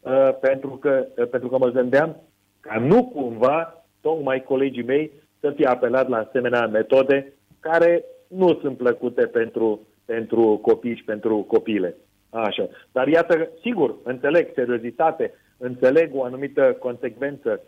[0.00, 2.16] uh, pentru, că, uh, pentru că mă gândeam
[2.60, 8.76] ca nu cumva, tocmai colegii mei, să fie apelat la asemenea metode care nu sunt
[8.76, 11.96] plăcute pentru, pentru copii și pentru copile.
[12.30, 12.68] Așa.
[12.92, 17.60] Dar iată, sigur, înțeleg seriozitate, înțeleg o anumită consecvență.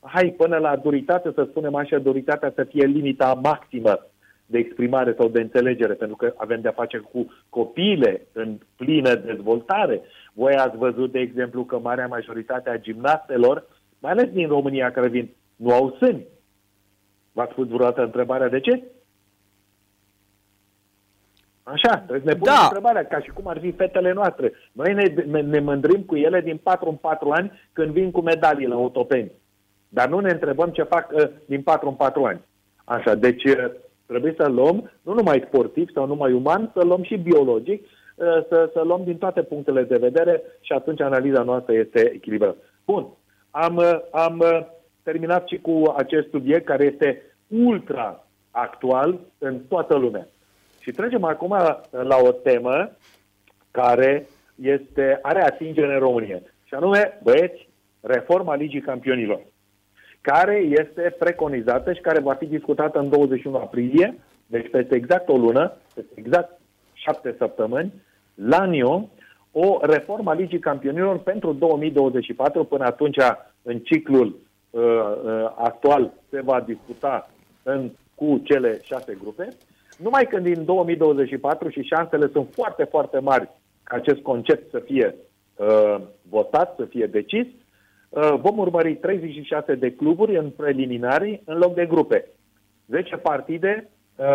[0.00, 4.06] Hai până la duritate, să spunem așa, duritatea să fie limita maximă
[4.46, 10.00] de exprimare sau de înțelegere, pentru că avem de-a face cu copiile în plină dezvoltare.
[10.32, 13.66] Voi ați văzut, de exemplu, că marea majoritate a gimnastelor,
[13.98, 16.26] mai ales din România care vin, nu au sâni.
[17.32, 18.82] V-ați pus vreodată întrebarea de ce?
[21.62, 22.62] Așa, trebuie să ne punem Da.
[22.62, 24.52] întrebarea, ca și cum ar fi fetele noastre.
[24.72, 28.20] Noi ne, ne, ne mândrim cu ele din 4 în 4 ani când vin cu
[28.20, 29.32] medalii la autopeni.
[29.88, 32.40] Dar nu ne întrebăm ce fac uh, din 4 în 4 ani.
[32.84, 33.70] Așa, deci uh,
[34.06, 38.70] trebuie să luăm, nu numai sportiv sau numai uman, să luăm și biologic, uh, să,
[38.72, 42.56] să luăm din toate punctele de vedere și atunci analiza noastră este echilibrată.
[42.84, 43.06] Bun,
[43.50, 44.60] am, uh, am uh,
[45.02, 50.28] terminat și cu acest subiect care este ultra actual în toată lumea.
[50.80, 51.56] Și trecem acum
[51.90, 52.90] la o temă
[53.70, 56.40] care este, are atingere în România.
[56.64, 57.68] Și anume, băieți,
[58.00, 59.40] reforma Ligii Campionilor.
[60.22, 65.36] Care este preconizată și care va fi discutată în 21 aprilie, deci peste exact o
[65.36, 66.60] lună, peste exact
[66.92, 67.92] șapte săptămâni,
[68.34, 69.08] la NIO,
[69.52, 72.64] o reformă a Ligii Campionilor pentru 2024.
[72.64, 73.16] Până atunci,
[73.62, 74.38] în ciclul
[74.70, 77.30] uh, uh, actual, se va discuta
[77.62, 79.48] în, cu cele șase grupe.
[79.98, 83.48] Numai când din 2024 și șansele sunt foarte, foarte mari
[83.82, 85.14] ca acest concept să fie
[85.56, 85.96] uh,
[86.28, 87.61] votat, să fie decis, uh,
[88.40, 92.26] vom urmări 36 de cluburi în preliminari în loc de grupe.
[92.86, 94.26] 10 partide uh,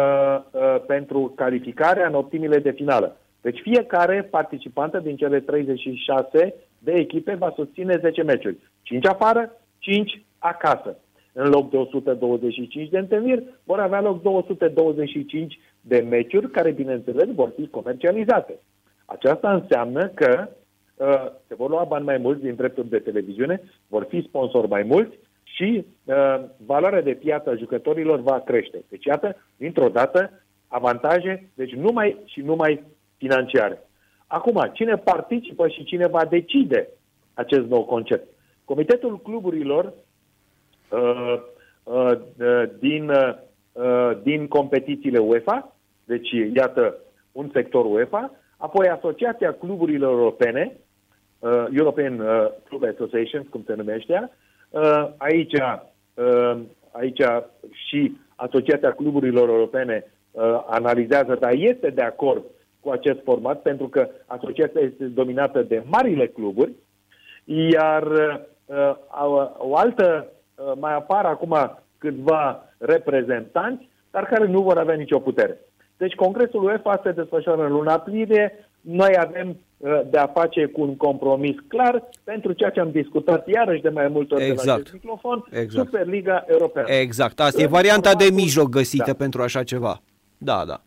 [0.52, 3.18] uh, pentru calificarea în optimile de finală.
[3.42, 8.58] Deci fiecare participantă din cele 36 de echipe va susține 10 meciuri.
[8.82, 10.98] 5 afară, 5 acasă.
[11.34, 17.54] În loc de 125 de întâlniri, vor avea loc 225 de meciuri care, bineînțeles, vor
[17.56, 18.60] fi comercializate.
[19.06, 20.48] Aceasta înseamnă că
[20.98, 24.84] uh, se vor lua bani mai mulți din drepturi de televiziune, vor fi sponsori mai
[24.84, 28.84] mulți și uh, valoarea de piață a jucătorilor va crește.
[28.90, 30.32] Deci, iată, dintr-o dată,
[30.68, 32.84] avantaje, deci numai și numai
[33.18, 33.82] financiare.
[34.28, 36.88] Acum, cine participă și cine va decide
[37.34, 38.28] acest nou concept?
[38.66, 39.94] Comitetul cluburilor
[40.90, 41.36] uh,
[41.84, 42.12] uh,
[42.80, 46.98] din, uh, din competițiile UEFA, deci iată
[47.32, 50.78] un sector UEFA, apoi Asociația Cluburilor Europene,
[51.40, 54.32] uh, European uh, Club Associations, cum se numește,
[54.70, 55.54] uh, aici,
[56.14, 56.60] uh,
[56.92, 57.22] aici
[57.88, 62.44] și Asociația Cluburilor Europene uh, analizează, dar este de acord
[62.80, 66.72] cu acest format, pentru că asociația este dominată de marile cluburi,
[67.44, 68.04] iar
[68.66, 68.96] uh,
[69.58, 75.58] o altă, uh, mai apar acum câțiva reprezentanți, dar care nu vor avea nicio putere.
[75.98, 80.82] Deci Congresul UEFA se desfășoară în luna aprilie, noi avem uh, de a face cu
[80.82, 84.62] un compromis clar pentru ceea ce am discutat iarăși de mai multe ori exact.
[84.64, 85.90] de la acest microfon, exact.
[85.90, 86.88] Superliga Europeană.
[86.90, 89.14] Exact, asta e varianta de mijloc găsită da.
[89.14, 90.02] pentru așa ceva.
[90.38, 90.82] Da, da.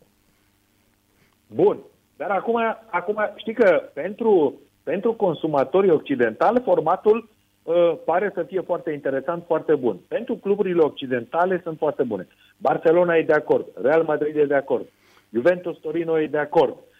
[1.47, 1.77] Bun.
[2.17, 2.55] Dar acum,
[2.89, 7.29] acum știi că pentru, pentru consumatorii occidentali formatul
[7.63, 9.99] uh, pare să fie foarte interesant, foarte bun.
[10.07, 12.27] Pentru cluburile occidentale sunt foarte bune.
[12.57, 14.85] Barcelona e de acord, Real Madrid e de acord,
[15.29, 16.90] Juventus Torino e de acord, uh,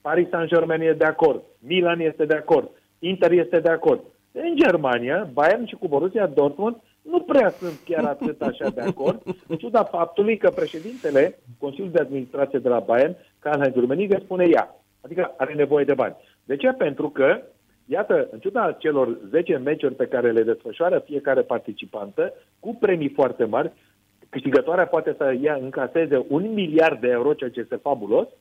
[0.00, 4.00] Paris Saint-Germain e de acord, Milan este de acord, Inter este de acord.
[4.32, 9.22] În Germania, Bayern și cu Borussia Dortmund nu prea sunt chiar atât așa de acord,
[9.48, 14.76] în ciuda faptului că președintele Consiliului de Administrație de la Bayern, Karl-Heinz Rummenigge, spune ea.
[15.00, 16.16] Adică are nevoie de bani.
[16.44, 16.68] De ce?
[16.68, 17.42] Pentru că,
[17.86, 23.44] iată, în ciuda celor 10 meciuri pe care le desfășoară fiecare participantă, cu premii foarte
[23.44, 23.72] mari,
[24.28, 28.38] câștigătoarea poate să ia încaseze un miliard de euro, ceea ce este fabulos, um, um,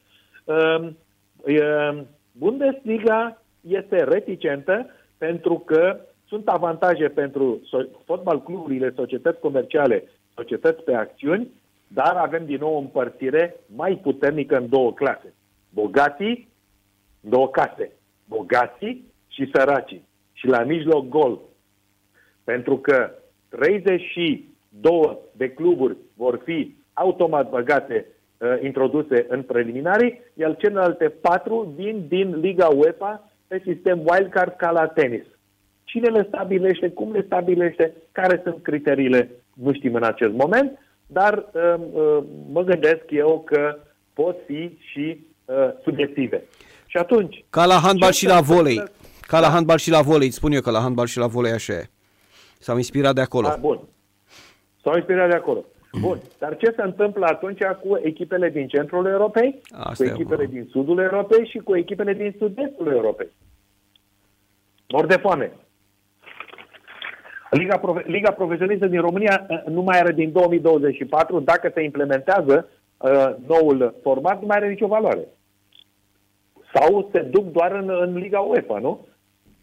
[2.31, 7.61] Bundesliga este reticentă pentru că sunt avantaje pentru
[8.05, 10.03] fotbal cluburile, societăți comerciale,
[10.35, 11.51] societăți pe acțiuni,
[11.87, 15.33] dar avem din nou o împărțire mai puternică în două clase.
[15.69, 16.47] Bogații,
[17.19, 17.91] două case.
[18.25, 20.07] Bogații și săracii.
[20.33, 21.39] Și la mijloc gol.
[22.43, 23.11] Pentru că
[23.49, 28.16] 32 de cluburi vor fi automat băgate, uh,
[28.61, 34.87] introduse în preliminarii, iar celelalte patru vin din Liga UEFA pe sistem wildcard ca la
[34.87, 35.23] tenis.
[35.83, 41.33] Cine le stabilește, cum le stabilește, care sunt criteriile, nu știm în acest moment, dar
[41.53, 43.77] uh, uh, mă gândesc eu că
[44.13, 46.43] pot fi și uh, subiective.
[46.85, 47.45] Și atunci...
[47.49, 48.83] Ca la handbal și la volei.
[49.21, 49.53] Ca la da.
[49.53, 51.89] handbal și la volei, spun eu că la handbal și la volei așa e.
[52.59, 53.47] S-au inspirat de acolo.
[53.47, 53.79] A, bun.
[54.83, 55.65] S-au inspirat de acolo.
[56.01, 56.19] Bun.
[56.39, 60.99] Dar ce se întâmplă atunci cu echipele din centrul Europei, Asta cu echipele din sudul
[60.99, 63.27] Europei și cu echipele din sud-estul Europei?
[64.87, 65.51] Mor de foame.
[67.51, 72.69] Liga, Profe- Liga Profesionistă din România uh, nu mai are din 2024, dacă se implementează
[72.97, 75.27] uh, noul format, nu mai are nicio valoare.
[76.73, 79.07] Sau se duc doar în, în Liga UEFA, nu?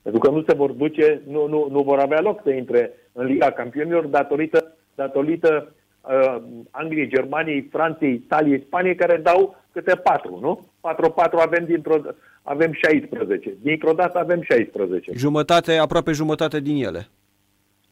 [0.02, 3.26] Pentru că nu se vor duce, nu, nu, nu vor avea loc să intre în
[3.26, 5.74] Liga Campionilor datorită, datorită
[6.08, 10.66] uh, Angliei, Germaniei, Franței, Italiei, Spaniei, care dau câte patru, nu?
[10.80, 11.96] 4-4 avem dintr-o
[12.42, 13.54] avem 16.
[13.62, 15.12] Dintr-o dată avem 16.
[15.14, 17.08] Jumătate, aproape jumătate din ele.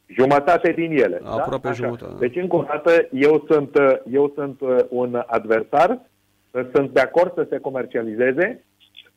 [0.06, 1.20] Jumătate din ele.
[1.22, 1.30] Da?
[1.30, 1.72] Aproape da?
[1.74, 2.14] jumătate.
[2.18, 3.76] Deci, încă o dată, eu sunt,
[4.10, 6.00] eu sunt uh, un adversar,
[6.74, 8.64] sunt de acord să se comercializeze,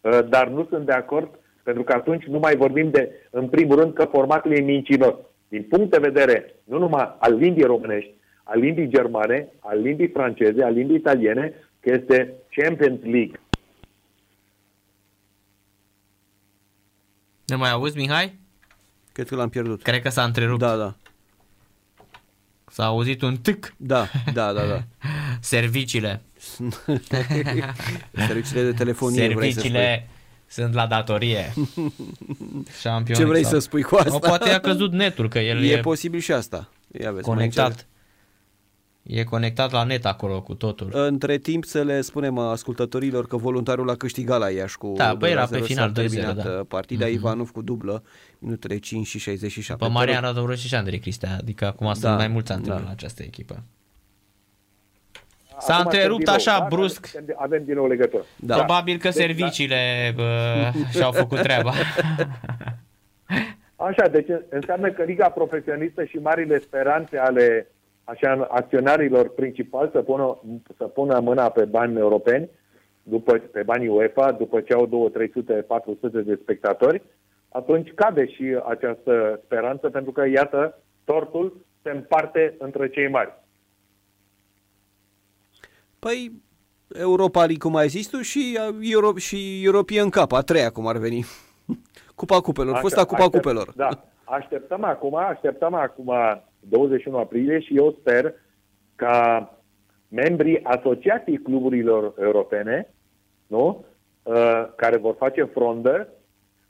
[0.02, 1.30] uh, dar nu sunt de acord
[1.66, 5.16] pentru că atunci nu mai vorbim de, în primul rând, că formatul e mincinos.
[5.48, 8.14] Din punct de vedere, nu numai al limbii românești,
[8.48, 13.40] al limbii germane, al limbii franceze, al limbii italiene, că este Champions League.
[17.46, 18.40] Ne mai auzi, Mihai?
[19.12, 19.82] Cred că l-am pierdut.
[19.82, 20.60] Cred că s-a întrerupt.
[20.60, 20.96] Da, da.
[22.68, 23.74] S-a auzit un tâc.
[23.78, 24.84] Da, da, da, da.
[25.56, 26.22] Serviciile.
[28.28, 29.20] Serviciile de telefonie.
[29.20, 30.08] Serviciile
[30.48, 31.54] sunt la datorie.
[32.82, 33.52] Șampion, Ce vrei sau...
[33.52, 34.16] să spui cu asta?
[34.16, 35.72] O, poate a căzut netul, că el e...
[35.72, 36.70] E posibil și asta.
[37.02, 37.88] Ia vezi, conectat.
[39.08, 40.90] E conectat la net acolo cu totul.
[40.92, 45.32] Între timp să le spunem ascultătorilor că voluntarul a câștigat la Iași cu da, păi
[45.32, 46.64] era pe final 2 da.
[46.68, 47.12] partida mm-hmm.
[47.12, 48.04] Ivanov cu dublă,
[48.40, 49.86] minutele 5 și 67.
[49.86, 52.88] Pe Marian Radovără și Andrei Cristea, adică acum da, sunt mai mulți antrenori da.
[52.88, 53.64] la această echipă.
[55.60, 57.12] S-a întrerupt așa nou, brusc.
[57.36, 58.26] Avem din nou legătură.
[58.36, 58.56] Da.
[58.56, 60.22] Probabil că deci, serviciile da.
[60.24, 61.74] bă, și-au făcut treaba.
[63.76, 67.68] Așa, deci înseamnă că Liga Profesionistă și marile speranțe ale
[68.06, 70.38] așa, acționarilor principali să pună,
[70.78, 72.50] să pună mâna pe bani europeni,
[73.04, 77.02] după, pe banii UEFA, după ce au 2, 300, 400 de spectatori,
[77.50, 83.34] atunci cade și această speranță, pentru că, iată, tortul se împarte între cei mari.
[86.00, 86.32] Păi,
[86.94, 90.98] Europa League, cum ai zis tu, și, Euro- și European Cup, a treia, cum ar
[90.98, 91.26] veni.
[92.16, 93.74] Cupa Cupelor, Așa, fosta Cupa aștept, Cupelor.
[93.76, 93.90] Da,
[94.26, 96.14] așteptăm acum, așteptăm acum
[96.60, 98.34] 21 aprilie și eu sper
[98.96, 99.50] ca
[100.08, 102.94] membrii Asociației Cluburilor Europene,
[103.48, 103.86] nu?
[104.24, 106.08] Uh, care vor face frondă,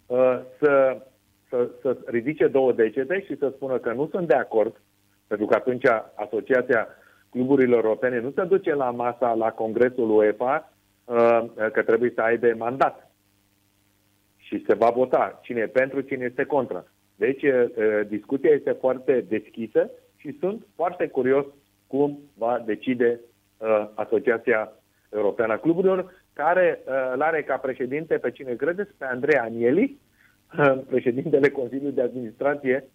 [0.05, 1.01] uh, să,
[1.49, 4.81] să, să ridice două degete și să spună că nu sunt de acord,
[5.27, 6.87] pentru că atunci Asociația
[7.29, 10.73] Cluburilor Europene nu se duce la masa, la Congresul UEFA,
[11.05, 13.11] uh, că trebuie să aibă mandat.
[14.35, 16.85] Și se va vota cine e pentru, cine este contra.
[17.15, 17.43] Deci,
[18.07, 21.45] discuția este foarte deschisă și sunt foarte curios
[21.87, 23.19] cum va decide
[23.93, 24.71] Asociația
[25.13, 26.79] Europeană a Cluburilor, care
[27.13, 28.91] îl are ca președinte pe cine credeți?
[28.97, 29.99] Pe Andrei Anieli,
[30.87, 32.89] președintele Consiliului de Administrație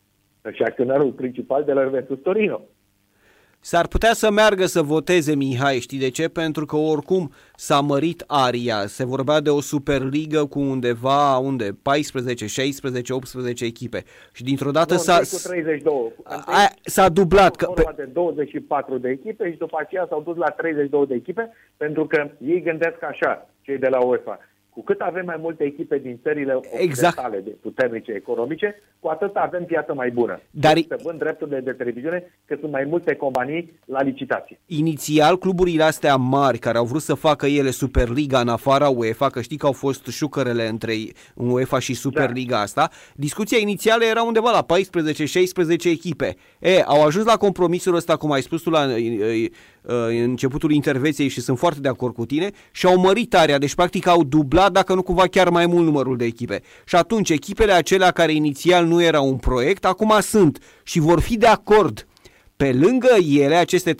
[0.52, 2.60] și acționarul principal de la Juventus Torino.
[3.62, 6.28] S-ar putea să meargă să voteze Mihai, știi de ce?
[6.28, 8.86] Pentru că oricum s-a mărit aria.
[8.86, 11.68] Se vorbea de o superligă cu undeva, unde?
[11.82, 14.02] 14, 16, 18 echipe.
[14.32, 15.18] Și dintr-o dată nu, s-a...
[15.18, 16.12] Cu 32.
[16.26, 17.56] A, s-a dublat.
[17.56, 17.82] Că, pe...
[17.96, 22.30] de 24 de echipe și după aceea s-au dus la 32 de echipe pentru că
[22.38, 24.38] ei gândesc așa, cei de la UEFA
[24.70, 27.30] cu cât avem mai multe echipe din țările exact.
[27.44, 30.40] de puternice economice, cu atât avem piață mai bună.
[30.50, 34.58] Dar să vând drepturile de televiziune, că sunt mai multe companii la licitație.
[34.66, 39.40] Inițial, cluburile astea mari care au vrut să facă ele Superliga în afara UEFA, că
[39.40, 40.94] știi că au fost șucărele între
[41.34, 42.62] UEFA și Superliga da.
[42.62, 44.66] asta, discuția inițială era undeva la
[45.84, 46.36] 14-16 echipe.
[46.58, 48.90] E, au ajuns la compromisul ăsta, cum ai spus tu la în
[50.08, 54.06] începutul intervenției și sunt foarte de acord cu tine, și au mărit area, deci practic
[54.06, 56.62] au dublat, dacă nu cumva chiar mai mult numărul de echipe.
[56.86, 61.36] Și atunci echipele acelea care inițial nu erau un proiect, acum sunt și vor fi
[61.36, 62.04] de acord
[62.56, 63.96] pe lângă ele, aceste 32-36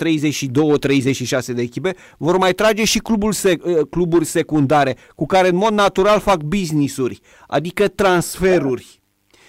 [1.47, 5.73] de echipe, vor mai trage și cluburi, sec- ă, cluburi secundare, cu care în mod
[5.73, 9.01] natural fac business-uri, adică transferuri.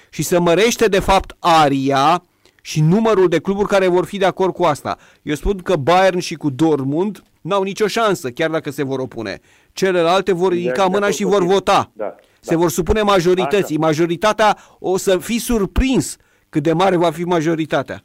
[0.09, 2.23] Și se mărește de fapt aria
[2.61, 4.97] și numărul de cluburi care vor fi de acord cu asta.
[5.21, 9.39] Eu spun că Bayern și cu Dortmund n-au nicio șansă, chiar dacă se vor opune.
[9.73, 11.91] Celelalte vor ridica mâna și vor vota.
[11.93, 12.59] Da, se da.
[12.59, 13.77] vor supune majorității.
[13.77, 13.85] Așa.
[13.85, 16.17] Majoritatea o să fi surprins
[16.49, 18.03] cât de mare va fi majoritatea.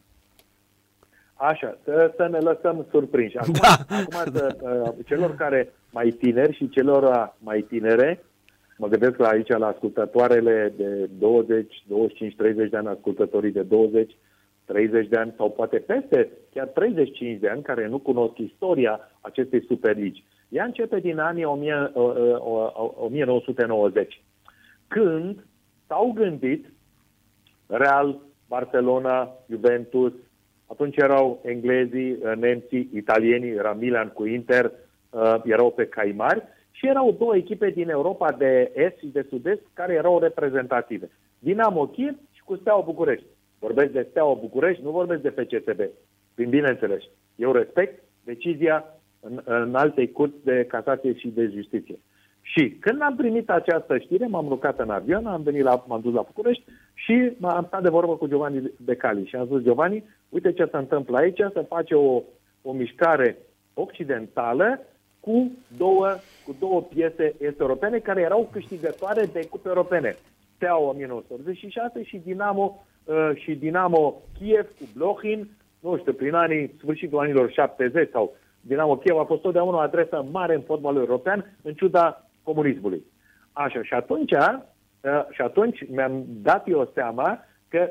[1.34, 3.36] Așa, să, să ne lăsăm surprinși.
[3.36, 3.96] Acum, da.
[3.96, 8.24] acum să, uh, celor care mai tineri și celor mai tinere,
[8.78, 14.16] mă gândesc la aici la ascultătoarele de 20, 25, 30 de ani, ascultătorii de 20,
[14.66, 19.64] 30 de ani sau poate peste chiar 35 de ani care nu cunosc istoria acestei
[19.64, 20.24] superligi.
[20.48, 24.22] Ea începe din anii 1990,
[24.88, 25.44] când
[25.86, 26.66] s-au gândit
[27.66, 30.12] Real, Barcelona, Juventus,
[30.66, 34.72] atunci erau englezii, nemții, italienii, era Milan cu Inter,
[35.44, 39.62] erau pe cai mari și erau două echipe din Europa de Est și de Sud-Est
[39.72, 41.10] care erau reprezentative.
[41.38, 43.26] Dinamo Kiev și cu Steaua București.
[43.58, 45.80] Vorbesc de Steaua București, nu vorbesc de FCSB.
[46.34, 47.02] Prin bineînțeles.
[47.36, 48.84] Eu respect decizia
[49.20, 51.98] în, în alte curți de casație și de justiție.
[52.40, 56.14] Și când am primit această știre, m-am rucat în avion, am venit la, m-am dus
[56.14, 56.64] la București
[56.94, 60.76] și am stat de vorbă cu Giovanni Becali și am zis, Giovanni, uite ce se
[60.76, 62.22] întâmplă aici, să face o,
[62.62, 63.38] o mișcare
[63.74, 64.80] occidentală
[65.20, 66.06] cu două,
[66.44, 70.16] cu două piese este europene care erau câștigătoare de cupe europene.
[70.56, 72.92] Steaua 1986 și Dinamo Uh,
[73.34, 75.48] și Dinamo Kiev cu Blochin,
[75.80, 80.26] nu știu, prin anii, sfârșitul anilor 70 sau Dinamo Kiev a fost totdeauna o adresă
[80.30, 83.04] mare în fotbalul european, în ciuda comunismului.
[83.52, 87.90] Așa, și atunci, uh, și atunci mi-am dat eu seama că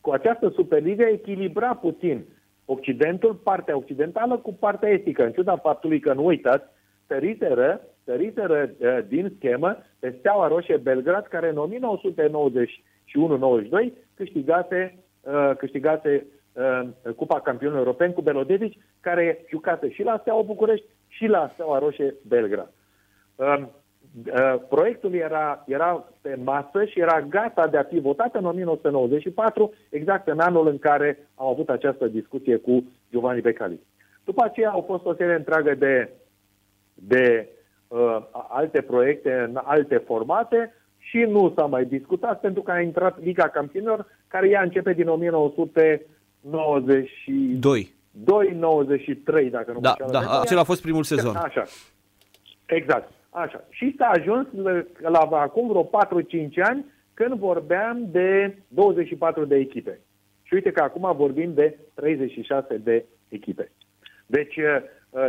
[0.00, 2.24] cu această Superliga echilibra puțin
[2.68, 6.64] Occidentul, partea occidentală cu partea estică, în ciuda faptului că, nu uitați,
[7.06, 11.56] săriseră, săriseră uh, din schemă pe Steaua Roșie Belgrad, care în
[13.06, 20.42] 1991-92 câștigase, uh, câștigase uh, Cupa Campionilor Europeni cu Belodevic, care jucase și la Steaua
[20.42, 22.72] București și la Steaua Roșie Belgrad.
[23.34, 28.44] Uh, uh, proiectul era, era pe masă și era gata de a fi votat în
[28.44, 33.80] 1994, exact în anul în care am avut această discuție cu Giovanni Becali.
[34.24, 36.10] După aceea au fost o serie întreagă de,
[36.94, 37.48] de
[37.88, 38.18] uh,
[38.48, 40.74] alte proiecte în alte formate
[41.08, 45.08] și nu s-a mai discutat pentru că a intrat Liga Campionilor, care ea începe din
[45.08, 47.94] 1992.
[48.52, 51.36] 93, dacă nu da, da, acela a fost primul sezon.
[51.36, 51.64] Așa.
[52.66, 53.12] Exact.
[53.30, 53.64] Așa.
[53.70, 54.46] Și s-a ajuns
[55.00, 55.88] la acum vreo 4-5
[56.62, 56.84] ani
[57.14, 60.00] când vorbeam de 24 de echipe.
[60.42, 63.72] Și uite că acum vorbim de 36 de echipe.
[64.26, 64.82] Deci, uh,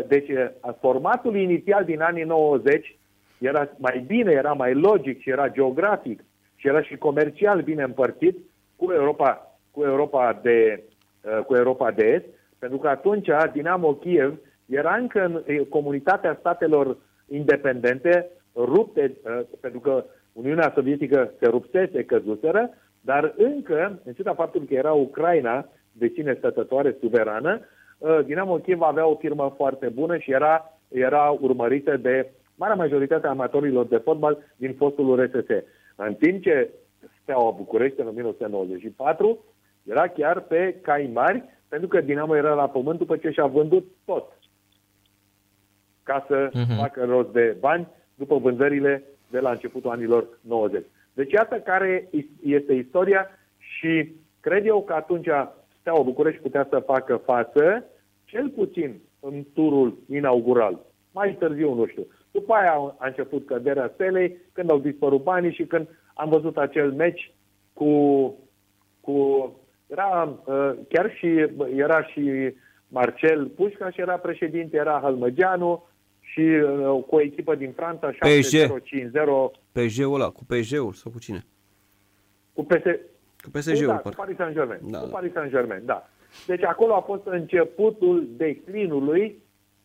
[0.08, 0.50] deci uh,
[0.80, 2.97] formatul inițial din anii 90
[3.40, 6.24] era mai bine, era mai logic și era geografic
[6.56, 8.38] și era și comercial bine împărțit
[8.76, 10.84] cu Europa, cu Europa, de,
[11.22, 12.26] uh, cu Europa de Est,
[12.60, 16.98] pentru că atunci Dinamo Kiev era încă în comunitatea statelor
[17.28, 19.18] independente, rupte,
[19.60, 22.70] pentru că Uniunea Sovietică se rupsese, căzuseră,
[23.02, 27.62] dar încă, în ciuda faptului că era Ucraina, de cine stătătoare, suverană,
[27.98, 33.28] Uh, Dinamo Kiev avea o firmă foarte bună și era, era urmărită de marea majoritate
[33.28, 35.50] a amatorilor de fotbal din fostul URSS.
[35.96, 36.70] În timp ce
[37.22, 39.46] Steaua București în 1994
[39.84, 43.86] era chiar pe cai mari, pentru că Dinamo era la pământ după ce și-a vândut
[44.06, 44.38] tot
[46.04, 46.78] ca să uh-huh.
[46.78, 50.86] facă rost de bani după vânzările de la începutul anilor 90.
[51.14, 52.10] Deci iată care
[52.44, 53.28] este istoria
[53.58, 55.28] și cred eu că atunci
[55.80, 57.86] Steaua București putea să facă față,
[58.26, 60.80] cel puțin în turul inaugural.
[61.12, 62.08] Mai târziu, nu știu.
[62.40, 66.92] După aia a început căderea stelei, când au dispărut banii și când am văzut acel
[66.92, 67.34] meci
[67.74, 67.92] cu...
[69.02, 69.16] cu
[69.88, 71.46] era uh, chiar și
[71.76, 72.54] era și
[72.88, 75.84] Marcel Pușca și era președinte, era Halmăgeanu
[76.20, 78.18] și uh, cu o echipă din Franța 7-0-5-0.
[79.72, 81.46] PSG-ul ăla, cu PSG-ul sau cu cine?
[82.54, 82.84] Cu PS,
[83.42, 84.80] cu PSG-ul, da, cu Paris Saint-Germain.
[84.84, 85.12] Da, cu da.
[85.12, 86.10] Paris Saint-Germain, da.
[86.48, 89.42] Deci acolo a fost începutul declinului.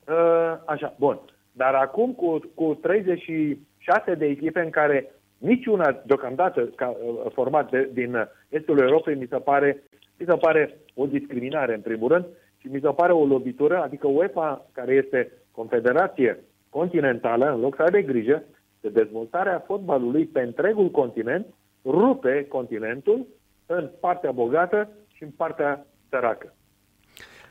[0.09, 1.21] Uh, așa, bun.
[1.53, 7.91] Dar acum cu, cu 36 de echipe în care niciuna deocamdată ca, uh, format de,
[7.93, 9.83] din estul Europei mi se pare
[10.19, 12.25] mi se pare o discriminare în primul rând
[12.59, 16.39] și mi se pare o lovitură, adică UEFA, care este confederație
[16.69, 18.43] continentală, în loc să aibă grijă
[18.81, 21.47] de dezvoltarea fotbalului pe întregul continent,
[21.85, 23.27] rupe continentul
[23.67, 26.55] în partea bogată și în partea săracă.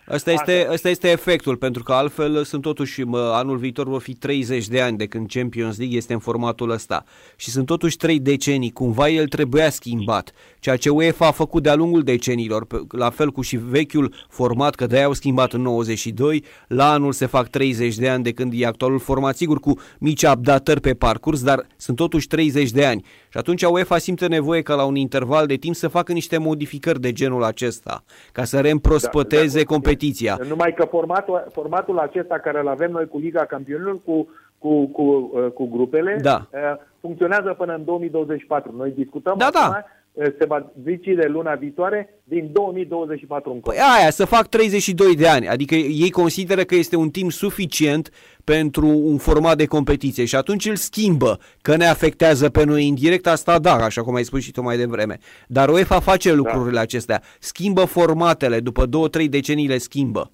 [0.08, 4.14] Asta este, asta este efectul, pentru că altfel sunt totuși, mă, anul viitor vor fi
[4.14, 7.04] 30 de ani de când Champions League este în formatul ăsta.
[7.36, 11.76] Și sunt totuși 3 decenii, cumva el trebuia schimbat, ceea ce UEFA a făcut de-a
[11.76, 16.92] lungul deceniilor, la fel cu și vechiul format, că de-aia au schimbat în 92, la
[16.92, 20.82] anul se fac 30 de ani de când e actualul format, sigur cu mici updatări
[20.82, 24.86] pe parcurs, dar sunt totuși 30 de ani și atunci UEFA simte nevoie ca la
[24.86, 29.66] un interval de timp să facă niște modificări de genul acesta, ca să reîmprospăteze da,
[29.66, 30.38] competiția.
[30.48, 34.28] Numai că formatul, formatul acesta care îl avem noi cu Liga Campionilor, cu,
[34.58, 35.02] cu, cu,
[35.34, 36.48] uh, cu grupele, da.
[36.54, 36.60] Uh,
[37.00, 38.74] funcționează până în 2024.
[38.78, 43.76] Noi discutăm da, acum da se va decide luna viitoare din 2024 încolo.
[43.76, 48.10] Păi aia, să fac 32 de ani, adică ei consideră că este un timp suficient
[48.44, 53.28] pentru un format de competiție și atunci îl schimbă, că ne afectează pe noi indirect,
[53.28, 55.18] asta da, așa cum ai spus și tu mai devreme.
[55.48, 56.36] Dar UEFA face da.
[56.36, 56.82] lucrurile da.
[56.82, 58.86] acestea, schimbă formatele, după
[59.22, 60.32] 2-3 decenii le schimbă.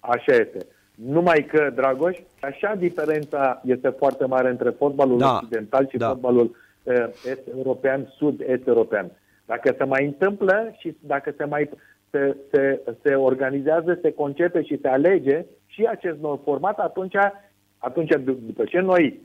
[0.00, 0.66] Așa este.
[0.94, 5.36] Numai că, Dragoș, așa diferența este foarte mare între fotbalul da.
[5.42, 6.08] occidental și da.
[6.08, 6.56] fotbalul
[7.28, 9.10] est-european, sud-est-european.
[9.44, 11.70] Dacă se mai întâmplă și dacă se mai
[12.10, 17.14] se, se, se organizează, se concepe și se alege și acest nou format, atunci,
[17.78, 19.20] atunci după ce noi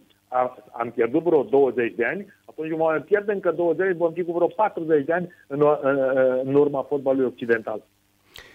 [0.72, 4.48] am pierdut vreo 20 de ani, atunci vom pierde încă 20, vom fi cu vreo
[4.48, 6.00] 40 de ani în, în,
[6.44, 7.84] în urma fotbalului occidental.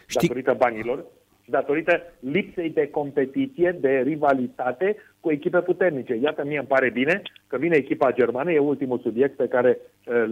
[0.07, 0.29] Știi...
[0.29, 1.05] Datorită banilor
[1.45, 6.15] și datorită lipsei de competiție, de rivalitate cu echipe puternice.
[6.15, 9.79] Iată, mie îmi pare bine că vine echipa germană, e ultimul subiect pe care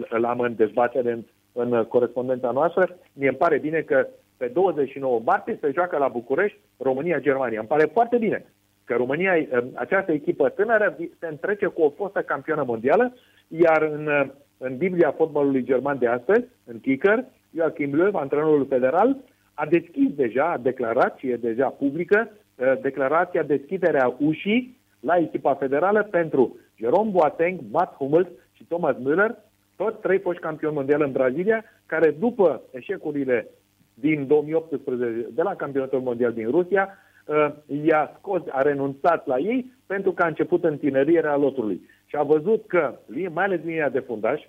[0.09, 2.99] îl am în dezbatere în, în corespondența noastră.
[3.13, 4.07] Mie îmi pare bine că
[4.37, 7.59] pe 29 martie se joacă la București România-Germania.
[7.59, 8.45] Îmi pare foarte bine
[8.85, 9.33] că România,
[9.75, 13.15] această echipă tânără, se întrece cu o fostă campioană mondială,
[13.49, 17.25] iar în, în Biblia fotbalului german de astăzi, în kicker,
[17.55, 19.17] Joachim Löw, antrenorul federal,
[19.55, 25.55] a deschis deja, a declarat și e deja publică, uh, declarația deschiderea ușii la echipa
[25.55, 29.31] federală pentru Jerome Boateng, Matt Hummels și Thomas Müller,
[29.77, 33.49] toți trei foști campioni mondiali în Brazilia, care după eșecurile
[33.95, 36.89] din 2018 de la campionatul mondial din Rusia,
[37.27, 37.49] uh,
[37.85, 41.81] i-a scos, a renunțat la ei pentru că a început întinerierea lotului.
[42.07, 42.99] Și a văzut că,
[43.33, 44.43] mai ales linia de fundaș,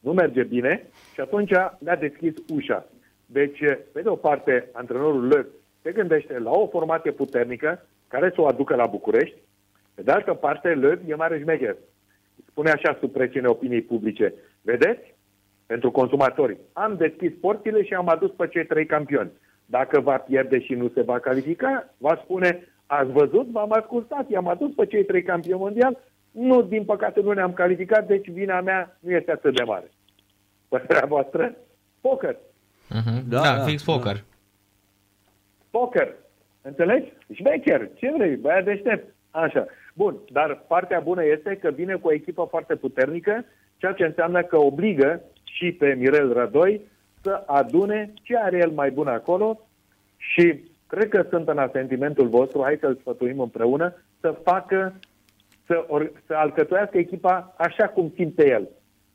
[0.00, 2.86] nu merge bine și atunci le-a deschis ușa.
[3.26, 3.58] Deci,
[3.92, 5.46] pe de o parte, antrenorul Löw
[5.82, 9.36] se gândește la o formație puternică care să o aducă la București,
[9.96, 11.76] pe de altă parte, Löw e mare șmecher.
[12.48, 14.34] Spune așa sub presiune opiniei publice.
[14.62, 15.14] Vedeți?
[15.66, 16.56] Pentru consumatori.
[16.72, 19.30] Am deschis porțile și am adus pe cei trei campioni.
[19.66, 24.48] Dacă va pierde și nu se va califica, va spune, ați văzut, v-am ascultat, i-am
[24.48, 25.98] adus pe cei trei campioni mondial,
[26.30, 29.90] nu, din păcate nu ne-am calificat, deci vina mea nu este atât de mare.
[30.68, 31.56] Părerea voastră?
[32.00, 32.34] Poker.
[32.34, 33.22] Uh-huh.
[33.28, 34.14] Da, da, da, fix poker.
[34.14, 34.20] Da.
[35.70, 36.14] Poker.
[36.62, 37.12] Înțelegi?
[37.32, 37.90] Șmecher.
[37.94, 38.36] Ce vrei?
[38.36, 39.14] Băia deștept.
[39.30, 39.66] Așa.
[39.96, 43.44] Bun, dar partea bună este că vine cu o echipă foarte puternică,
[43.76, 46.80] ceea ce înseamnă că obligă și pe Mirel Rădoi
[47.22, 49.60] să adune ce are el mai bun acolo
[50.16, 54.94] și cred că sunt în asentimentul vostru, hai să-l sfătuim împreună, să facă,
[55.66, 58.68] să, or, să alcătuiască echipa așa cum simte el.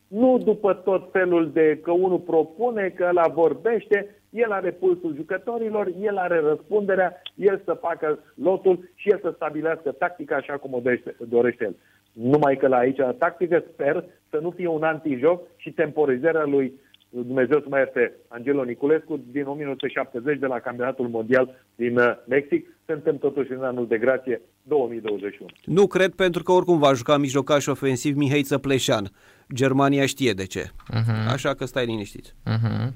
[0.07, 5.91] Nu după tot felul de că unul propune, că la vorbește, el are pulsul jucătorilor,
[6.01, 10.79] el are răspunderea, el să facă lotul și el să stabilească tactica așa cum o
[10.79, 11.75] dorește, dorește el.
[12.13, 16.73] Numai că la aici la tactică sper să nu fie un antijoc și temporizarea lui
[17.09, 22.67] Dumnezeu să mai ierte Angelo Niculescu din 1970 de la campionatul mondial din uh, Mexic.
[22.85, 25.49] Suntem totuși în anul de grație 2021.
[25.65, 29.11] Nu cred pentru că oricum va juca mijlocaș ofensiv Mihai Țăpleșan.
[29.53, 30.63] Germania știe de ce.
[30.63, 31.31] Uh-huh.
[31.33, 32.25] Așa că stai liniștit.
[32.25, 32.91] Uh-huh.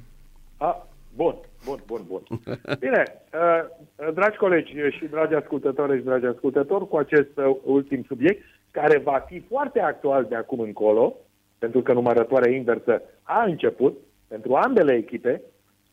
[0.58, 1.36] A, bun,
[1.66, 2.22] bun, bun, bun.
[2.84, 8.44] Bine, uh, dragi colegi și dragi ascultători și dragi ascultători, cu acest uh, ultim subiect,
[8.72, 11.16] care va fi foarte actual de acum încolo,
[11.60, 13.98] pentru că numărătoarea inversă a început
[14.28, 15.42] pentru ambele echipe,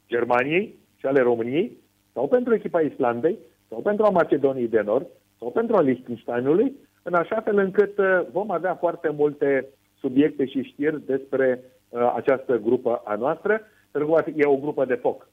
[0.09, 1.77] Germaniei și ale României,
[2.13, 3.39] sau pentru echipa Islandei,
[3.69, 5.07] sau pentru a Macedoniei de Nord,
[5.39, 9.67] sau pentru a Liechtensteinului, în așa fel încât uh, vom avea foarte multe
[9.99, 13.61] subiecte și știri despre uh, această grupă a noastră,
[13.93, 15.29] pentru că e o grupă de foc.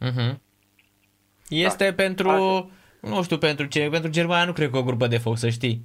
[0.00, 0.36] Uh-huh.
[1.48, 1.94] Este da.
[1.94, 2.68] pentru, Așa.
[3.00, 5.82] nu știu pentru ce, pentru Germania nu cred că o grupă de foc, să știi.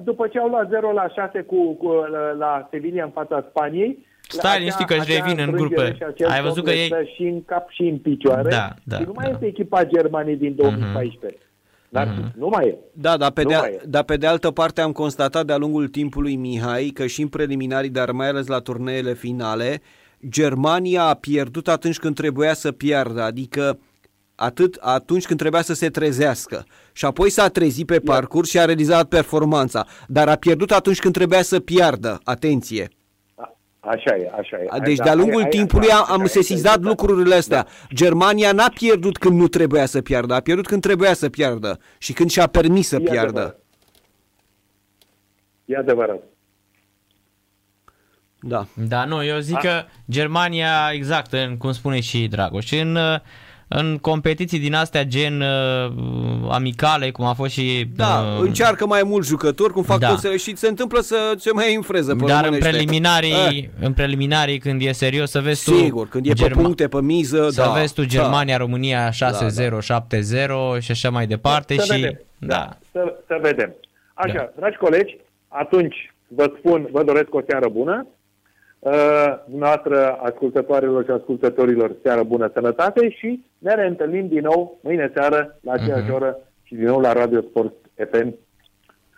[0.00, 4.06] După ce au luat 0 la 6 cu, cu, la, la Sevilla în fața Spaniei,
[4.30, 5.96] Stai liniștit că își revin în grupă.
[6.28, 6.92] Ai văzut că ei...
[7.14, 8.48] Și în cap și în picioare.
[8.48, 9.30] Da, da, și nu mai da.
[9.30, 11.38] este echipa Germaniei din 2014.
[11.38, 11.47] Uh-huh.
[11.88, 12.32] Dar uh-huh.
[12.36, 12.78] nu mai e.
[12.92, 16.88] Da, dar pe, de, dar pe de altă parte am constatat de-a lungul timpului, Mihai,
[16.88, 19.80] că și în preliminarii, dar mai ales la turneele finale,
[20.28, 23.78] Germania a pierdut atunci când trebuia să piardă, adică
[24.34, 26.64] atât atunci când trebuia să se trezească.
[26.92, 31.14] Și apoi s-a trezit pe parcurs și a realizat performanța, dar a pierdut atunci când
[31.14, 32.20] trebuia să piardă.
[32.24, 32.88] Atenție!
[33.88, 34.80] Așa e, așa e.
[34.84, 37.62] Deci de-a lungul aia, timpului aia, am sesizat lucrurile astea.
[37.62, 37.94] Da.
[37.94, 42.12] Germania n-a pierdut când nu trebuia să piardă, a pierdut când trebuia să piardă și
[42.12, 43.40] când și-a permis să e piardă.
[43.40, 43.60] Adevărat.
[45.64, 46.22] E adevărat.
[48.40, 48.66] Da.
[48.74, 49.58] Da, nu, eu zic a.
[49.58, 52.98] că Germania, exact, în, cum spune și Dragoș, în
[53.68, 55.92] în competiții din astea gen uh,
[56.50, 57.86] amicale, cum a fost și...
[57.96, 60.08] Da, uh, încearcă mai mulți jucători, cum fac da.
[60.08, 63.68] toți și se întâmplă să se mai înfreză pe Dar în preliminarii, eh.
[63.80, 65.76] în preliminarii, când e serios, să vezi tu...
[65.76, 68.62] Sigur, când e Germa- pe puncte, pe miză, Să da, vezi tu Germania, da.
[68.64, 69.26] România 6-0, da,
[69.88, 70.06] da.
[70.76, 72.00] 7-0 și așa mai departe să și...
[72.00, 72.20] Vedem.
[72.38, 72.46] Da.
[72.56, 72.76] da.
[72.92, 73.74] Să, să vedem.
[74.14, 74.52] Așa, da.
[74.56, 75.16] dragi colegi,
[75.48, 78.06] atunci vă spun, vă doresc o seară bună.
[78.78, 78.92] Uh,
[79.46, 85.72] dumneavoastră, ascultătoarelor și ascultătorilor, seară bună, sănătate și ne reîntâlnim din nou mâine seară la
[85.72, 86.14] aceeași uh-huh.
[86.14, 87.74] oră și din nou la Radio Sport
[88.10, 88.34] FM,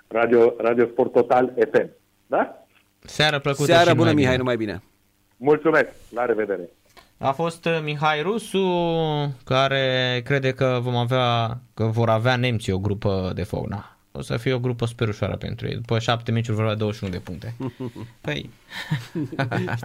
[0.09, 1.91] Radio, Radio Sport Total FM.
[2.27, 2.65] Da?
[2.99, 4.37] Seară plăcută Seară bună, Mihai, bine.
[4.37, 4.83] numai bine.
[5.37, 6.71] Mulțumesc, la revedere.
[7.19, 8.67] A fost uh, Mihai Rusu
[9.45, 14.37] care crede că vom avea, că vor avea nemții o grupă de fauna o să
[14.37, 15.75] fie o grupă super ușoară pentru ei.
[15.75, 17.55] După șapte meciuri vor avea 21 de puncte.
[18.21, 18.51] Păi...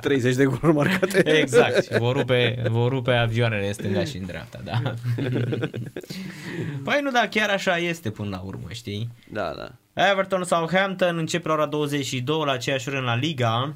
[0.02, 1.30] 30 de goluri marcate.
[1.40, 1.98] Exact.
[1.98, 4.82] Vor rupe, vor rupe avioanele în stânga și în dreapta, da.
[6.84, 9.10] Păi nu, da, chiar așa este până la urmă, știi?
[9.32, 9.72] Da, da.
[10.10, 13.76] Everton Southampton începe la ora 22 la aceeași oră în la Liga.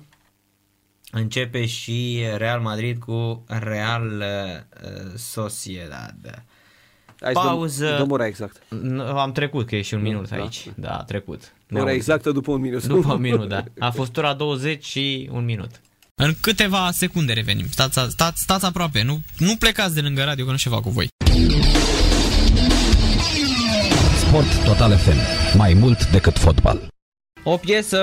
[1.11, 6.43] Începe și Real Madrid cu Real uh, Sociedad.
[7.21, 7.95] Hai Pauză.
[7.97, 8.61] Dăm, ora exact.
[9.15, 10.65] Am trecut, că e și un minut da, aici.
[10.75, 11.53] Da, da a trecut.
[11.73, 12.85] Ora exactă după un minut.
[12.85, 13.63] După un minut, da.
[13.79, 15.69] A fost ora 20 și un minut.
[16.15, 17.65] În câteva secunde revenim.
[17.69, 21.07] Stați, stați, stați aproape, nu, nu plecați de lângă radio că nu ceva cu voi.
[24.17, 25.17] Sport Total FM.
[25.57, 26.87] Mai mult decât fotbal.
[27.43, 27.97] O piesă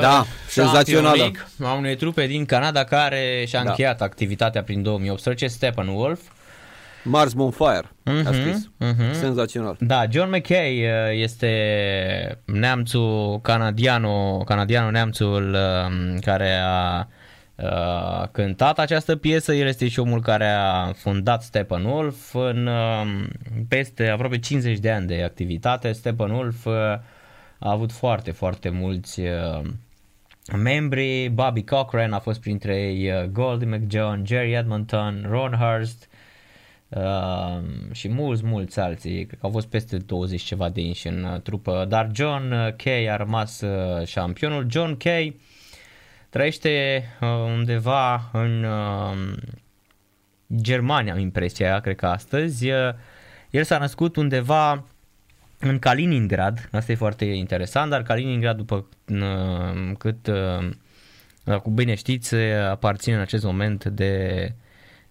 [0.00, 1.32] da, senzațională
[1.62, 3.68] a unei trupe din Canada care și-a da.
[3.68, 6.20] încheiat activitatea prin 2018, Steppenwolf.
[7.02, 8.70] Mars Bonfire, uh-huh, a scris.
[8.80, 9.12] Uh-huh.
[9.12, 9.76] Senzațional.
[9.80, 17.06] Da, John McKay uh, este neamțul canadiano, canadiano neamțul um, care a
[17.54, 19.52] uh, cântat această piesă.
[19.52, 23.28] El este și omul care a fundat Steppenwolf în um,
[23.68, 25.92] peste aproape 50 de ani de activitate.
[25.92, 26.72] Steppenwolf uh,
[27.58, 29.20] a avut foarte, foarte mulți
[30.56, 31.28] membri.
[31.28, 36.09] Bobby Cochran a fost printre ei, Goldie McJohn, Jerry Edmonton, Ron Hurst,
[36.90, 37.60] Uh,
[37.92, 41.40] și mulți, mulți alții, cred că au fost peste 20 ceva de inși în uh,
[41.40, 44.66] trupă, dar John uh, Kay a rămas uh, șampionul.
[44.70, 45.40] John Kay
[46.28, 49.36] trăiește uh, undeva în uh,
[50.60, 52.70] Germania, am impresia, cred că astăzi.
[52.70, 52.94] Uh,
[53.50, 54.84] el s-a născut undeva
[55.58, 62.34] în Kaliningrad, asta e foarte interesant, dar Kaliningrad, după uh, cât uh, cu bine știți,
[62.70, 64.52] aparține în acest moment de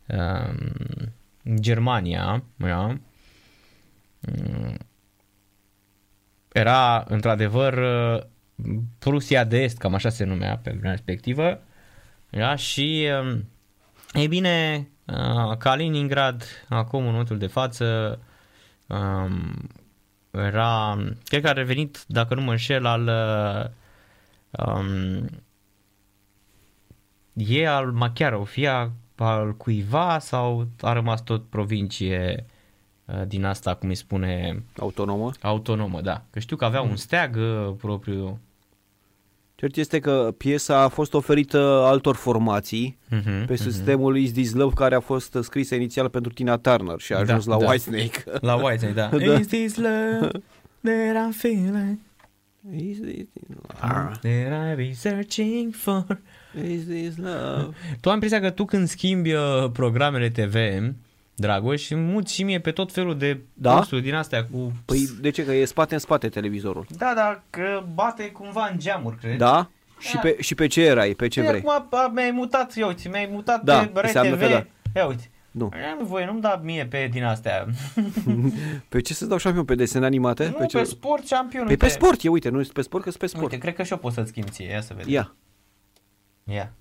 [0.06, 0.54] uh,
[1.60, 2.98] Germania, da?
[6.52, 7.84] era într-adevăr
[8.99, 11.61] Prusia de Est, cam așa se numea pe vremea respectivă,
[12.30, 12.56] da?
[12.56, 13.03] și
[14.14, 14.88] e bine,
[15.57, 18.20] Kaliningrad, acum în momentul de față,
[20.32, 23.10] era, cred că a revenit, dacă nu mă înșel, al
[24.52, 25.26] um,
[27.34, 32.46] e al Machiarov, fie al cuiva sau a rămas tot provincie
[33.06, 34.64] uh, din asta, cum îi spune...
[34.78, 35.32] Autonomă?
[35.41, 36.24] Autonomă, da.
[36.30, 38.40] Că știu că avea un steag uh, propriu.
[39.56, 43.58] Cert este că piesa a fost oferită altor formații uh-huh, pe uh-huh.
[43.58, 47.46] sistemul Is This Love care a fost scrisă inițial pentru Tina Turner și a ajuns
[47.46, 47.70] da, la da.
[47.70, 48.24] Whitesnake.
[48.48, 49.18] La Whitesnake, da.
[49.18, 49.40] da.
[49.40, 50.30] Is this love
[50.82, 52.00] that I'm feeling?
[52.72, 53.28] Is this
[53.82, 56.06] love that I be searching for?
[56.68, 57.76] Is this love?
[58.02, 60.56] Tu am impresia că tu când schimbi uh, programele TV,
[61.36, 63.76] Dragoș, muți și mie pe tot felul de da?
[63.76, 64.73] posturi din astea cu...
[64.86, 65.45] Păi de ce?
[65.45, 66.86] Că e spate în spate televizorul.
[66.90, 69.38] Da, da, că bate cumva în geamuri, cred.
[69.38, 69.69] Da?
[69.99, 70.19] Și, da.
[70.19, 71.10] pe, și pe ce erai?
[71.10, 71.64] Pe ce vrei?
[71.65, 74.40] Acum mi-ai mutat, ia uite, mi-ai mutat da, pe RTV.
[74.40, 74.65] Da.
[74.95, 75.30] Ia uite.
[75.52, 75.72] Nu.
[75.99, 77.65] Am voie, nu-mi da mie pe din astea.
[78.90, 79.65] pe ce să dau șampion?
[79.65, 80.45] Pe desene animate?
[80.45, 80.77] Nu, pe, ce...
[80.77, 81.65] pe sport șampion.
[81.65, 83.44] Păi pe sport, e, uite, nu pe sport, că pe sport.
[83.44, 85.14] Uite, cred că și eu pot să-ți schimb ție, ia să vedem.
[85.14, 85.36] Ia.
[86.50, 86.74] Ia.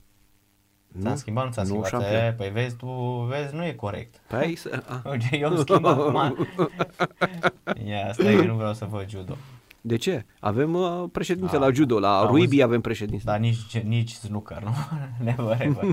[0.88, 2.12] Nu, s-a schimbat, nu s-a nu schimbat.
[2.12, 2.86] E, păi vezi, tu
[3.28, 4.20] vezi, nu e corect.
[4.28, 4.82] Păi, să...
[5.10, 6.14] Uite, eu îmi schimb acum.
[7.88, 9.36] Ia, stai că nu vreau să văd judo.
[9.80, 10.24] De ce?
[10.40, 13.22] Avem uh, președinte da, la judo, la Ruibi avem președinte.
[13.24, 14.70] Dar nici, nici snooker, nu?
[15.24, 15.84] Never ever.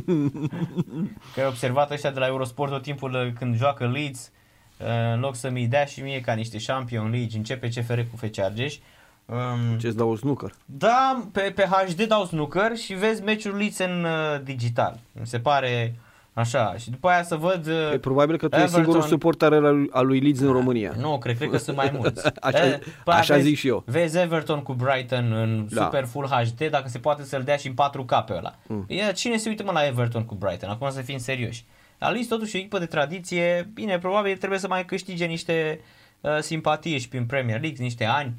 [1.34, 4.32] că ai observat ăștia de la Eurosport tot timpul uh, când joacă Leeds,
[4.80, 8.40] uh, în loc să-mi dea și mie ca niște Champion League, începe CFR cu FC
[8.40, 8.78] Argeș,
[9.26, 10.54] Um, Ce-ți dau snooker?
[10.66, 15.00] Da, pe, pe HD dau snooker și vezi meciul Leeds în uh, digital.
[15.12, 15.96] Mi se pare
[16.34, 16.76] așa.
[16.78, 17.68] Și după aia să văd...
[17.68, 18.64] Uh, e probabil că tu Everton...
[18.64, 19.54] ești singurul suportar
[19.92, 20.94] al lui Leeds în România.
[21.00, 22.32] Nu, cred, cred că sunt mai mulți.
[22.42, 23.84] așa e, păi așa vezi, zic și eu.
[23.86, 25.84] Vezi Everton cu Brighton în da.
[25.84, 28.56] Super Full HD, dacă se poate să-l dea și în 4K pe ăla.
[28.68, 28.86] Mm.
[28.88, 30.70] E, cine se uită mă la Everton cu Brighton?
[30.70, 31.66] Acum să fim serioși.
[32.00, 35.80] La Leeds totuși o echipă de tradiție, bine, probabil trebuie să mai câștige niște
[36.22, 38.34] uh, simpatie și prin Premier League, niște ani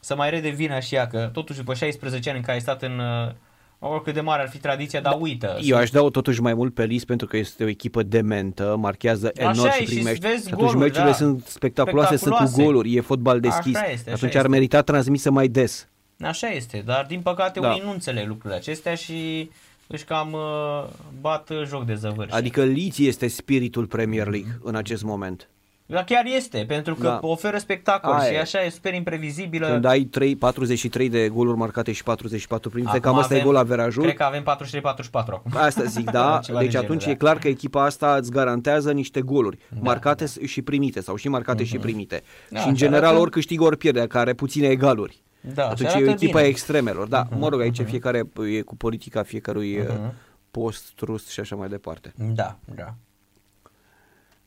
[0.00, 2.98] să mai redevină și ea, că totuși după 16 ani în care ai stat în
[2.98, 3.32] uh,
[3.78, 5.58] oricât de mare ar fi tradiția, dar uită.
[5.60, 9.30] Eu aș da totuși mai mult pe list pentru că este o echipă dementă, marchează
[9.34, 10.28] enorm și primește.
[10.28, 11.16] Și atunci goluri, meciurile da.
[11.16, 13.76] sunt spectaculoase, spectaculoase, sunt cu goluri, e fotbal deschis.
[13.76, 14.38] Așa este, așa atunci este.
[14.38, 15.88] ar merita transmisă mai des.
[16.20, 17.68] Așa este, dar din păcate da.
[17.68, 19.50] unii nu înțeleg lucrurile acestea și
[19.86, 20.88] își cam uh,
[21.20, 22.34] bat joc de zăvârșit.
[22.34, 25.48] Adică Leeds este spiritul Premier League în acest moment.
[25.90, 27.18] Dar chiar este, pentru că da.
[27.22, 29.68] oferă spectacol Aia și așa e super imprevizibilă.
[29.68, 33.56] Când ai 3, 43 de goluri marcate și 44 primite, cam asta avem, e gol
[33.56, 34.02] averajul.
[34.02, 35.52] Cred că avem 43-44 acum.
[35.54, 36.40] Asta zic, da.
[36.58, 37.10] deci atunci da.
[37.10, 40.46] e clar că echipa asta îți garantează niște goluri da, marcate da.
[40.46, 41.66] și primite sau și marcate uh-huh.
[41.66, 41.82] și mhm.
[41.82, 42.22] primite.
[42.48, 43.20] Da, și în general arată...
[43.20, 45.22] ori câștigă ori pierde, care are puține galuri.
[45.54, 47.08] Da, atunci e o echipă a extremelor.
[47.08, 47.38] Da, uh-huh.
[47.38, 47.86] mă rog, aici uh-huh.
[47.86, 48.22] fiecare
[48.54, 50.12] e cu politica fiecărui uh-huh.
[50.50, 52.12] post, trust și așa mai departe.
[52.16, 52.94] Da, da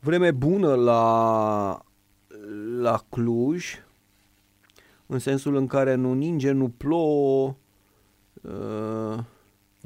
[0.04, 1.86] vreme bună la,
[2.80, 3.66] la Cluj,
[5.06, 7.56] în sensul în care nu ninge, nu plouă.
[8.42, 9.18] Uh...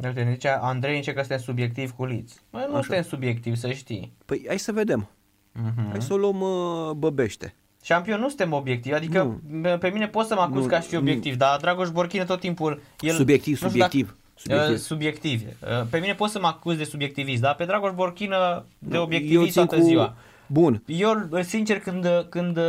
[0.04, 2.34] Uite, zice Andrei zice că suntem subiectiv cu Liț.
[2.50, 2.84] Mă, nu Așa.
[2.84, 4.14] suntem subiectiv, să știi.
[4.26, 5.10] Păi hai să vedem.
[5.56, 5.90] Uh-huh.
[5.90, 7.56] Hai să o luăm uh, băbește.
[7.82, 9.78] Șampion, nu suntem obiectivi, adică nu.
[9.78, 11.38] pe mine poți să mă acuz nu, ca și obiectiv, nu.
[11.38, 12.82] dar Dragoș Borchină tot timpul...
[13.00, 14.06] El, subiectiv, subiectiv.
[14.06, 14.74] Dacă, Subiectiv.
[14.74, 15.58] Uh, subiective.
[15.62, 19.54] Uh, pe mine poți să mă acuz de subiectivist, dar pe Dragoș Borchină de obiectivist
[19.54, 19.82] toată cu...
[19.82, 20.16] ziua.
[20.48, 20.84] Bun.
[20.86, 22.60] Eu, sincer, când, când,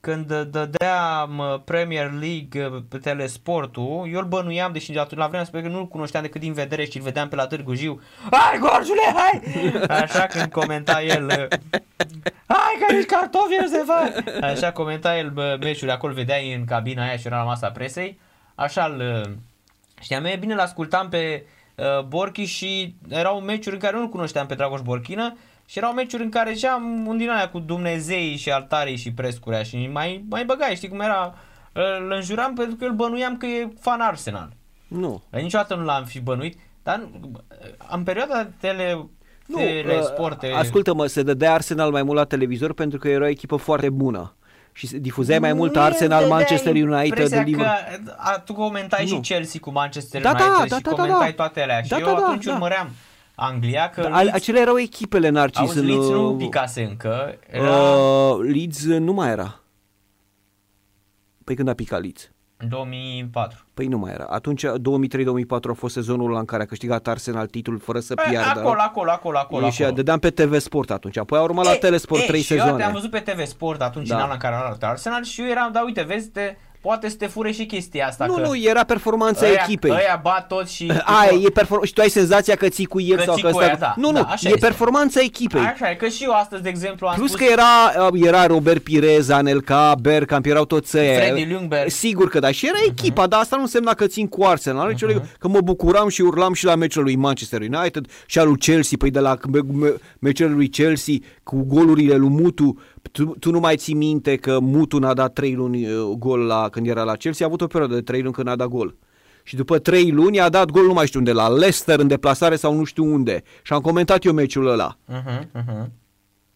[0.00, 5.88] când dădeam Premier League pe telesportul, eu îl bănuiam, deși la vremea spune că nu-l
[5.88, 8.00] cunoșteam decât din vedere și îl vedeam pe la Târgu Jiu.
[8.30, 9.42] Hai, Gorjule, hai!
[10.02, 11.48] Așa când comenta el,
[12.46, 14.42] hai că ești cartofi, nu se fac!
[14.42, 18.18] Așa comenta el meciul acolo, vedeai în cabina aia și era la masa presei.
[18.54, 19.28] Așa îl
[20.00, 24.54] știam, e bine, l-ascultam pe uh, Borchi și erau meciuri în care nu-l cunoșteam pe
[24.54, 28.96] Dragoș Borchină și erau meciuri în care ziceam un din aia cu Dumnezei și altarii
[28.96, 31.34] și prescurea și mai, mai băgai, știi cum era?
[31.72, 34.52] Îl înjuram pentru că îl bănuiam că e fan Arsenal.
[34.88, 35.22] Nu.
[35.30, 37.08] Niciodată nu l-am fi bănuit, dar
[37.90, 39.08] în perioada tele
[39.46, 43.28] nu, telesport, uh, ascultă-mă, se dădea Arsenal mai mult la televizor pentru că era o
[43.28, 44.32] echipă foarte bună
[44.78, 47.56] și difuzai mai mult Arsenal, Manchester United, Liverpool.
[47.56, 49.08] Că, a, tu comentai nu.
[49.08, 51.88] și Chelsea cu Manchester da, United da, da, și da, comentai da, toate alea și
[51.88, 52.52] da, eu da, atunci da.
[52.52, 52.90] urmăream
[53.34, 55.86] Anglia că da, Leeds, Acelea erau echipele Narcis auzi, în...
[55.86, 57.38] Leeds nu uh, picase încă.
[57.50, 57.70] Era...
[57.70, 59.60] Uh, Leeds nu mai era.
[61.44, 62.30] Păi când a picat Leeds?
[62.60, 63.64] În 2004.
[63.74, 64.24] Păi nu mai era.
[64.24, 64.70] Atunci, 2003-2004
[65.70, 68.60] a fost sezonul în care a câștigat Arsenal titlul fără să păi, piardă.
[68.60, 69.70] Acolo, acolo, acolo, acolo.
[69.70, 71.16] Și dădeam pe TV Sport atunci.
[71.16, 72.70] Apoi a urmat e, la Telesport e, 3 sezoane.
[72.70, 74.14] eu te-am văzut pe TV Sport atunci da.
[74.14, 77.08] în anul în care a luat Arsenal și eu eram, da uite, vezi, te, Poate
[77.08, 78.26] să te fure și chestia asta.
[78.26, 79.90] Nu, că nu, era performanța ăia, echipei.
[79.90, 80.92] Ăia bat tot și...
[81.04, 83.76] Aia, e perform- și tu ai senzația că ții cu el că sau că ăsta...
[83.78, 84.58] Da, nu, nu, da, e este.
[84.58, 85.60] performanța echipei.
[85.60, 87.40] Așa e, că și eu astăzi, de exemplu, am Plus spus...
[87.40, 91.20] că era, uh, era Robert Pirez, Anelka, Bergkamp, erau toți ăia.
[91.20, 91.90] Freddy Ljungberg.
[91.90, 93.28] Sigur că da, și era echipa, uh-huh.
[93.28, 94.94] dar asta nu însemna că țin cu Arsenal.
[94.94, 95.38] Uh-huh.
[95.38, 98.96] Că mă bucuram și urlam și la meciul lui Manchester United și al lui Chelsea,
[98.98, 99.36] păi de la
[100.18, 102.80] meciul lui Chelsea cu golurile lui Mutu,
[103.12, 106.68] tu, tu nu mai ții minte că Mutu n-a dat 3 luni uh, gol la,
[106.68, 108.96] când era la Chelsea, a avut o perioadă de 3 luni când n-a dat gol.
[109.42, 112.56] Și după 3 luni a dat gol nu mai știu unde, la Leicester în deplasare
[112.56, 113.42] sau nu știu unde.
[113.62, 114.96] Și am comentat eu meciul ăla.
[115.08, 115.86] Uh-huh, uh-huh.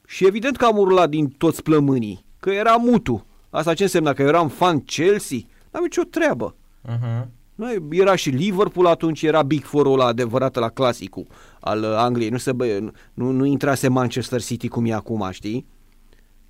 [0.06, 3.26] Și evident că am urlat din toți plămânii, că era Mutu.
[3.50, 4.12] Asta ce însemna?
[4.12, 5.38] Că eram fan Chelsea?
[5.70, 6.54] N-am nicio treabă.
[6.88, 7.26] Uh-huh.
[7.90, 11.26] Era și Liverpool atunci, era Big Four-ul ăla adevărat la clasicul
[11.60, 12.30] al Angliei.
[12.30, 12.78] Nu, se bă,
[13.14, 15.66] nu, nu intrase Manchester City cum e acum, știi?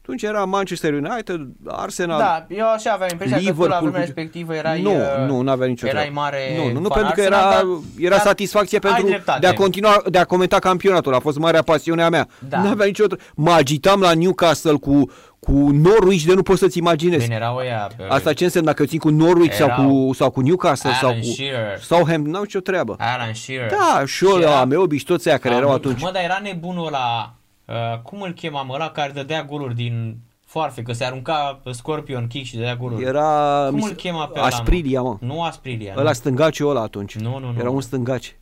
[0.02, 4.00] Atunci era Manchester United, Arsenal, Da, eu așa aveam impresia Liverpool, că tu la vremea
[4.00, 7.20] respectivă erai, nu, uh, nu, nu avea nicio erai mare Nu, nu, nu pentru că
[7.20, 7.64] era, dar,
[7.98, 11.14] era dar satisfacție pentru de a continua, de a comenta campionatul.
[11.14, 12.28] A fost marea pasiunea mea.
[12.48, 12.58] Da.
[12.58, 13.04] Nu avea nicio...
[13.34, 17.22] Mă agitam la Newcastle cu, cu Norwich de nu poți să-ți imaginezi.
[17.24, 18.02] Bine, erau ăia, pe...
[18.08, 21.34] Asta ce înseamnă dacă țin cu Norwich sau cu, sau cu Newcastle Alan sau cu
[21.34, 21.78] Shearer.
[21.80, 22.96] Southampton, n-au nicio treabă.
[22.98, 23.70] Alan Shearer.
[23.70, 26.00] Da, și ăla, Meobi și toți aia care erau atunci.
[26.00, 27.34] Mă, dar era nebunul la
[27.66, 32.46] uh, cum îl chemam ăla care dădea goluri din foarfe, că se arunca Scorpion Kick
[32.46, 33.04] și dădea goluri.
[33.04, 33.66] Era...
[33.70, 35.16] Cum îl chema pe Asprilia, mă.
[35.20, 35.94] Nu Asprilia.
[35.96, 37.16] Ăla stângaciul ăla atunci.
[37.16, 37.58] Nu, nu, nu.
[37.58, 38.36] Era un stângaci.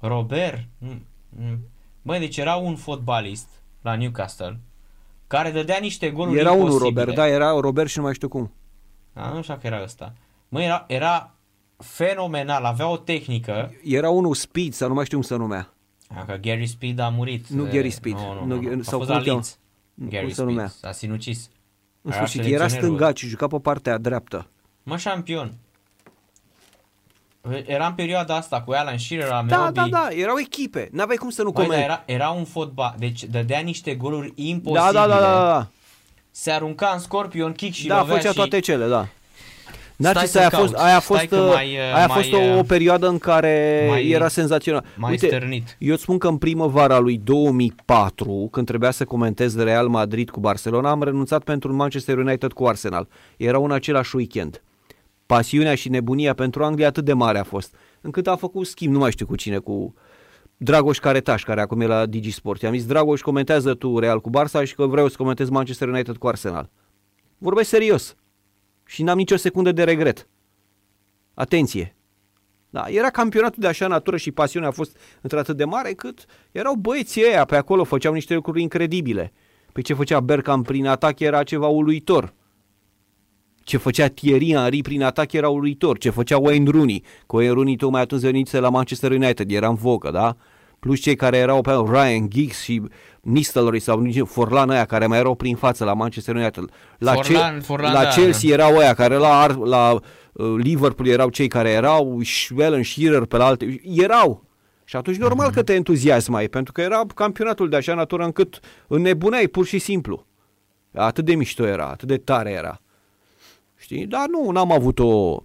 [0.00, 0.68] Robert?
[2.02, 3.48] Băi, deci era un fotbalist
[3.82, 4.60] la Newcastle
[5.26, 6.76] care dădea niște goluri Era imposibile.
[6.76, 8.52] unul Robert, da, era Robert și nu mai știu cum.
[9.12, 10.12] A, nu știu că era ăsta.
[10.48, 11.34] Mă, era, era
[11.76, 13.74] fenomenal, avea o tehnică.
[13.84, 15.73] Era unul Speed sau nu mai știu cum se numea.
[16.16, 17.46] A, că Gary Speed a murit.
[17.48, 18.14] Nu Gary Speed.
[18.14, 18.74] Nu, nu, nu.
[18.74, 18.82] nu.
[18.82, 19.58] Sau a fost la Leeds.
[19.94, 20.72] Gary cum se numea?
[20.82, 21.50] A sinucis.
[22.02, 24.46] În sfârșit, era stângaci și juca pe partea dreaptă.
[24.82, 25.52] Mă, șampion.
[27.66, 30.88] Era în perioada asta cu Alan Shearer, la Da, da, da, erau echipe.
[30.92, 31.84] N-aveai cum să nu comenti.
[31.84, 34.92] Era, era un fotbal, deci dădea niște goluri imposibile.
[34.92, 35.68] Da, da, da, da, da.
[36.30, 38.36] Se arunca în scorpion kick și da, lovea făcea și...
[38.36, 39.08] toate cele, da.
[39.96, 43.08] Narcis, aia a fost, aia a fost, mai, aia a fost mai, o, o perioadă
[43.08, 44.84] în care mai, era senzațional.
[44.96, 45.76] Mai Uite, stărnit.
[45.78, 50.40] Eu îți spun că în primăvara lui 2004, când trebuia să comentez Real Madrid cu
[50.40, 53.08] Barcelona, am renunțat pentru Manchester United cu Arsenal.
[53.36, 54.62] Era un același weekend.
[55.26, 58.98] Pasiunea și nebunia pentru Anglia atât de mare a fost, încât a făcut schimb, nu
[58.98, 59.94] mai știu cu cine, cu
[60.56, 62.62] Dragoș Caretaș, care acum e la Digisport.
[62.62, 66.16] I-am zis, Dragoș, comentează tu Real cu Barça și că vreau să comentez Manchester United
[66.16, 66.70] cu Arsenal.
[67.38, 68.16] Vorbesc serios
[68.94, 70.28] și n-am nicio secundă de regret.
[71.34, 71.96] Atenție!
[72.70, 76.74] Da, era campionatul de așa natură și pasiunea a fost într-atât de mare cât erau
[76.74, 79.32] băieții ăia pe acolo, făceau niște lucruri incredibile.
[79.72, 82.34] Pe ce făcea Bergkamp prin atac era ceva uluitor.
[83.62, 85.98] Ce făcea Thierry Henry prin atac era uluitor.
[85.98, 87.02] Ce făcea Wayne Rooney.
[87.26, 90.36] Că Wayne Rooney tocmai atunci venise la Manchester United, era în vocă, da?
[90.84, 92.82] Plus cei care erau pe Ryan Giggs și
[93.20, 96.64] Nistelrooy sau Forlan aia care mai erau prin față la Manchester United.
[96.98, 98.08] La, Forlan, ce, Forlan, la da.
[98.08, 102.20] Chelsea erau aia care la, la uh, Liverpool erau cei care erau,
[102.58, 104.44] Alan Shearer pe la alte, erau.
[104.84, 109.46] Și atunci normal că te entuziasmai, pentru că era campionatul de așa natură încât înnebuneai
[109.46, 110.26] pur și simplu.
[110.94, 112.80] Atât de mișto era, atât de tare era.
[113.76, 114.06] Știi?
[114.06, 115.42] Dar nu, n-am avut o,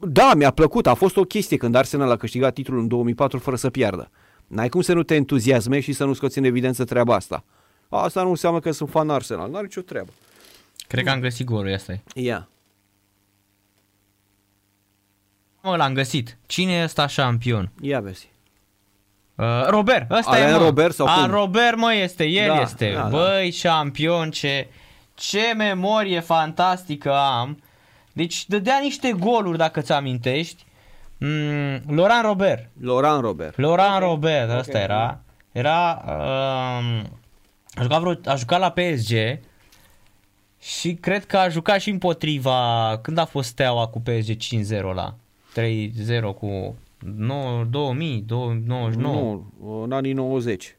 [0.00, 3.56] Da, mi-a plăcut, a fost o chestie când Arsenal a câștigat titlul în 2004 fără
[3.56, 4.10] să piardă.
[4.46, 7.44] N-ai cum să nu te entuziasmezi și să nu scoți în evidență treaba asta.
[7.88, 10.10] Asta nu înseamnă că sunt fan Arsenal, n-are nicio treabă.
[10.86, 11.92] Cred că am găsit golul ăsta.
[11.92, 12.00] Ia.
[12.14, 12.42] Yeah.
[15.62, 16.38] Mă, l-am găsit.
[16.46, 17.70] Cine e ăsta șampion?
[17.80, 18.30] Ia vezi.
[19.34, 20.64] Uh, Robert, ăsta Alain e, mă.
[20.64, 21.30] Robert sau A, cum?
[21.30, 22.92] Robert, mă, este, el Da, este.
[22.94, 23.08] da, da.
[23.08, 24.68] Băi, șampion, ce,
[25.14, 27.58] ce memorie fantastică am.
[28.12, 30.64] Deci dădea niște goluri, dacă ți amintești.
[31.18, 32.68] Mm, Laurent Robert.
[32.80, 33.58] Laurent Robert.
[33.58, 35.20] Laurent Robert, ăsta era.
[35.52, 36.02] Era...
[36.06, 37.18] Um,
[37.74, 39.40] a, jucat vreo, a jucat la PSG
[40.60, 42.98] și cred că a jucat și împotriva...
[43.02, 44.36] Când a fost Steaua cu PSG
[44.80, 45.14] 5-0 la
[45.56, 46.76] 3-0 cu
[47.16, 48.90] 9, 2000, 99.
[48.96, 50.76] Nu, în anii 90.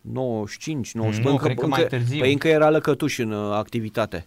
[0.00, 1.24] 95, 90.
[1.24, 2.18] Nu, încă, cred că mai încă, târziu.
[2.18, 4.26] Păi încă era lăcătuș în uh, activitate.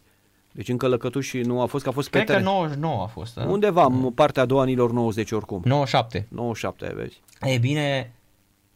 [0.51, 2.47] Deci încă lăcătuș nu a fost, că a fost pe Cred că teren.
[2.47, 3.35] 99 a fost.
[3.35, 3.43] Da?
[3.43, 5.61] Undeva, în partea a doua anilor 90 oricum.
[5.65, 6.27] 97.
[6.29, 7.21] 97, vezi.
[7.41, 8.13] E bine,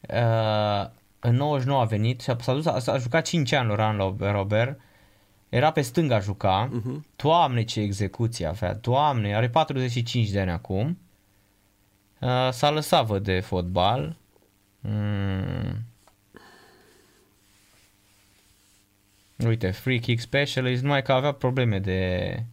[0.09, 0.87] uh,
[1.19, 4.31] în 99 a venit și a, s-a, dus, a, a jucat 5 ani Laurent Lo-
[4.31, 4.79] Robert.
[5.49, 6.69] Era pe stânga juca.
[6.69, 6.99] Uh-huh.
[7.15, 8.73] Doamne ce execuție avea.
[8.73, 10.97] Doamne, are 45 de ani acum.
[12.19, 14.15] Uh, s-a lăsat văd de fotbal.
[14.79, 15.77] Mm.
[19.37, 22.43] Uite, free kick specialist, numai că avea probleme de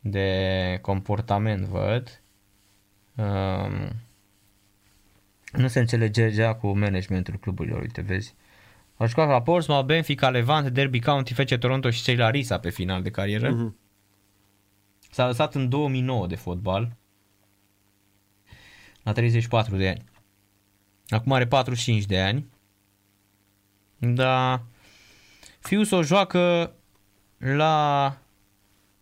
[0.00, 2.22] de comportament, văd.
[3.14, 3.92] Um,
[5.52, 8.34] nu se înțelegea cu managementul cluburilor, uite, vezi.
[8.96, 12.70] A jucat la Portsmouth, Benfica, Levante, Derby County, FC Toronto și cei la Risa pe
[12.70, 13.50] final de carieră.
[13.50, 13.76] Mhm.
[15.10, 16.96] S-a lăsat în 2009 de fotbal.
[19.02, 20.04] La 34 de ani.
[21.08, 22.50] Acum are 45 de ani.
[23.98, 24.62] Da.
[25.58, 26.72] Fiul o joacă
[27.38, 28.16] la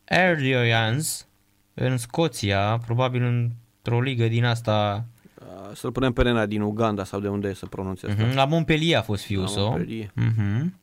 [0.08, 1.26] Airdrieons
[1.74, 5.04] în Scoția, probabil într-o ligă din asta.
[5.40, 8.24] Uh, Să-l punem pe Nena din Uganda sau de unde e să pronunțe asta.
[8.24, 9.68] Mhm, La Montpellier a fost fiul La său.
[9.68, 10.10] Montpellier.
[10.14, 10.80] Mhm.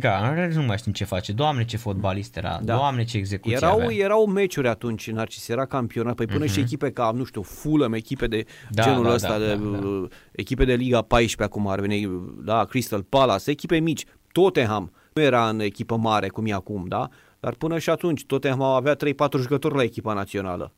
[0.00, 1.32] Da, nu mai știm ce face.
[1.32, 2.58] Doamne, ce fotbalist era.
[2.62, 2.74] Da.
[2.76, 3.94] Doamne, ce execuție Erau, avea.
[3.96, 8.26] erau meciuri atunci, Narcis, era campionat, păi până și echipe ca, nu știu, Fulham, echipe
[8.26, 9.86] de Da, genul da, ăsta, da, de, da, da.
[9.86, 12.08] uh, echipe de Liga 14 acum ar veni,
[12.44, 17.08] da, Crystal Palace, echipe mici, Tottenham, nu era în echipă mare cum e acum, da?
[17.40, 18.98] Dar până și atunci Tottenham avea 3-4
[19.40, 20.72] jucători la echipa națională.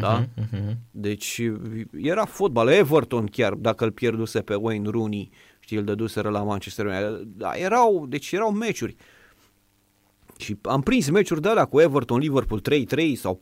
[0.00, 0.24] Da?
[0.36, 0.78] Mhm.
[0.90, 1.40] Deci
[2.02, 5.30] era fotbal, Everton chiar, dacă îl pierduse pe Wayne Rooney,
[5.70, 7.20] știi, îl dăduseră la Manchester United.
[7.36, 8.96] Da, erau, deci erau meciuri.
[10.38, 13.38] Și am prins meciuri de alea cu Everton, Liverpool 3-3 sau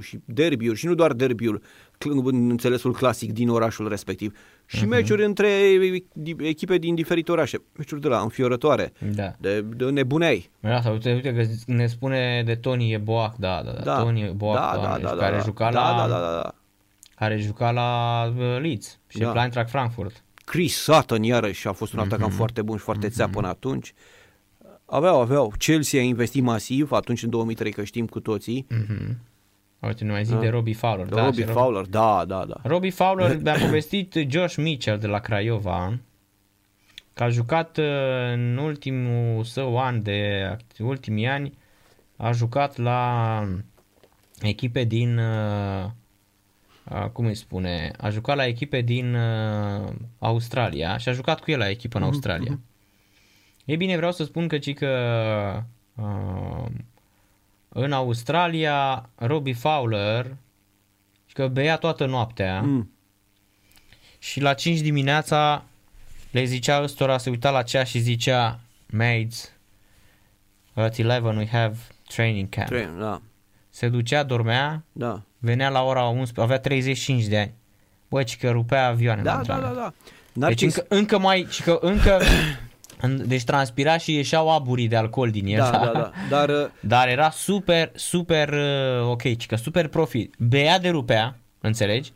[0.00, 1.62] 4-4 și derbiuri și nu doar derbiul
[1.98, 4.36] cl- în înțelesul clasic din orașul respectiv.
[4.66, 4.88] Și uh-huh.
[4.88, 5.48] meciuri între
[6.38, 7.62] echipe din diferite orașe.
[7.76, 9.32] Meciuri de la înfiorătoare, Da.
[9.40, 10.50] de, de nebuneai.
[10.60, 14.22] Da, sau uite, uite că ne spune de Tony Eboac, da, da, da, Da, Tony
[14.22, 15.42] Eboac, da, da, doamne, da, da, care da.
[15.42, 16.54] juca da, la da, da, da, da.
[17.14, 19.32] care juca la uh, Leeds și Da.
[19.32, 20.24] la Eintracht Frankfurt.
[20.52, 23.92] Chris Sutton iarăși a fost un atacant foarte bun și foarte țeap până atunci.
[24.84, 25.52] Aveau, aveau.
[25.58, 28.66] Chelsea a investit masiv atunci în 2003, că știm cu toții.
[28.68, 29.18] Mhm.
[29.80, 31.06] Uite, nu mai zic de Robbie Fowler.
[31.06, 32.60] Da, da, Robbie și Rob- Fowler, da, da, da.
[32.62, 35.98] Robbie Fowler, mi-a povestit Josh Mitchell de la Craiova
[37.12, 37.84] că a jucat uh,
[38.32, 41.52] în ultimul său an de ultimii ani
[42.16, 43.42] a jucat la
[44.40, 45.90] echipe din uh, uh,
[47.12, 51.58] cum îi spune, a jucat la echipe din uh, Australia și a jucat cu el
[51.58, 52.58] la echipă în Australia.
[53.64, 55.64] Ei bine, vreau să spun că, ci că
[55.94, 56.66] uh,
[57.68, 60.36] în Australia Robbie Fowler
[61.26, 62.90] și că bea toată noaptea Mm.
[64.18, 65.64] și la 5 dimineața
[66.30, 69.52] le zicea ăstora, se uita la ceas și zicea Mates,
[70.74, 71.76] at 11 we have
[72.08, 72.68] training camp.
[72.68, 73.20] Train, da,
[73.70, 75.22] Se ducea, dormea, da.
[75.42, 77.52] Venea la ora 11, avea 35 de ani.
[78.08, 79.74] Bă, ci că rupea avioane la Da, da, antrenament.
[79.74, 79.92] da, da.
[80.32, 82.20] Deci Narcis, încă, încă mai, și că încă,
[83.00, 85.58] în- deci transpira și ieșeau aburii de alcool din el.
[85.58, 86.10] da, da, da.
[86.30, 90.34] Dar uh, Dar era super, super uh, ok, ci că super profit.
[90.38, 92.12] Bea de rupea, înțelegi?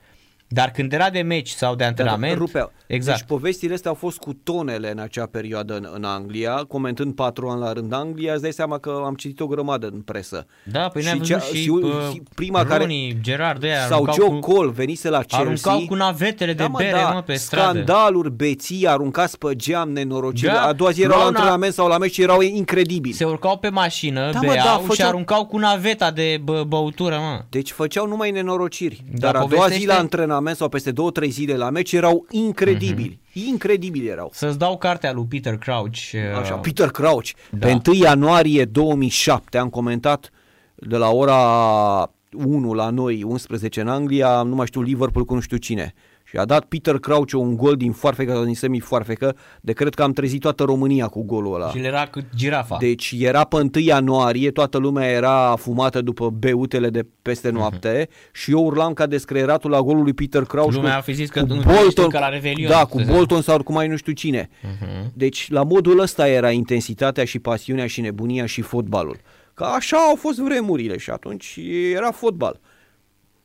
[0.48, 2.72] Dar când era de meci sau de antrenament, rupeau.
[2.86, 3.18] exact.
[3.18, 7.48] Deci povestile astea au fost cu tonele în acea perioadă în, în Anglia, comentând patru
[7.48, 10.46] ani la rând Anglia, îți dai seama că am citit o grămadă în presă.
[10.64, 11.82] Da, păi ne-am Și văzut cea- și, și- uh,
[12.12, 15.38] și prima care- Rooney, Gerard, de aia Sau aruncau Joe cu, Cole venise la Chelsea.
[15.38, 17.82] aruncau cu navetele de Da, mă, bere, da, mă, pe stradă.
[17.82, 20.52] Scandaluri, beții, aruncați pe geam, nenorociri.
[20.52, 23.14] Da, A doua zi erau la luau na- antrenament sau la meci și erau incredibili.
[23.14, 26.64] Se urcau pe mașină, Da, mă, beau da, și făceau- aruncau cu naveta de bă,
[26.66, 27.40] băutură, mă.
[27.48, 29.04] Deci făceau numai nenorociri.
[29.12, 29.92] Da, Dar a doua zi povestește-
[30.36, 33.20] la antrenament sau peste două, trei zile la meci erau incredibili.
[33.32, 34.30] Incredibili erau.
[34.32, 35.96] Să-ți dau cartea lui Peter Crouch.
[36.12, 37.28] uh, Așa, Peter Crouch.
[37.50, 37.66] da.
[37.66, 40.30] Pe 1 ianuarie 2007 am comentat
[40.74, 45.40] de la ora 1 la noi, 11 în Anglia, nu mai știu, Liverpool cu nu
[45.40, 45.94] știu cine.
[46.28, 50.12] Și a dat Peter Crouch un gol din foarfecă, din semi-foarfecă, de cred că am
[50.12, 51.70] trezit toată România cu golul ăla.
[51.70, 52.76] Și era cu girafa.
[52.80, 58.32] Deci era pe 1 ianuarie, toată lumea era fumată după beutele de peste noapte uh-huh.
[58.32, 60.74] și eu urlam ca descreieratul la golul lui Peter Crouch.
[60.74, 62.70] Lumea cu, a fi zis că cu nu Bolton, că la Revelion.
[62.70, 64.48] Da, cu Bolton sau cu mai nu știu cine.
[64.48, 65.12] Uh-huh.
[65.14, 69.16] Deci la modul ăsta era intensitatea și pasiunea și nebunia și fotbalul.
[69.54, 71.58] Că așa au fost vremurile și atunci
[71.94, 72.60] era fotbal.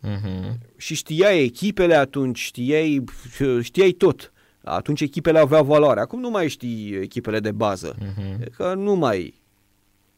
[0.04, 0.58] Uh-huh.
[0.78, 3.04] Și știai echipele atunci, știai,
[3.62, 4.34] știai tot.
[4.64, 6.00] Atunci echipele aveau valoare.
[6.00, 7.96] Acum nu mai știi echipele de bază.
[7.96, 8.50] Uh-huh.
[8.56, 9.40] Că nu mai...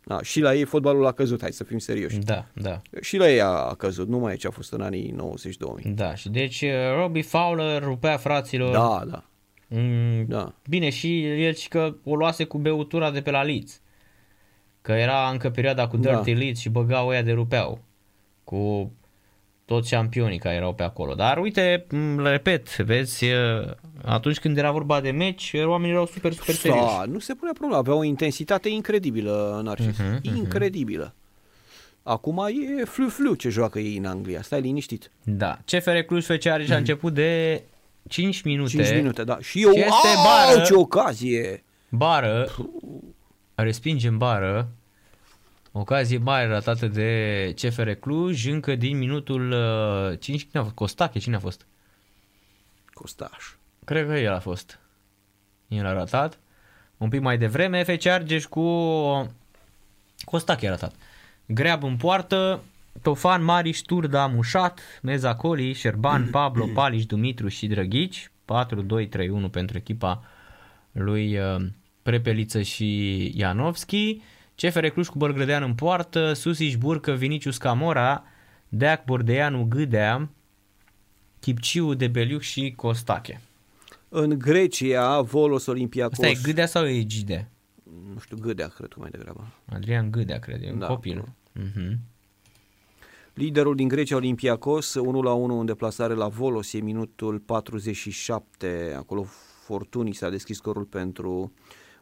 [0.06, 2.18] Da, și la ei fotbalul a căzut, hai să fim serioși.
[2.18, 2.82] Da, da.
[3.02, 5.16] Și la ei a căzut, nu mai e ce a fost în anii
[5.82, 5.94] 90-2000.
[5.94, 8.74] Da, și deci uh, Robbie Fowler rupea fraților.
[8.74, 9.24] Da, da.
[9.68, 10.54] Mm, da.
[10.70, 13.82] Bine, și el și că o luase cu beutura de pe la Leeds.
[14.82, 16.38] Că era încă perioada cu Dirty da.
[16.38, 17.84] Leeds și băgau ăia de rupeau.
[18.44, 18.92] Cu
[19.74, 21.14] toți campionii care erau pe acolo.
[21.14, 21.86] Dar uite,
[22.18, 23.26] le repet, vezi,
[24.04, 26.84] atunci când era vorba de meci, oamenii erau super, super serioși.
[26.84, 30.36] Da, nu se punea problema, avea o intensitate incredibilă în Narcis, uh-huh, uh-huh.
[30.36, 31.14] incredibilă.
[32.04, 32.46] Acum
[32.80, 35.12] e flu-flu ce joacă ei în Anglia, stai liniștit.
[35.24, 37.64] Da, CFR Cluj Feceari a început de
[38.08, 38.70] 5 minute.
[38.70, 39.38] 5 minute, da.
[39.42, 41.64] Și eu, este au, bară, ce ocazie!
[41.90, 42.50] Bară,
[43.56, 44.70] respinge în bară,
[45.76, 49.56] Ocazie mare ratată de CFR Cluj, încă din minutul
[50.20, 50.76] 5, uh, cine a fost?
[50.76, 51.66] Costache, cine a fost?
[52.94, 53.56] Costaș.
[53.86, 54.80] Cred că el a fost.
[55.68, 56.40] El a ratat.
[56.98, 58.64] Un pic mai devreme, FC Argeș cu
[60.26, 60.96] Costache a ratat.
[61.46, 62.64] Greab în poartă,
[63.02, 68.32] Tofan, Mariș, Turda, Mușat, Mezacoli, Șerban, Pablo, Paliș, Dumitru și Drăghici.
[69.48, 70.24] 4-2-3-1 pentru echipa
[70.92, 71.56] lui uh,
[72.04, 74.22] Prepeliță și Ianovski.
[74.56, 78.24] CFR Cluj cu Bărgrădean în poartă, Susiș Burcă, Vinicius Camora,
[78.70, 80.30] Deac Bordeanu Gâdea,
[81.40, 83.42] Chipciu, Debeliuc și Costache.
[84.10, 86.18] În Grecia, Volos Olympiacos.
[86.18, 87.50] Asta e Gâdea sau e Gide?
[88.14, 89.48] Nu știu, Gâdea, cred că mai degrabă.
[89.66, 91.24] Adrian Gâdea, cred, e un da, copil.
[91.60, 91.98] Uh-huh.
[93.34, 99.26] Liderul din Grecia, Olympiacos, 1 la 1 în deplasare la Volos, e minutul 47, acolo
[99.64, 101.50] Fortunii s-a deschis scorul pentru uh,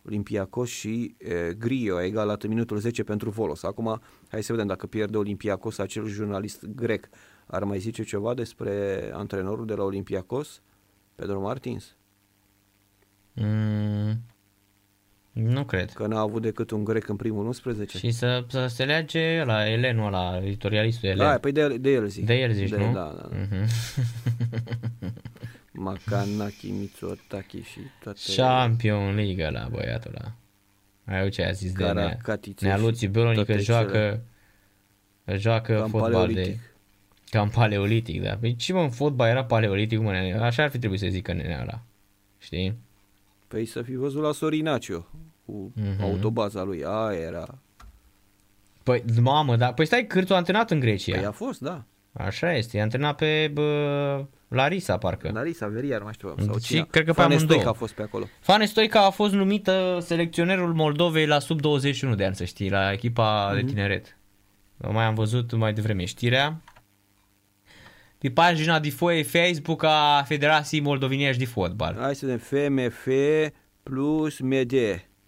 [0.06, 3.64] Olympiacos și e, Grio a egalat în minutul 10 pentru Volos.
[3.64, 7.10] Acum, hai să vedem dacă pierde Olympiacos, acel jurnalist grec
[7.46, 10.62] ar mai zice ceva despre antrenorul de la Olympiacos,
[11.16, 11.96] Pedro Martins?
[13.34, 14.22] Mm,
[15.32, 15.92] nu cred.
[15.92, 17.98] Că n-a avut decât un grec în primul 11.
[17.98, 21.28] Și să, să se lege la Elenul ăla, editorialistul Elen.
[21.28, 22.26] Da, păi de, de el zic.
[22.26, 22.92] De el zici, de, nu?
[22.94, 23.30] Da, da.
[23.30, 23.30] da.
[23.30, 23.68] Uh-huh.
[25.82, 28.20] Makanaki, Mitsutaki și toate...
[28.36, 30.34] Champion League la băiatul ăla.
[31.18, 32.18] Ai ce a zis de Nea,
[32.60, 34.22] Nea Luții Beloni că joacă,
[35.36, 36.46] joacă Cam fotbal paleolitic.
[36.46, 36.60] de...
[37.30, 38.38] Cam paleolitic, da.
[38.40, 41.62] Păi ce mă, în fotbal era paleolitic, mă, așa ar fi trebuit să zică nenea
[41.62, 41.82] ăla.
[42.38, 42.78] Știi?
[43.48, 45.06] Păi să fi văzut la Sorinacio
[45.46, 46.02] cu uh-huh.
[46.02, 47.58] autobaza lui, aia era...
[48.84, 49.74] Păi, mamă, da.
[49.74, 51.16] Păi stai, Cârțu a antrenat în Grecia.
[51.16, 51.84] Păi a fost, da.
[52.14, 55.30] Așa este, e antrenat pe bă, Larisa, parcă.
[55.34, 56.36] Larisa, Veria, nu mai știu.
[56.46, 56.88] Sau și cine?
[56.90, 58.28] cred că Fane pe Stoica a fost pe acolo.
[58.40, 62.92] Fane Stoica a fost numită selecționerul Moldovei la sub 21 de ani, să știi, la
[62.92, 63.56] echipa mm-hmm.
[63.56, 63.70] de mhm.
[63.70, 64.18] tineret.
[64.78, 66.62] Mai am văzut mai devreme știrea.
[68.18, 71.98] Pe pagina de foie Facebook a Federației Moldovenești de Fotbal.
[72.00, 73.08] Hai să vedem FMF
[73.84, 74.74] plus MD.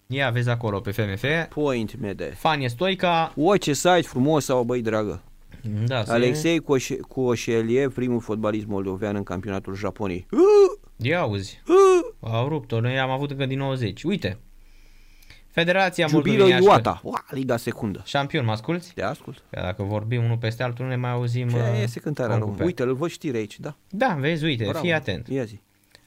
[0.06, 1.24] Ia vezi acolo pe FMF.
[1.48, 2.32] Point MD.
[2.34, 3.32] Fanie Stoica.
[3.36, 5.22] O, ce site frumos sau băi dragă.
[5.86, 10.26] Da, Alexei Coș- Coșelie, primul fotbalist moldovean în campionatul Japoniei.
[10.96, 11.62] Ia auzi.
[12.20, 14.02] Au rupt-o, noi am avut încă din 90.
[14.04, 14.38] Uite.
[15.50, 18.02] Federația Jubilo Iuata, Ua, Liga Secundă.
[18.06, 18.92] Șampion, mă asculti?
[18.94, 19.42] Te ascult.
[19.50, 21.48] Că dacă vorbim unul peste altul, nu ne mai auzim.
[21.48, 22.54] Ce uh, este cântarea lui?
[22.60, 23.76] Uite, îl văd știri aici, da.
[23.88, 24.78] Da, vezi, uite, Bravo.
[24.78, 25.28] fii atent.
[25.28, 25.60] Ia zi.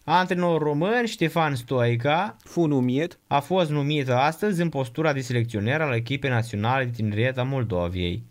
[0.04, 3.20] Antrenor român Ștefan Stoica Fu numit.
[3.28, 8.24] a fost numit astăzi în postura de selecționer al echipei naționale de tineret a Moldoviei.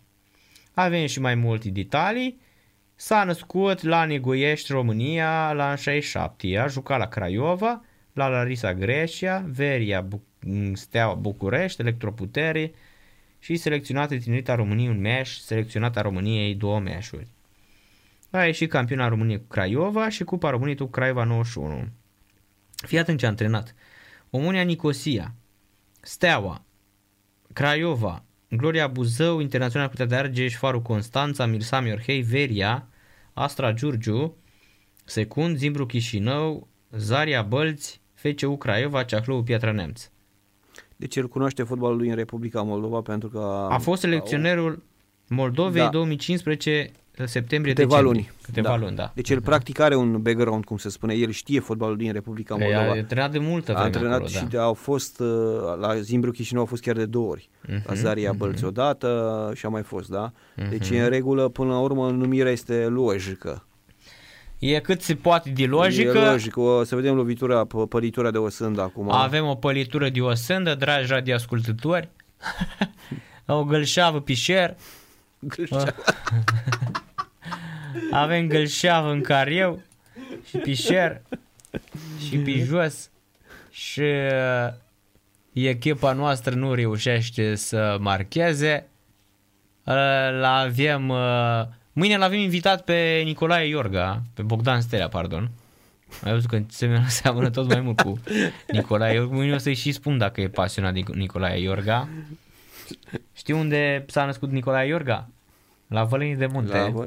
[0.79, 2.39] Avem și mai multe detalii.
[2.95, 6.57] S-a născut la Negoiești, România, la 67.
[6.57, 7.83] A jucat la Craiova,
[8.13, 10.23] la Larisa Grecia, Veria Bu-
[10.73, 12.73] Steaua București, Electroputere
[13.39, 17.27] și selecționată tinerita României un meș, selecționata României două meșuri.
[18.29, 21.87] A ieșit campiona României cu Craiova și Cupa României cu Craiova 91.
[22.75, 23.75] Fii atent ce a antrenat.
[24.29, 25.33] Omonia Nicosia,
[26.01, 26.63] Steaua,
[27.53, 32.87] Craiova, Gloria Buzău, Internațional Curtea de Argeș, Șfaru Constanța, Mirsami Orhei, Veria,
[33.33, 34.35] Astra Giurgiu,
[35.05, 40.09] Secund, Zimbru Chișinău, Zaria Bălți, FCU Craiova, Ceahlău, Piatra Neamț.
[40.95, 43.67] Deci el cunoaște fotbalul lui în Republica Moldova pentru că...
[43.69, 44.83] A fost selecționerul
[45.27, 45.89] Moldovei Da.
[45.89, 46.91] 2015
[47.25, 48.21] septembrie Câteva decembrie.
[48.29, 48.37] luni.
[48.43, 49.11] Câteva luni, da.
[49.15, 52.57] Deci el practic are un background, cum se spune, el știe fotbalul din Republica A
[52.57, 52.91] Moldova.
[52.91, 54.45] antrenat de multă A vreme antrenat acolo, și da.
[54.47, 55.27] de, au fost uh,
[55.79, 57.49] la Zimbru Chișinău au fost chiar de două ori.
[57.85, 60.31] La Zaria Bălți odată și a mai fost, da?
[60.69, 63.61] Deci e în regulă, până la urmă numirea este logică.
[64.59, 66.17] E cât se poate de logică.
[66.17, 66.59] E logică.
[66.59, 69.11] O să vedem lovitura, p- pălitura de osând acum.
[69.11, 72.09] Avem o pălitură de osândă, dragi radioascultători.
[73.45, 74.75] o gălșavă pișer.
[78.11, 79.83] Avem gălșavă în cariu
[80.47, 81.21] și pișer
[82.27, 83.09] și pe jos
[83.71, 84.73] și uh,
[85.51, 88.87] echipa noastră nu reușește să marcheze.
[89.83, 89.93] Uh,
[90.39, 91.63] La avem, uh,
[91.93, 95.49] mâine l-avem invitat pe Nicolae Iorga, pe Bogdan Stelea, pardon.
[96.23, 98.19] Ai văzut că se seamănă tot mai mult cu
[98.71, 99.35] Nicolae Iorga.
[99.35, 102.07] Mâine o să-i și spun dacă e pasionat de Nicolae Iorga.
[103.33, 105.27] Știi unde s-a născut Nicolae Iorga?
[105.87, 106.77] La Vălenii de Munte.
[106.77, 107.05] La,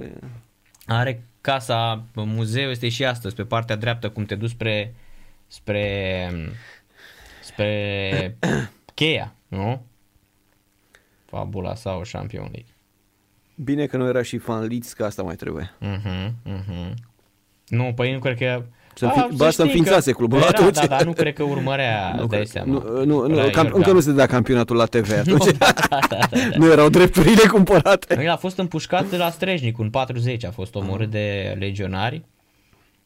[0.92, 4.94] Are casa, muzeul este și astăzi, pe partea dreaptă, cum te duci spre,
[5.46, 6.30] spre,
[7.42, 8.36] spre
[8.94, 9.86] cheia, nu?
[11.24, 12.74] Fabula sau Champion League.
[13.54, 15.70] Bine că nu era și fan Leeds, că asta mai trebuie.
[15.80, 16.94] Uh-huh, uh-huh.
[17.68, 18.64] Nu, păi nu cred că...
[18.94, 20.74] Să fi- ba, să știi înființase că clubul era, atunci.
[20.74, 22.72] Da, dar nu cred că urmărea, Nu, îți dai cred- seama.
[22.72, 23.78] nu, nu, nu, Ăla e cam, Iorga.
[23.78, 25.44] încă nu se dea campionatul la TV atunci.
[25.58, 26.38] da, da, da, da.
[26.56, 28.22] nu erau drepturile cumpărate.
[28.22, 32.22] El a fost împușcat de la Strejnic în 40, a fost omorât de legionari.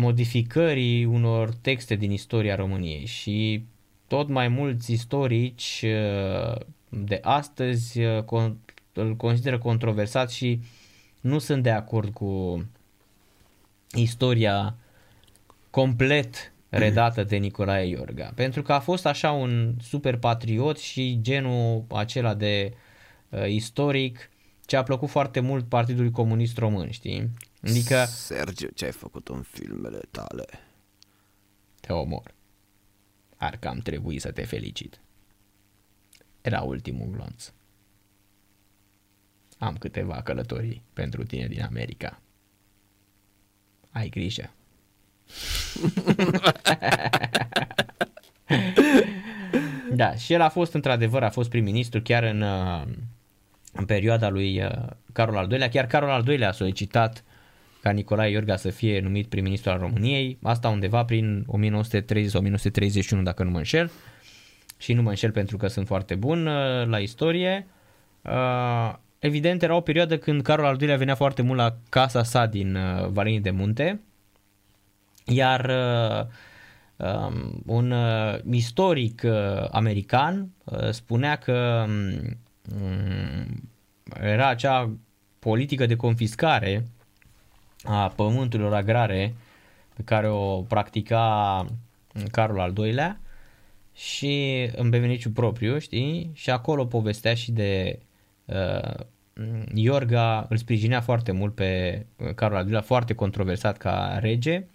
[0.01, 3.65] modificării unor texte din istoria României și
[4.07, 10.61] tot mai mulți istorici uh, de astăzi uh, con- îl consideră controversat și
[11.21, 12.65] nu sunt de acord cu
[13.95, 14.77] istoria
[15.71, 18.33] complet redată de Nicolae Iorga.
[18.35, 22.73] Pentru că a fost așa un super patriot și genul acela de
[23.29, 24.31] uh, istoric
[24.71, 27.31] ce a plăcut foarte mult Partidului Comunist Român, știi?
[27.63, 30.45] Adică Sergiu, ce ai făcut în filmele tale?
[31.81, 32.35] te omor.
[33.37, 35.01] Ar cam trebui să te felicit.
[36.41, 37.53] Era ultimul glonț.
[39.59, 42.21] Am câteva călătorii pentru tine din America.
[43.91, 44.51] Ai grijă.
[50.01, 52.83] da, și el a fost într-adevăr, a fost prim-ministru chiar în, uh,
[53.73, 54.71] în perioada lui uh,
[55.13, 55.69] Carol al II-lea.
[55.69, 57.25] Chiar Carol al II-lea a solicitat
[57.83, 63.23] ca Nicolae Iorga să fie numit prim-ministru al României, asta undeva prin 1930 sau 1931,
[63.23, 63.91] dacă nu mă înșel.
[64.79, 67.67] Și nu mă înșel pentru că sunt foarte bun uh, la istorie.
[68.23, 72.47] Uh, Evident, era o perioadă când Carol al II-lea venea foarte mult la casa sa
[72.47, 74.01] din uh, Valenii de Munte,
[75.27, 76.27] iar uh,
[77.07, 82.39] um, un uh, istoric uh, american uh, spunea că um,
[84.21, 84.91] era acea
[85.39, 86.87] politică de confiscare
[87.83, 89.35] a pământurilor agrare
[89.95, 91.67] pe care o practica
[92.31, 93.21] Carol al II-lea
[93.95, 96.31] și în beneficiu propriu, știi?
[96.35, 97.99] Și acolo povestea și de
[98.45, 98.95] uh,
[99.75, 104.67] Iorga îl sprijinea foarte mult pe Carol al II-lea, foarte controversat ca rege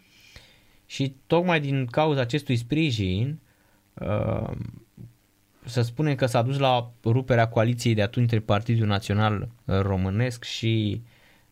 [0.85, 3.39] și tocmai din cauza acestui sprijin
[3.93, 4.51] uh,
[5.65, 11.01] să spunem că s-a dus la ruperea coaliției de atunci între Partidul Național Românesc și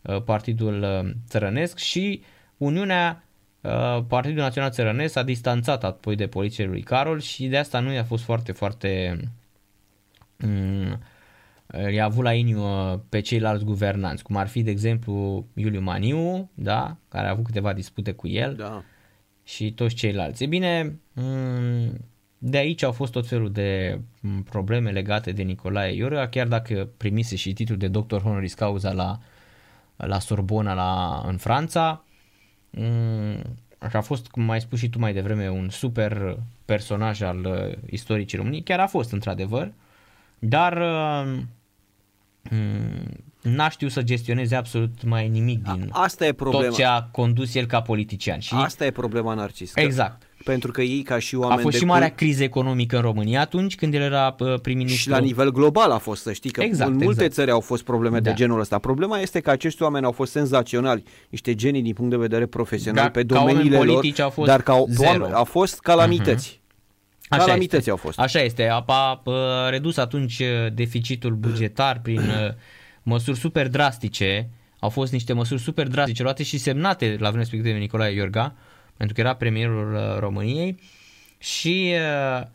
[0.02, 2.22] uh, Partidul uh, Țărănesc și
[2.58, 3.24] Uniunea
[3.62, 7.92] uh, Partidul Național Țărănesc s-a distanțat apoi de poliția lui Carol și de asta nu
[7.92, 9.20] i-a fost foarte, foarte
[10.44, 11.00] um,
[11.92, 16.98] i-a avut la inimă pe ceilalți guvernanți, cum ar fi, de exemplu, Iuliu Maniu, da,
[17.10, 18.84] care a avut câteva dispute cu el Da.
[19.44, 20.44] și toți ceilalți.
[20.44, 21.98] E bine, mm,
[22.46, 26.90] de aici au fost tot felul de mm, probleme legate de Nicolae Iorga, chiar dacă
[26.98, 29.20] primise și titlul de doctor honoris causa la,
[29.96, 32.04] la Sorbona la, în Franța.
[32.70, 33.42] Mm,
[33.90, 37.78] Și a fost, cum ai spus și tu mai devreme, un super personaj al uh,
[37.90, 38.64] istoricii României.
[38.64, 39.72] Chiar a fost, într-adevăr.
[40.40, 41.40] Dar uh,
[42.50, 46.66] mm, n-a știut să gestioneze absolut mai nimic din Asta e problema.
[46.66, 48.40] tot ce a condus el ca politician.
[48.40, 49.72] Și Asta e problema Narcis.
[49.74, 50.28] că- Exact.
[50.44, 53.02] Pentru că ei ca și oameni A fost de și marea cult- criză economică în
[53.02, 55.02] România atunci când el era uh, prim-ministru.
[55.02, 57.32] Și la nivel global a fost, să știi că Exact, în multe exact.
[57.34, 58.30] țări au fost probleme Da.
[58.30, 58.78] de genul ăsta.
[58.80, 63.04] Problema este că acești oameni au fost senzaționali, niște genii din punct de vedere profesional
[63.04, 65.10] Da, pe ca oameni domeniile lor, politici au fost dar ca zero.
[65.12, 65.22] Mhm.
[65.22, 66.62] oameni, au fost calamități.
[67.30, 67.90] Așa Calamități este.
[67.90, 68.20] au fost.
[68.20, 68.68] Așa este.
[68.68, 72.26] A, a, a redus atunci uh, deficitul bugetar prin uh,
[73.04, 74.50] măsuri super drastice.
[74.80, 78.56] Au fost niște măsuri super drastice luate și semnate la vremea respectivă de Nicolae Iorga,
[78.98, 80.80] pentru că era premierul uh, României.
[81.38, 82.46] Și uh,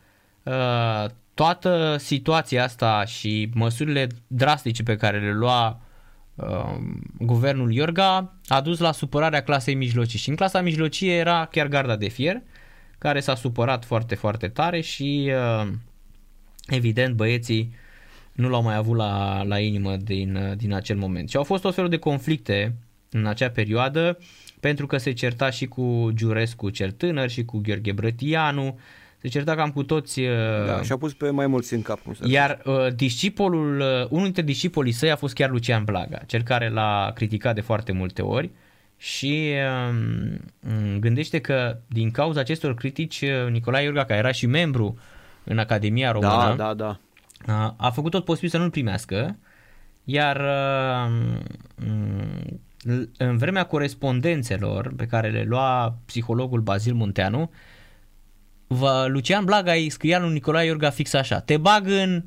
[0.43, 5.81] uh, toată situația asta și măsurile drastice pe care le lua
[6.35, 6.77] uh,
[7.19, 10.19] guvernul Iorga a dus la supărarea clasei mijlocii.
[10.19, 12.43] Și în clasa mijlocie era chiar garda de fier,
[12.99, 15.69] care s-a supărat foarte, foarte tare și uh,
[16.67, 17.75] evident băieții
[18.33, 21.29] nu l-au mai avut la, la inimă din, uh, din acel moment.
[21.29, 22.75] Și au fost tot felul de conflicte
[23.11, 24.19] în acea perioadă
[24.61, 28.79] pentru că se certa și cu Giurescu cel tânăr și cu Gheorghe Brătianu,
[29.21, 32.01] se certa cam cu toți uh, Da, și a pus pe mai mulți în cap.
[32.03, 36.19] Cum să iar uh, discipolul, uh, unul dintre discipolii săi a fost chiar Lucian Blaga,
[36.27, 38.51] cel care l-a criticat de foarte multe ori
[38.97, 39.53] și
[39.91, 44.99] uh, gândește că din cauza acestor critici uh, Nicolae Iorga, care era și membru
[45.45, 46.99] în Academia Română, Da, da, da.
[47.55, 49.37] a, a făcut tot posibil să nu-l primească,
[50.05, 51.13] iar uh,
[51.77, 52.61] m,
[53.17, 57.51] în vremea corespondențelor pe care le lua psihologul Bazil Munteanu,
[58.67, 62.25] vă, Lucian Blaga îi scria lui Nicolae Iorga fix așa, te bag în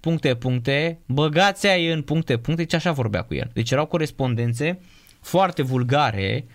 [0.00, 3.50] puncte, puncte, băgați ai în puncte, puncte, deci așa vorbea cu el.
[3.52, 4.80] Deci erau corespondențe
[5.20, 6.46] foarte vulgare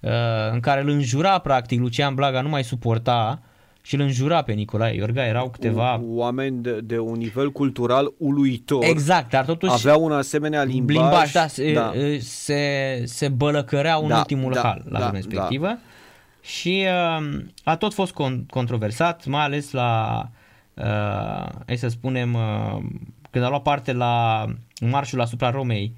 [0.00, 0.10] uh,
[0.52, 3.42] în care îl înjura practic Lucian Blaga, nu mai suporta
[3.88, 6.00] și îl înjura pe Nicolae Iorga, erau câteva...
[6.04, 8.84] Oameni de, de un nivel cultural uluitor.
[8.84, 10.96] Exact, dar totuși Aveau un asemenea limbaj.
[10.96, 11.92] limbaj da, se, da.
[12.20, 15.78] se, se bălăcăreau în Da, ultimul da, hal la da, vremea respectivă
[16.40, 16.86] și
[17.20, 20.22] uh, a tot fost con- controversat, mai ales la,
[20.74, 20.84] uh,
[21.66, 22.82] hai să spunem, uh,
[23.30, 24.46] când a luat parte la
[24.80, 25.96] marșul asupra Romei,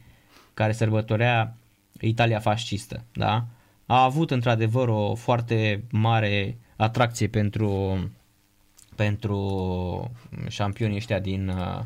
[0.54, 1.54] care sărbătorea
[2.00, 3.44] Italia fascistă, da?
[3.86, 7.98] A avut într-adevăr o foarte mare atracție pentru
[8.96, 10.10] pentru
[10.48, 11.80] șampionii ăștia din uh,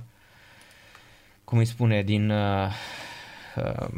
[1.45, 2.69] cum îi spune, din uh,
[3.57, 3.89] uh,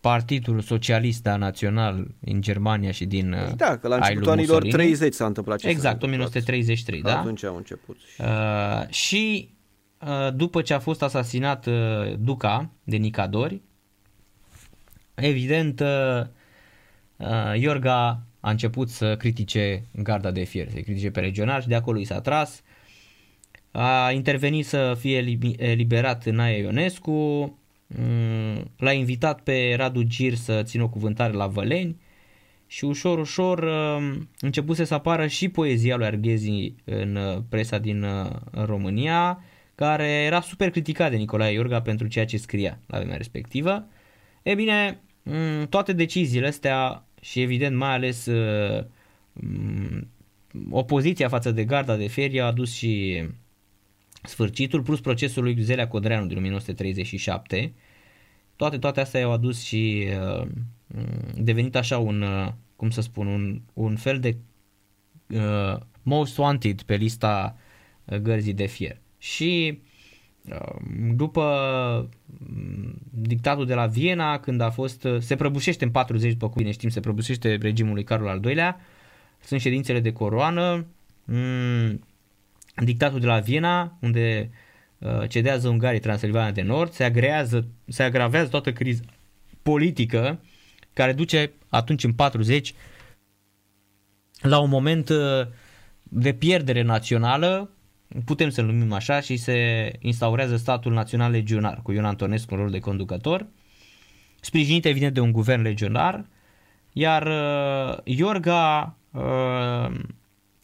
[0.00, 4.62] Partidul Socialist Național în Germania și din uh, Da, că la ai lui începutul anilor
[4.64, 4.90] Mussolini.
[4.90, 6.20] 30 s-a întâmplat ce s-a Exact, întâmplat.
[6.20, 7.18] 1933, da?
[7.18, 7.96] Atunci au început.
[8.18, 9.54] Uh, și
[10.00, 11.74] uh, după ce a fost asasinat uh,
[12.18, 13.60] Duca de Nicadori,
[15.14, 16.20] evident uh,
[17.16, 21.74] uh, Iorga a început să critique garda de fier, să critique pe regional și de
[21.74, 22.62] acolo i s-a tras.
[23.70, 27.12] A intervenit să fie elibi- eliberat Nae Ionescu,
[27.86, 31.96] mm, l-a invitat pe Radu Gir să țină o cuvântare la Văleni
[32.66, 38.02] și ușor, ușor uh, începuse să apară și poezia lui Arghezi în uh, presa din
[38.02, 39.44] uh, România,
[39.74, 43.86] care era super criticat de Nicolae Iorga pentru ceea ce scria la vremea respectivă.
[44.42, 48.84] E bine, mm, toate deciziile astea și evident mai ales uh,
[49.32, 50.08] mm,
[50.70, 53.24] opoziția față de garda de ferie a adus și
[54.22, 57.72] sfârșitul, plus procesul lui Zelea Codreanu din 1937.
[58.56, 60.06] Toate, toate astea i-au adus și
[60.40, 60.48] uh,
[61.34, 64.36] devenit așa un, uh, cum să spun, un, un fel de
[65.28, 67.56] uh, most wanted pe lista
[68.04, 69.00] uh, gărzii de fier.
[69.18, 69.85] Și uh,
[71.14, 72.08] după
[72.38, 76.56] mm, dictatul de la Viena, când a fost, uh, se prăbușește în 40, după cum
[76.56, 78.80] bine știm, se prăbușește regimul lui Carol al II-lea,
[79.40, 80.86] sunt ședințele de coroană,
[81.24, 82.00] mm,
[82.84, 84.50] dictatul de la Viena, unde
[84.98, 89.02] uh, cedează Ungarii Transilvania de Nord, se, agrează, se agravează toată criza
[89.62, 90.40] politică
[90.92, 92.74] care duce atunci în 40
[94.40, 95.46] la un moment uh,
[96.02, 97.70] de pierdere națională,
[98.24, 102.70] putem să-l numim așa, și se instaurează statul național legionar cu Ion Antonescu în rol
[102.70, 103.46] de conducător,
[104.40, 106.24] sprijinit evident de un guvern legionar,
[106.92, 110.00] iar uh, Iorga uh,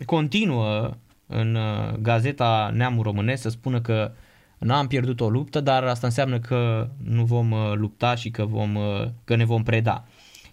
[0.05, 0.97] continuă
[1.27, 4.13] în uh, gazeta Neamul Românesc să spună că
[4.59, 8.75] n-am pierdut o luptă, dar asta înseamnă că nu vom uh, lupta și că, vom,
[8.75, 10.05] uh, că ne vom preda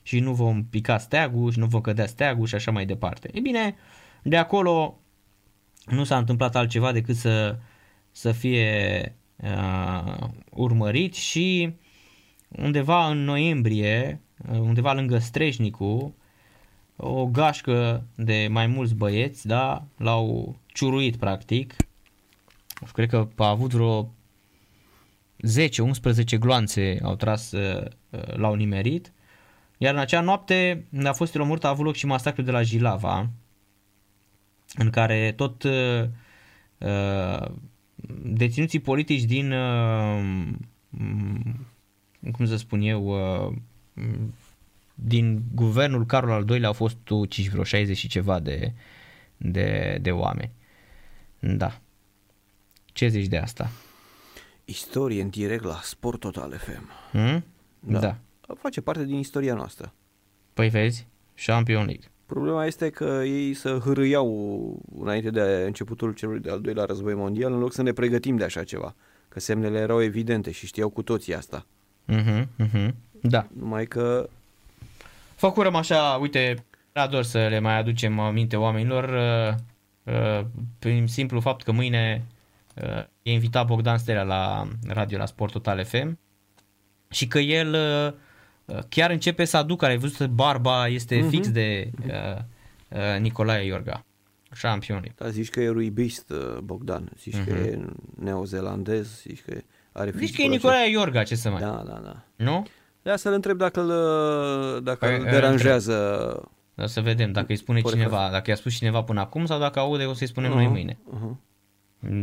[0.02, 3.30] și nu vom pica steagul și nu vom cădea steagul și așa mai departe.
[3.34, 3.76] E bine,
[4.24, 5.00] de acolo
[5.90, 7.58] nu s-a întâmplat altceva decât să,
[8.12, 11.74] să fie uh, urmărit și
[12.50, 16.16] undeva în noiembrie, uh, undeva lângă Streșnicu,
[16.96, 21.76] o gașcă de mai mulți băieți, da, l-au ciuruit practic.
[22.94, 24.10] Cred că a avut vreo
[26.36, 29.14] 10-11 gloanțe au tras, uh, uh, l-au nimerit.
[29.78, 33.30] Iar în acea noapte a fost omorât a avut loc și masacrul de la Jilava,
[34.80, 36.04] în care tot uh,
[36.78, 37.52] uh,
[38.24, 40.48] deținuții politici din, uh,
[42.32, 43.06] cum să spun eu,
[43.48, 43.56] uh,
[44.94, 48.74] din guvernul Carol al II-lea au fost uciși vreo 60 și ceva de,
[49.38, 50.52] de, de oameni.
[51.40, 51.80] Da.
[52.86, 53.72] Ce zici de asta?
[54.66, 56.90] Istorie în direct la Sport Total FM.
[57.12, 57.44] Hmm?
[57.80, 58.00] Da.
[58.00, 58.18] da.
[58.58, 59.94] Face parte din istoria noastră.
[60.54, 61.08] Păi vezi,
[61.46, 62.12] Champion League.
[62.30, 67.60] Problema este că ei să hârâiau înainte de începutul celui de-al doilea război mondial în
[67.60, 68.96] loc să ne pregătim de așa ceva.
[69.30, 71.66] Că semnele erau evidente și știau cu toții asta.
[72.08, 72.90] Uh-huh, uh-huh.
[73.22, 73.48] Da.
[73.60, 74.30] Numai că...
[75.36, 80.46] Făcurăm așa, uite, ador să le mai aducem aminte oamenilor uh, uh,
[80.80, 82.26] prin simplu fapt că mâine
[82.76, 86.20] uh, e invitat Bogdan Stelea la radio la Sport Total FM
[87.10, 88.16] și că el uh, Uh,
[88.90, 91.30] chiar începe să aducă, ai văzut, barba este uh-huh.
[91.30, 92.42] fix de uh,
[92.90, 94.06] uh, Nicolae Iorga,
[94.54, 95.14] șampion.
[95.16, 97.48] Da, zici că e ruibist uh, Bogdan, zici uh-huh.
[97.48, 97.64] că mhm.
[97.64, 97.80] e
[98.24, 99.58] neozelandez, zici că
[99.92, 101.62] are Zici că e Nicolae Iorga, ce să mai...
[101.62, 102.24] Da, da, da.
[102.36, 102.68] Nu?
[103.02, 106.50] Da, să-l întreb dacă îl, dacă păi, îl deranjează...
[106.74, 109.80] Da, să vedem dacă îi spune cineva, dacă i-a spus cineva până acum sau dacă
[109.80, 110.56] aude o să-i spunem uh-huh.
[110.56, 110.98] noi mâine.
[111.14, 111.36] Uh-huh.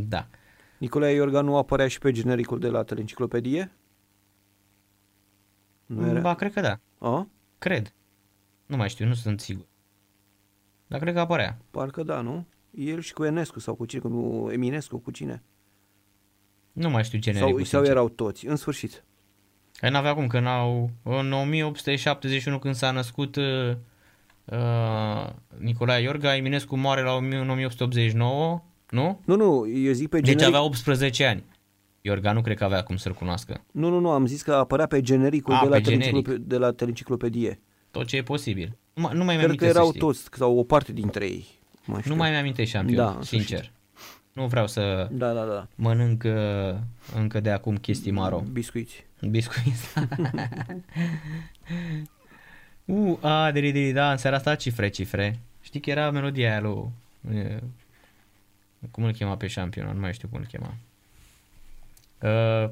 [0.09, 0.29] Da.
[0.79, 3.73] Nicolae Iorga nu apărea și pe genericul de la teleenciclopedie?
[5.87, 6.21] Nu era?
[6.21, 6.81] Ba, cred că da.
[6.99, 7.29] A?
[7.59, 7.95] Cred.
[8.67, 9.67] Nu mai știu, nu sunt sigur.
[10.87, 11.59] Dar cred că apărea.
[11.71, 12.47] Parcă da, nu?
[12.71, 14.01] El și cu Enescu sau cu cine?
[14.01, 15.43] Cu Eminescu, cu cine?
[16.73, 17.65] Nu mai știu genericul.
[17.65, 19.05] Sau, sau erau toți, în sfârșit.
[19.81, 20.91] Ai n-avea cum, că n-au...
[21.03, 23.77] În 1871 când s-a născut uh,
[24.45, 29.21] uh, Nicolae Iorga, Eminescu moare la 1889, nu?
[29.25, 30.39] Nu, nu, eu zic pe generic...
[30.39, 31.45] Deci avea 18 ani.
[32.07, 33.61] Iorga nu cred că avea cum să-l cunoască.
[33.71, 36.29] Nu, nu, nu, am zis că apărea pe genericul A, de, la generic.
[36.29, 37.61] de la teleenciclopedie.
[37.91, 38.77] Tot ce e posibil.
[38.93, 41.47] Nu, nu mai Cred că erau toți, sau o parte dintre ei.
[41.85, 43.73] Mai nu mai mi-aminte șampion, da, sincer.
[44.33, 45.69] Nu vreau să da, da, da.
[45.75, 46.79] mănânc uh,
[47.15, 48.43] încă de acum chestii maro.
[48.53, 49.07] Biscuiți.
[49.31, 49.95] Biscuiți.
[52.85, 55.39] uh, a, deri, deri, da, în seara asta cifre, cifre.
[55.61, 56.91] Știi că era melodia aia lui...
[58.91, 59.95] Cum îl chema pe șampion?
[59.95, 60.75] Nu mai știu cum îl chema.
[62.23, 62.71] Uh,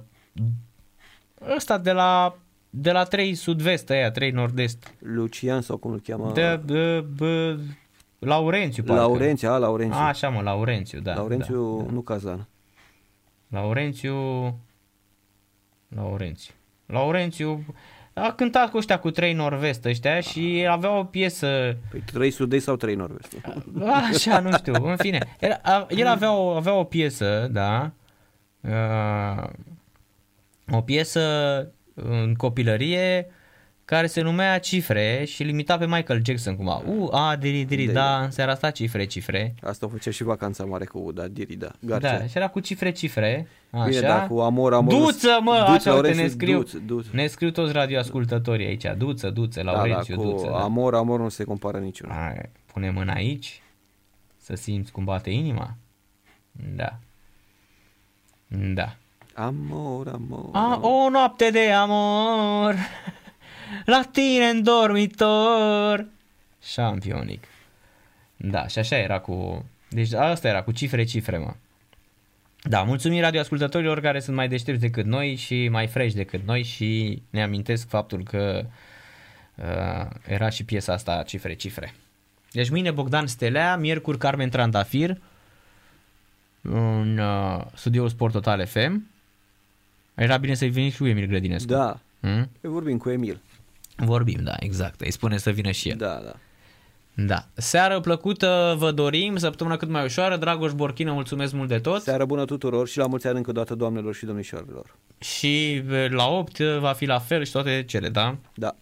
[1.56, 2.36] ăsta de la
[2.76, 4.94] de la 3 sud-vest, aia, 3 nord-est.
[4.98, 6.32] Lucian sau cum îl cheamă?
[6.32, 7.56] De, de, de
[8.18, 9.02] Laurențiu, parcă.
[9.02, 9.98] Laurențiu, a, Laurențiu.
[9.98, 11.14] A, așa mă, Laurențiu, da.
[11.14, 11.92] Laurențiu, da, da.
[11.92, 12.48] nu Cazan.
[13.48, 14.14] Laurențiu...
[15.88, 16.54] Laurențiu.
[16.86, 17.64] Laurențiu
[18.14, 21.76] a cântat cu ăștia cu trei nord-vest ăștia și avea o piesă...
[21.90, 23.36] Păi trei sud sau trei nord-vest?
[24.10, 25.36] Așa, nu știu, în fine.
[25.40, 28.03] Era, el avea o, avea o piesă, da, uh,
[30.70, 31.20] o piesă
[31.94, 33.26] în copilărie
[33.84, 36.82] care se numea Cifre și limita pe Michael Jackson cumva.
[36.86, 39.54] U, a, diri, diri, da, în seara asta cifre, cifre.
[39.62, 41.70] Asta o făcea și vacanța mare cu da, diri, da.
[41.80, 42.18] Garcea.
[42.18, 43.48] Da, și era cu cifre, cifre.
[43.70, 43.88] Așa.
[43.88, 44.92] Bine, da, cu amor, amor.
[44.92, 47.06] Duță, mă, duță, așa, uite, ne scriu, duț, duț.
[47.10, 48.86] ne scriu toți radioascultătorii aici.
[48.96, 50.54] Duță, duță, Laurențiu, da, da, cu duță.
[50.54, 50.98] amor, da.
[50.98, 52.14] amor nu se compară niciuna.
[52.14, 53.62] Hai, pune mâna aici,
[54.36, 55.76] să simți cum bate inima.
[56.76, 56.98] Da.
[58.46, 58.96] Da.
[59.34, 60.50] Amor, amor.
[60.52, 62.74] A, o noapte de amor
[63.84, 66.06] la tine în dormitor.
[66.62, 67.44] Șampionic.
[68.36, 69.64] Da, și așa era cu...
[69.88, 71.54] Deci asta era cu cifre, cifre, mă.
[72.62, 77.22] Da, mulțumim radioascultătorilor care sunt mai deștepți decât noi și mai fresh decât noi și
[77.30, 78.66] ne amintesc faptul că
[79.54, 81.94] uh, era și piesa asta cifre, cifre.
[82.50, 85.18] Deci mâine Bogdan Stelea, miercuri Carmen Trandafir
[86.68, 89.06] în uh, studioul Sport Total FM
[90.14, 91.68] era bine să-i veni și lui Emil Grădinescu.
[91.68, 92.00] Da.
[92.20, 92.50] Hmm?
[92.60, 93.40] Vorbim cu Emil.
[93.96, 95.00] Vorbim, da, exact.
[95.00, 95.96] Îi spune să vină și el.
[95.96, 96.34] Da, da.
[97.14, 97.46] Da.
[97.54, 100.36] Seară plăcută vă dorim, săptămâna cât mai ușoară.
[100.36, 102.02] Dragoș Borchină, mulțumesc mult de tot.
[102.02, 104.96] Seară bună tuturor și la mulți ani încă o dată doamnelor și domnișoarelor.
[105.18, 108.36] Și la 8 va fi la fel și toate cele, da?
[108.54, 108.76] Da.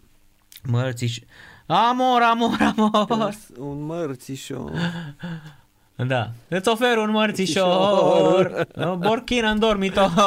[0.65, 1.19] Mărțiș...
[1.67, 3.35] Amor, amor, amor!
[3.59, 4.73] Un mărțișor.
[6.06, 6.31] Da.
[6.48, 8.66] Îți ofer un mărțișor,
[8.98, 10.12] borchină în dormitor.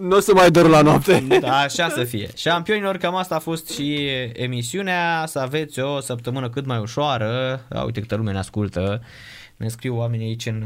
[0.00, 1.26] nu o să mai dor la noapte.
[1.40, 2.28] Da, așa să fie.
[2.36, 5.24] Șampionilor, cam asta a fost și emisiunea.
[5.26, 7.60] Să aveți o săptămână cât mai ușoară.
[7.68, 9.02] A, uite câtă lume ne ascultă.
[9.56, 10.64] Ne scriu oamenii aici în,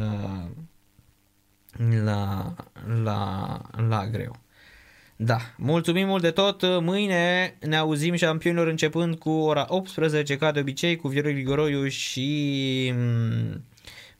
[2.04, 2.54] la,
[3.02, 4.36] la, la greu.
[5.24, 6.62] Da, mulțumim mult de tot.
[6.80, 12.92] Mâine ne auzim șampionilor începând cu ora 18, ca de obicei, cu Viorel Grigoroiu și
[12.96, 13.64] mm,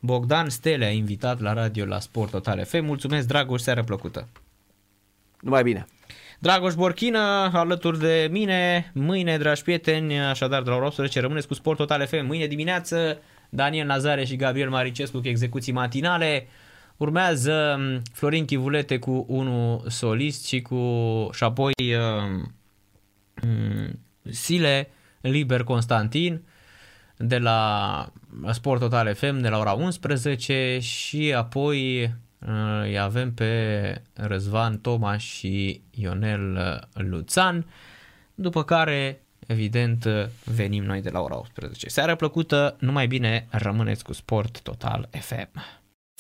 [0.01, 2.85] Bogdan Stele a invitat la radio la Sport Total FM.
[2.85, 4.29] Mulțumesc, Dragoș, seară plăcută!
[5.41, 5.87] Numai bine!
[6.39, 11.55] Dragoș Borchină, alături de mine, mâine, dragi prieteni, așadar de la ora 18, rămâneți cu
[11.55, 12.27] Sport Total FM.
[12.27, 16.47] Mâine dimineață, Daniel Nazare și Gabriel Maricescu cu execuții matinale.
[17.03, 17.81] Urmează
[18.13, 22.41] Florin Chivulete cu unul solist și cu și apoi uh,
[24.23, 24.89] Sile
[25.21, 26.43] Liber Constantin
[27.17, 28.13] de la
[28.51, 32.15] Sport Total FM de la ora 11 și apoi
[32.83, 37.67] îi avem pe Răzvan Tomaș și Ionel Luțan,
[38.35, 40.05] după care evident
[40.45, 41.89] venim noi de la ora 18.
[41.89, 45.82] Seara plăcută, numai bine rămâneți cu Sport Total FM.